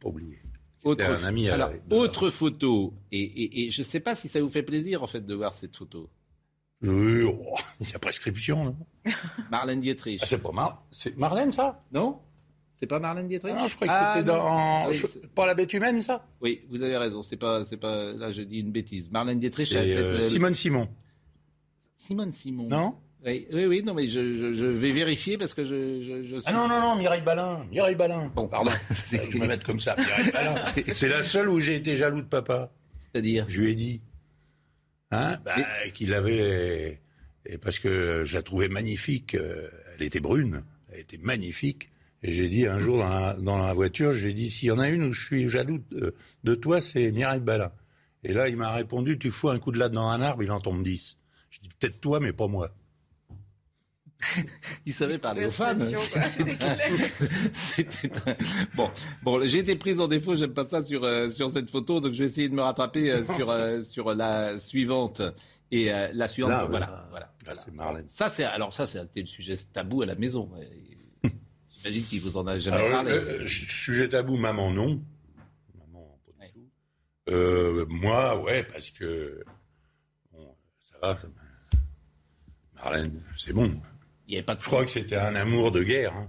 [0.00, 0.38] pas oublier.
[0.84, 4.62] Autre, un ami alors, autre photo, et, je ne sais pas si ça vous fait
[4.62, 6.08] plaisir en fait de voir cette photo.
[6.84, 8.76] Euh, oh, il y a prescription, non
[9.50, 10.20] Marlène Dietrich.
[10.22, 10.86] Ah, c'est pas Mar...
[10.90, 11.84] c'est Marlène, ça?
[11.92, 12.20] Non?
[12.70, 13.52] C'est pas Marlène Dietrich?
[13.52, 14.46] Non, je crois que ah, c'était dans...
[14.46, 14.88] Ah
[15.34, 16.28] pas la bête humaine, ça?
[16.40, 17.64] Oui, vous avez raison, c'est pas...
[17.64, 18.12] c'est pas...
[18.12, 19.10] Là, je dis une bêtise.
[19.10, 19.70] Marlène Dietrich...
[19.70, 20.88] C'est euh, Simone Simon.
[21.96, 22.68] Simone Simon.
[22.68, 22.94] Non?
[23.24, 24.20] Oui, oui, non, mais je,
[24.64, 26.24] vais vérifier parce que je.
[26.24, 27.66] je, Ah non, non, non, Mireille Balin.
[27.70, 28.30] Mireille Balin.
[28.34, 28.70] Bon, pardon.
[28.90, 29.96] je me mettre comme ça.
[29.96, 30.54] Mireille Balin.
[30.94, 32.70] C'est la seule où j'ai été jaloux de papa.
[32.98, 34.00] C'est-à-dire Je lui ai dit.
[35.10, 35.56] Hein bah,
[35.94, 37.00] Qu'il avait.
[37.46, 39.34] Et parce que je la trouvais magnifique.
[39.34, 40.62] Euh, elle était brune.
[40.92, 41.90] Elle était magnifique.
[42.22, 44.78] Et j'ai dit un jour dans la, dans la voiture, j'ai dit s'il y en
[44.80, 47.70] a une où je suis jaloux de, de toi, c'est Mireille Balin.
[48.24, 50.50] Et là, il m'a répondu tu fous un coup de latte dans un arbre, il
[50.50, 51.18] en tombe dix.
[51.50, 52.74] Je dis peut-être toi, mais pas moi.
[54.86, 55.78] il savait parler aux femmes.
[57.52, 58.10] C'était
[58.74, 58.90] bon.
[59.22, 60.34] Bon, j'ai été prise en défaut.
[60.34, 63.12] J'aime pas ça sur euh, sur cette photo, donc je vais essayer de me rattraper
[63.12, 65.22] euh, sur euh, sur la suivante
[65.70, 66.68] et la suivante.
[66.68, 67.32] voilà, voilà.
[68.08, 70.50] Ça c'est alors ça c'était le sujet tabou à la maison.
[71.70, 73.46] J'imagine qu'il vous en a jamais parlé.
[73.46, 75.00] sujet tabou, maman non.
[75.78, 77.86] Maman pas du tout.
[77.94, 79.44] moi, ouais, parce que
[80.32, 81.18] bon, ça va.
[82.74, 83.80] Marlène, c'est bon.
[84.28, 86.14] Je crois que c'était un amour de guerre.
[86.14, 86.28] Hein.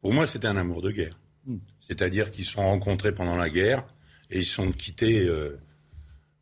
[0.00, 1.18] Pour moi, c'était un amour de guerre.
[1.46, 1.58] Hmm.
[1.80, 3.86] C'est-à-dire qu'ils se sont rencontrés pendant la guerre
[4.30, 5.58] et ils se sont quittés euh,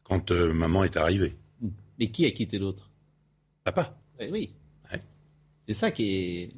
[0.03, 1.37] quand euh, maman est arrivée.
[1.61, 1.71] Hmm.
[1.99, 2.91] Mais qui a quitté l'autre?
[3.65, 3.93] Papa.
[4.19, 4.53] Eh oui.
[5.69, 6.51] C'est ça qui est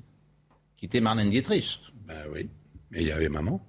[0.76, 1.80] qui était Marlène Dietrich.
[2.06, 2.48] Ben oui.
[2.90, 3.66] Mais il y avait maman.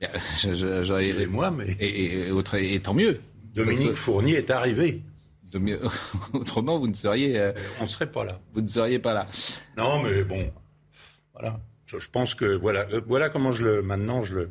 [0.00, 1.70] et moi, mais.
[1.80, 3.20] Et, et, tant mieux.
[3.54, 5.02] Dominique Fournier est arrivé.
[6.32, 7.38] Autrement, vous ne seriez.
[7.38, 8.40] Euh, on ne serait pas là.
[8.54, 9.26] Vous ne seriez pas là.
[9.76, 10.52] Non, mais bon,
[11.32, 11.60] voilà.
[11.86, 13.82] Je, pense que voilà, euh, voilà comment je le.
[13.82, 14.50] Maintenant, je le.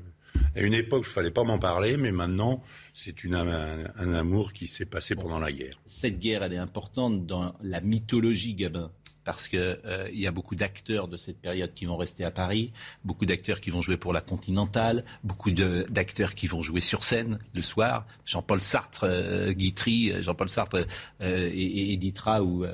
[0.56, 2.62] À une époque, il fallait pas m'en parler, mais maintenant,
[2.94, 5.80] c'est un, un, amour qui s'est passé pendant la guerre.
[5.86, 8.92] Cette guerre, elle est importante dans la mythologie Gabin
[9.26, 12.72] parce qu'il euh, y a beaucoup d'acteurs de cette période qui vont rester à Paris,
[13.04, 17.40] beaucoup d'acteurs qui vont jouer pour la Continentale, beaucoup d'acteurs qui vont jouer sur scène
[17.54, 18.06] le soir.
[18.26, 20.86] Jean-Paul Sartre, euh, Guitry, euh, Jean-Paul Sartre
[21.20, 22.66] éditera ou,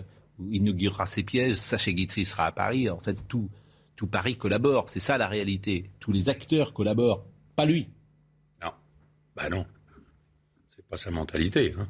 [0.52, 1.56] inaugurera ses pièges.
[1.56, 2.90] Sacha Guitry sera à Paris.
[2.90, 3.49] En fait, tout,
[3.95, 4.90] tout Paris collabore.
[4.90, 5.90] C'est ça la réalité.
[5.99, 7.26] Tous les acteurs collaborent,
[7.56, 7.88] pas lui.
[8.61, 8.72] Non,
[9.36, 9.65] bah non,
[10.68, 11.73] c'est pas sa mentalité.
[11.78, 11.88] Hein.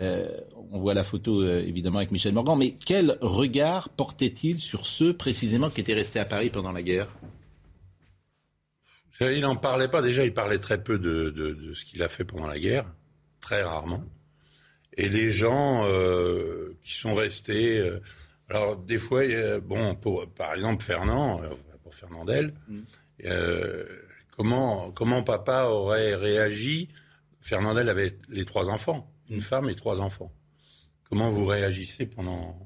[0.00, 4.86] Euh, on voit la photo euh, évidemment avec Michel Morgan, mais quel regard portait-il sur
[4.86, 7.08] ceux précisément qui étaient restés à Paris pendant la guerre?
[9.20, 10.00] Il n'en parlait pas.
[10.00, 12.84] Déjà, il parlait très peu de, ce qu'il a fait pendant la guerre,
[13.40, 14.04] très rarement.
[14.96, 17.84] Et les gens euh, qui sont restés.
[18.48, 19.24] alors, des fois,
[19.58, 21.40] bon, pour, par exemple, Fernand,
[21.82, 22.80] pour Fernandel, mm.
[24.36, 26.88] comment, comment papa aurait réagi?
[27.40, 30.32] Fernandel avait les trois enfants une femme et trois enfants.
[31.08, 32.58] Comment vous réagissez pendant.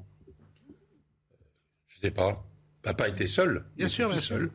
[1.89, 2.45] Je ne sais pas.
[2.83, 3.65] Papa était seul.
[3.77, 4.51] Bien sûr, bien seul.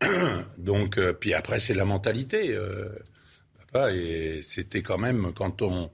[0.58, 2.54] Donc, euh, puis après, c'est la mentalité.
[2.54, 2.88] Euh,
[3.58, 5.90] Papa, et c'était quand même, quand on,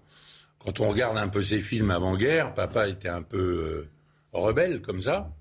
[0.59, 3.91] quand on regarde un peu ses films avant-guerre, papa était un peu euh,
[4.33, 5.35] rebelle comme ça.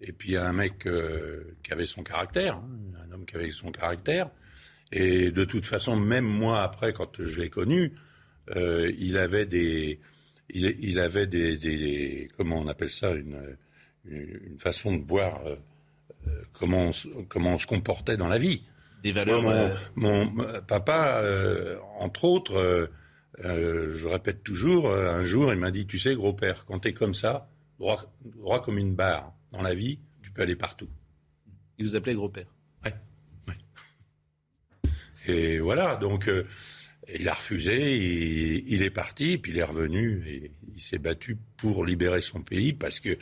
[0.00, 0.86] Et puis un mec
[1.62, 2.68] qui avait son caractère, hein,
[3.02, 4.30] un homme qui avait son caractère.
[4.92, 7.94] Et de toute façon, même moi après, quand je l'ai connu,
[8.54, 9.98] euh, il avait des,
[10.50, 13.56] il, avait des, comment on appelle ça, une,
[14.04, 15.40] une, façon de voir
[16.52, 18.62] comment on, comment on se comportait dans la vie.
[19.02, 19.42] Des valeurs.
[19.96, 20.32] mon,
[20.66, 21.22] papa,
[21.98, 22.88] entre autres
[23.44, 26.80] euh, je répète toujours, euh, un jour, il m'a dit, tu sais, gros père, quand
[26.80, 30.56] tu es comme ça, droit, droit, comme une barre dans la vie, tu peux aller
[30.56, 30.88] partout.
[31.78, 32.46] Il vous appelait gros père
[32.84, 32.90] Oui.
[35.28, 36.44] Et voilà, donc euh,
[37.14, 41.84] il a refusé, il, est parti, puis il est revenu, et il s'est battu pour
[41.84, 43.16] libérer son pays, parce que,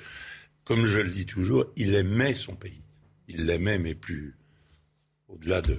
[0.64, 2.82] comme je le dis toujours, il aimait son pays.
[3.28, 4.34] Il l'aimait, mais plus
[5.28, 5.78] au-delà de...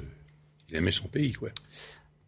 [0.70, 1.50] Il aimait son pays, quoi.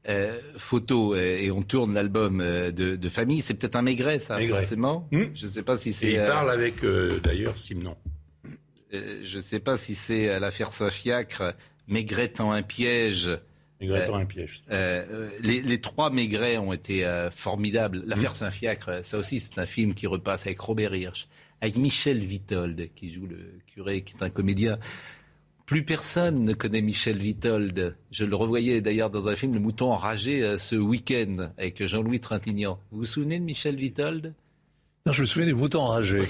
[0.10, 3.42] Euh, photo euh, et on tourne l'album euh, de, famille.
[3.42, 5.08] C'est peut-être un Maigret, ça, forcément.
[5.12, 6.14] Hmm je ne sais pas si c'est.
[6.14, 6.76] il parle avec,
[7.24, 7.98] d'ailleurs, Simon.
[8.92, 11.56] je ne sais pas si c'est l'affaire Saint-Fiacre,
[11.88, 13.30] Maigret en un piège.
[13.80, 14.64] Maigret en un piège.
[15.42, 18.04] Les, trois Maigret ont été formidables.
[18.06, 21.28] L'affaire hmm Saint-Fiacre, ça aussi, c'est un film qui repasse avec Robert Hirsch,
[21.62, 24.80] avec Michel Vitold, qui joue le curé, qui est un comédien
[25.68, 27.98] plus personne ne connaît Michel Vitold.
[28.10, 32.22] Je le revoyais d'ailleurs dans un film Le Mouton enragé euh, ce week-end avec Jean-Louis
[32.22, 32.80] Trintignant.
[32.90, 34.34] Vous vous souvenez de Michel Vitold
[35.06, 36.24] Non, je me souviens des moutons enragés.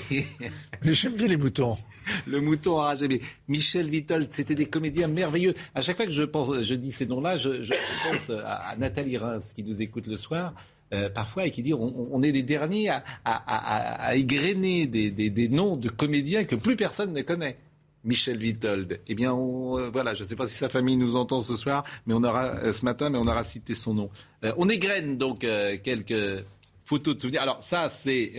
[0.84, 1.78] mais j'aime bien les moutons.
[2.28, 3.22] Le mouton enragé.
[3.48, 5.54] Michel Vitold, c'était des comédiens merveilleux.
[5.76, 7.74] À chaque fois que je, pense, je dis ces noms-là, je,
[8.10, 10.54] pense à, Nathalie Reims qui nous écoute le soir.
[10.94, 16.46] Euh, parfois et qui dit on, est les derniers à, à, des, noms de comédiens
[16.46, 17.58] que plus personne ne connaît.
[18.06, 19.02] Michel Vitold.
[19.06, 21.84] Eh bien, euh, voilà, je ne sais pas si sa famille nous entend ce soir,
[22.06, 24.10] mais on aura euh, ce matin, mais on aura cité son nom.
[24.56, 26.46] On égrène donc quelques
[26.86, 27.42] photos de souvenirs.
[27.42, 28.32] Alors ça, c'est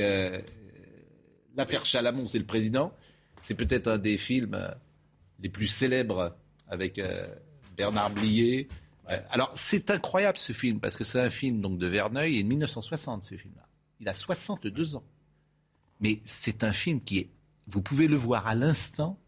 [1.55, 2.95] l'affaire Chalamon, c'est le président.
[3.49, 4.59] C'est peut-être un des films
[5.41, 6.37] les plus célèbres
[6.69, 7.01] avec
[7.79, 8.69] Bernard Blier.
[9.31, 12.49] alors c'est incroyable ce film parce que c'est un film donc de Verneuil et de
[12.49, 13.67] 1960 ce film-là.
[14.01, 15.05] Il a 62 ans,
[15.99, 17.31] mais c'est un film qui est.
[17.67, 19.19] Vous pouvez le voir à l'instant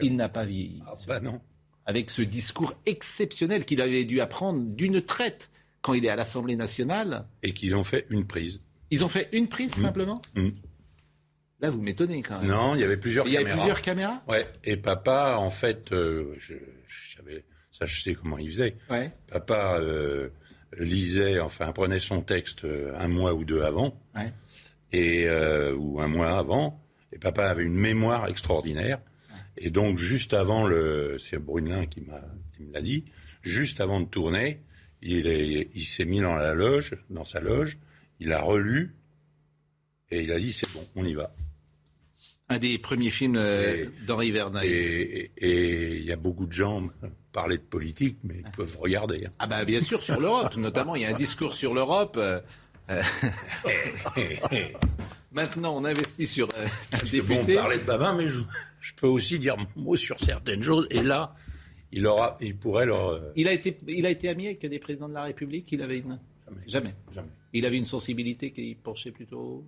[0.00, 0.82] il n'a pas vieilli.
[0.86, 1.42] Ah, bah non.
[1.84, 5.50] Avec ce discours exceptionnel qu'il avait dû apprendre d'une traite
[5.82, 7.26] quand il est à l'Assemblée nationale.
[7.42, 8.62] Et qu'ils ont fait une prise.
[8.90, 9.82] Ils ont fait une prise mmh.
[9.82, 10.48] simplement mmh.
[11.64, 12.50] Là, vous m'étonnez quand même.
[12.50, 13.40] Non, il y avait plusieurs caméras.
[13.40, 14.22] Il y avait plusieurs caméras?
[14.28, 14.46] Ouais.
[14.64, 16.56] Et papa, en fait, euh, je,
[17.16, 18.76] savais, ça, je sais comment il faisait.
[18.90, 19.10] Ouais.
[19.28, 20.28] Papa euh,
[20.78, 23.98] lisait, enfin, prenait son texte euh, un mois ou deux avant.
[24.14, 24.30] Ouais.
[24.92, 25.26] Et,
[25.72, 26.84] ou un mois avant.
[27.12, 29.00] Et papa avait une mémoire extraordinaire.
[29.56, 31.16] Et donc, juste avant le.
[31.18, 32.20] C'est Brunelin qui, m'a,
[32.60, 33.06] me l'a dit.
[33.40, 34.60] Juste avant de tourner,
[35.00, 37.78] il, il s'est mis dans la loge, dans sa loge.
[38.20, 38.94] Il a relu.
[40.10, 41.32] Et il a dit c'est bon, on y va.
[42.54, 44.70] Un des premiers films euh, d'Henri Verneuil.
[45.36, 46.88] Et il y a beaucoup de gens
[47.32, 49.26] parler de politique, mais ils peuvent regarder.
[49.26, 49.30] Hein.
[49.40, 52.16] Ah bah bien sûr sur l'Europe, notamment il y a un discours sur l'Europe.
[52.16, 52.40] Euh,
[52.90, 53.02] euh.
[55.32, 58.38] Maintenant, on investit sur euh, Bon, on parlait de Babin, mais je,
[58.80, 60.86] je peux aussi dire mon mot sur certaines choses.
[60.92, 61.32] Et là,
[61.90, 63.20] il, aura, il pourrait leur.
[63.34, 65.98] Il, a été, il a été ami avec des présidents de la République Il avait
[65.98, 66.20] une.
[66.68, 66.94] Jamais.
[67.12, 67.30] Jamais.
[67.52, 69.64] Il avait une sensibilité qui penchait plutôt.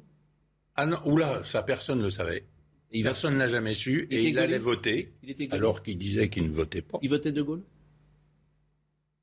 [0.76, 2.44] Ah non, oula, ça personne ne le savait.
[2.92, 4.06] Et personne ne l'a jamais su.
[4.10, 5.12] et il allait voter,
[5.50, 6.98] alors qu'il disait qu'il ne votait pas.
[7.02, 7.62] Il votait De Gaulle?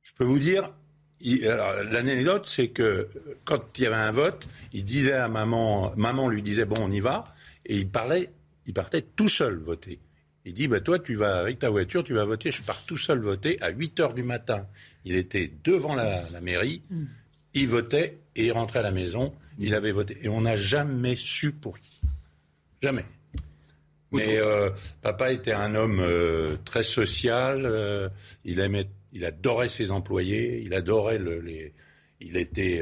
[0.01, 0.73] Je peux vous dire,
[1.21, 3.07] l'anecdote, c'est que
[3.45, 6.91] quand il y avait un vote, il disait à maman, maman lui disait bon, on
[6.91, 7.23] y va,
[7.65, 8.29] et il parlait
[8.65, 9.99] il partait tout seul voter.
[10.45, 12.51] Il dit, bah, toi, tu vas avec ta voiture, tu vas voter.
[12.51, 13.61] Je pars tout seul voter.
[13.61, 14.67] À 8 heures du matin,
[15.05, 17.03] il était devant la, mairie, mm.
[17.53, 19.33] il votait et il rentrait à la maison.
[19.59, 20.17] Il avait voté.
[20.21, 22.01] Et on n'a jamais su pour qui.
[22.81, 23.05] Jamais.
[24.13, 24.69] Mais euh,
[25.01, 27.65] papa était un homme euh, très social.
[27.65, 28.09] Euh,
[28.45, 30.61] il aimait, il adorait ses employés.
[30.61, 31.73] Il adorait le, les.
[32.19, 32.81] Il était,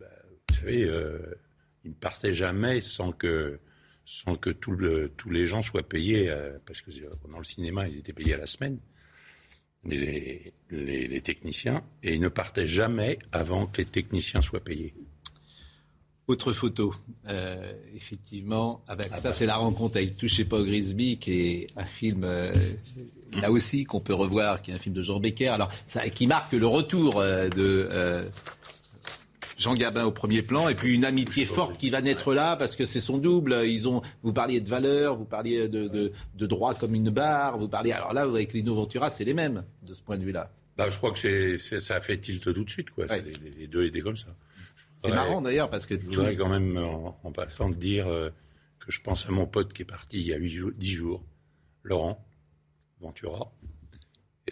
[0.00, 0.06] bah,
[0.48, 0.80] vous savez,
[1.84, 3.60] il ne partait jamais sans que
[4.04, 4.74] sans que tous
[5.30, 6.34] les gens soient payés,
[6.66, 6.90] parce que
[7.30, 8.78] dans le cinéma, ils étaient payés à la semaine,
[9.84, 14.94] les, les, techniciens, et ils ne partaient jamais avant que les techniciens soient payés.
[16.28, 16.94] Autre photo,
[17.26, 19.32] euh, effectivement, avec ah ça bah.
[19.32, 22.52] c'est la rencontre avec Touchez pas au Grisby, qui est un film euh,
[23.32, 26.26] là aussi qu'on peut revoir, qui est un film de Jean Becker, alors ça, qui
[26.26, 28.28] marque le retour de
[29.58, 32.76] Jean Gabin au premier plan, et puis une amitié forte qui va naître là, parce
[32.76, 33.62] que c'est son double.
[33.64, 37.68] Ils ont, vous parliez de valeurs, vous parliez de, de, droit comme une barre, vous
[37.68, 37.92] parliez.
[37.92, 40.50] Alors là, avec Lino Ventura, c'est les mêmes de ce point de vue-là.
[40.76, 42.90] bah, Je crois que ça a fait tilt tout de suite.
[42.90, 43.06] Quoi.
[43.58, 44.28] Les, deux étaient comme ça.
[44.98, 45.98] C'est marrant d'ailleurs parce que...
[45.98, 48.06] Je voudrais quand même, en, passant, dire
[48.78, 51.24] que je pense à mon pote qui est parti il y a 8 10 jours,
[51.82, 52.24] Laurent
[53.00, 53.52] Ventura,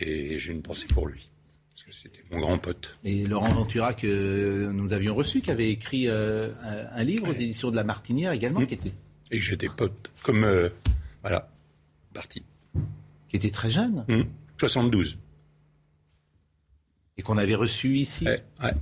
[0.01, 1.31] et j'ai une pensée pour lui.
[1.70, 2.97] Parce que c'était mon grand pote.
[3.05, 7.70] Et Laurent Ventura, que nous avions reçu, qui avait écrit euh, un livre aux éditions
[7.70, 8.66] de La Martinière également, mmh.
[8.66, 8.93] qui était.
[9.31, 10.44] Et j'étais pote, comme.
[10.44, 10.70] Euh,
[11.23, 11.51] voilà,
[12.14, 12.43] parti.
[13.28, 14.06] Qui était très jeune.
[14.59, 15.16] 72.
[15.16, 15.18] Mmh.
[17.18, 18.24] Et qu'on avait reçu ici.
[18.24, 18.43] Ouais.
[18.62, 18.73] ouais.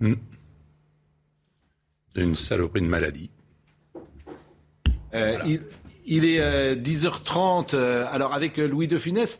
[0.00, 0.14] Mmh.
[2.14, 3.30] Une saloperie de maladie.
[5.14, 5.62] Euh, il,
[6.06, 7.76] il, est 10h30.
[7.76, 9.38] alors, avec Louis de Funès.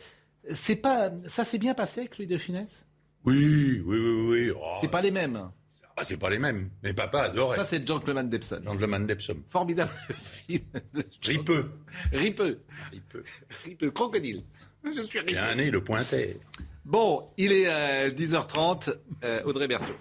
[0.53, 2.85] C'est pas, ça s'est bien passé avec Louis de Funès?
[3.25, 4.51] Oui, oui, oui, oui.
[4.55, 4.77] Oh.
[4.81, 5.49] c'est pas les mêmes.
[5.97, 6.69] Ah, c'est pas les mêmes.
[6.83, 7.57] Mais papa adorait.
[7.57, 8.61] Ça, c'est Gentleman Debson.
[8.63, 9.37] Gentleman Debson.
[9.47, 10.65] Formidable film.
[11.23, 11.71] Ripeux.
[12.11, 12.59] Ripeux.
[12.91, 13.23] Ripeux.
[13.63, 13.91] Ripeux.
[13.91, 14.43] Crocodile.
[14.83, 15.39] Je suis ripeux.
[15.39, 16.37] un nez, le pointet.
[16.83, 18.93] Bon, il est 10h30.
[19.23, 19.95] Euh, Audrey Berthaud.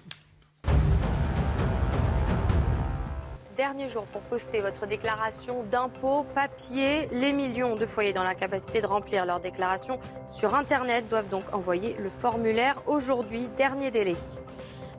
[3.56, 7.09] Dernier jour pour poster votre déclaration d'impôt papier.
[7.12, 11.94] Les millions de foyers dans l'incapacité de remplir leur déclaration sur Internet doivent donc envoyer
[12.01, 13.48] le formulaire aujourd'hui.
[13.56, 14.16] Dernier délai.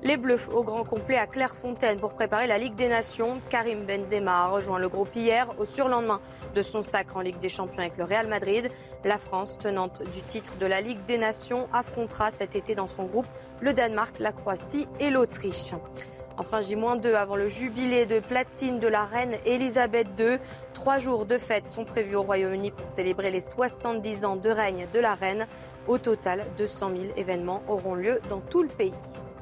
[0.04, 3.42] Les Bleus au grand complet à Clairefontaine pour préparer la Ligue des Nations.
[3.50, 6.22] Karim Benzema a rejoint le groupe hier au surlendemain
[6.54, 8.70] de son sacre en Ligue des Champions avec le Real Madrid.
[9.04, 13.04] La France, tenante du titre de la Ligue des Nations, affrontera cet été dans son
[13.04, 13.28] groupe
[13.60, 15.74] le Danemark, la Croatie et l'Autriche.
[16.38, 20.38] Enfin, J-2 avant le jubilé de platine de la reine Elisabeth II.
[20.74, 24.86] Trois jours de fête sont prévus au Royaume-Uni pour célébrer les 70 ans de règne
[24.92, 25.48] de la reine.
[25.88, 28.92] Au total, 200 000 événements auront lieu dans tout le pays.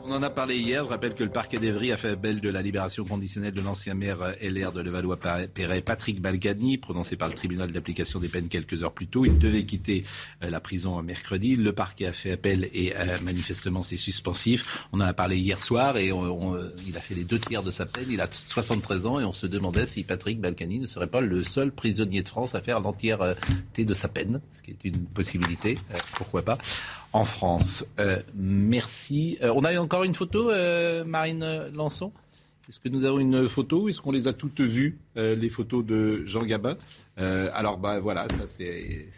[0.06, 0.84] On en a parlé hier.
[0.84, 3.94] Je rappelle que le parquet d'Evry a fait appel de la libération conditionnelle de l'ancien
[3.94, 8.84] maire euh, LR de Levallois-Perret, Patrick Balgani, prononcé par le tribunal d'application des peines quelques
[8.84, 9.24] heures plus tôt.
[9.24, 10.04] Il devait quitter
[10.44, 11.56] euh, la prison mercredi.
[11.56, 14.86] Le parquet a fait appel et euh, manifestement c'est suspensif.
[14.92, 17.86] On en a parlé hier soir et il a fait les deux tiers de sa
[17.86, 18.08] peine.
[18.10, 21.44] Il a 73 ans et on se demandait si Patrick Balkany ne serait pas le
[21.44, 25.78] seul prisonnier de France à faire l'entièreté de sa peine, ce qui est une possibilité.
[26.18, 26.58] pourquoi pas
[27.14, 27.86] en France.
[28.00, 29.38] Euh, merci.
[29.42, 32.12] Euh, on a encore une photo, euh, Marine Lançon?
[32.68, 36.24] Est-ce que nous avons une photo Est-ce qu'on les a toutes vues, les photos de
[36.26, 36.78] Jean Gabin?
[37.18, 39.10] Alors, bah, voilà, ça, c'est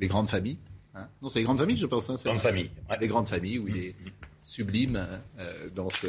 [0.00, 0.58] les grandes familles.
[0.94, 1.08] Hein.
[1.20, 2.08] non, c'est les grandes familles, je pense.
[2.08, 2.70] Hein, grandes familles.
[3.00, 3.94] Les grandes familles, où il est
[4.42, 5.04] sublime
[5.74, 6.06] dans ce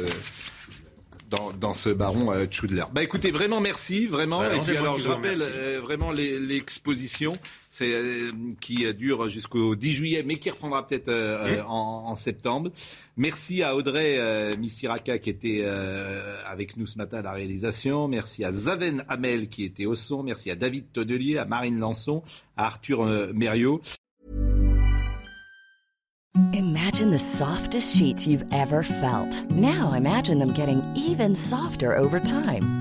[1.60, 2.84] dans, ce baron euh, Chudler.
[2.92, 4.42] Bah écoutez, vraiment merci, vraiment.
[4.44, 7.32] et puis alors, je rappelle euh, vraiment l'exposition,
[7.82, 11.10] euh, qui dure jusqu'au 10 juillet, mais qui reprendra peut-être
[11.66, 12.70] en, septembre.
[13.16, 15.64] Merci à Audrey Missiraka qui était
[16.44, 18.08] avec nous ce matin à la réalisation.
[18.08, 20.22] Merci à Zaven Hamel qui était au son.
[20.22, 22.22] Merci à David Tonnelier, à Marine Lançon,
[22.56, 23.80] à Arthur Mériot.
[26.52, 29.50] Imagine the softest sheets you've ever felt.
[29.50, 32.79] Now imagine them getting even softer over time.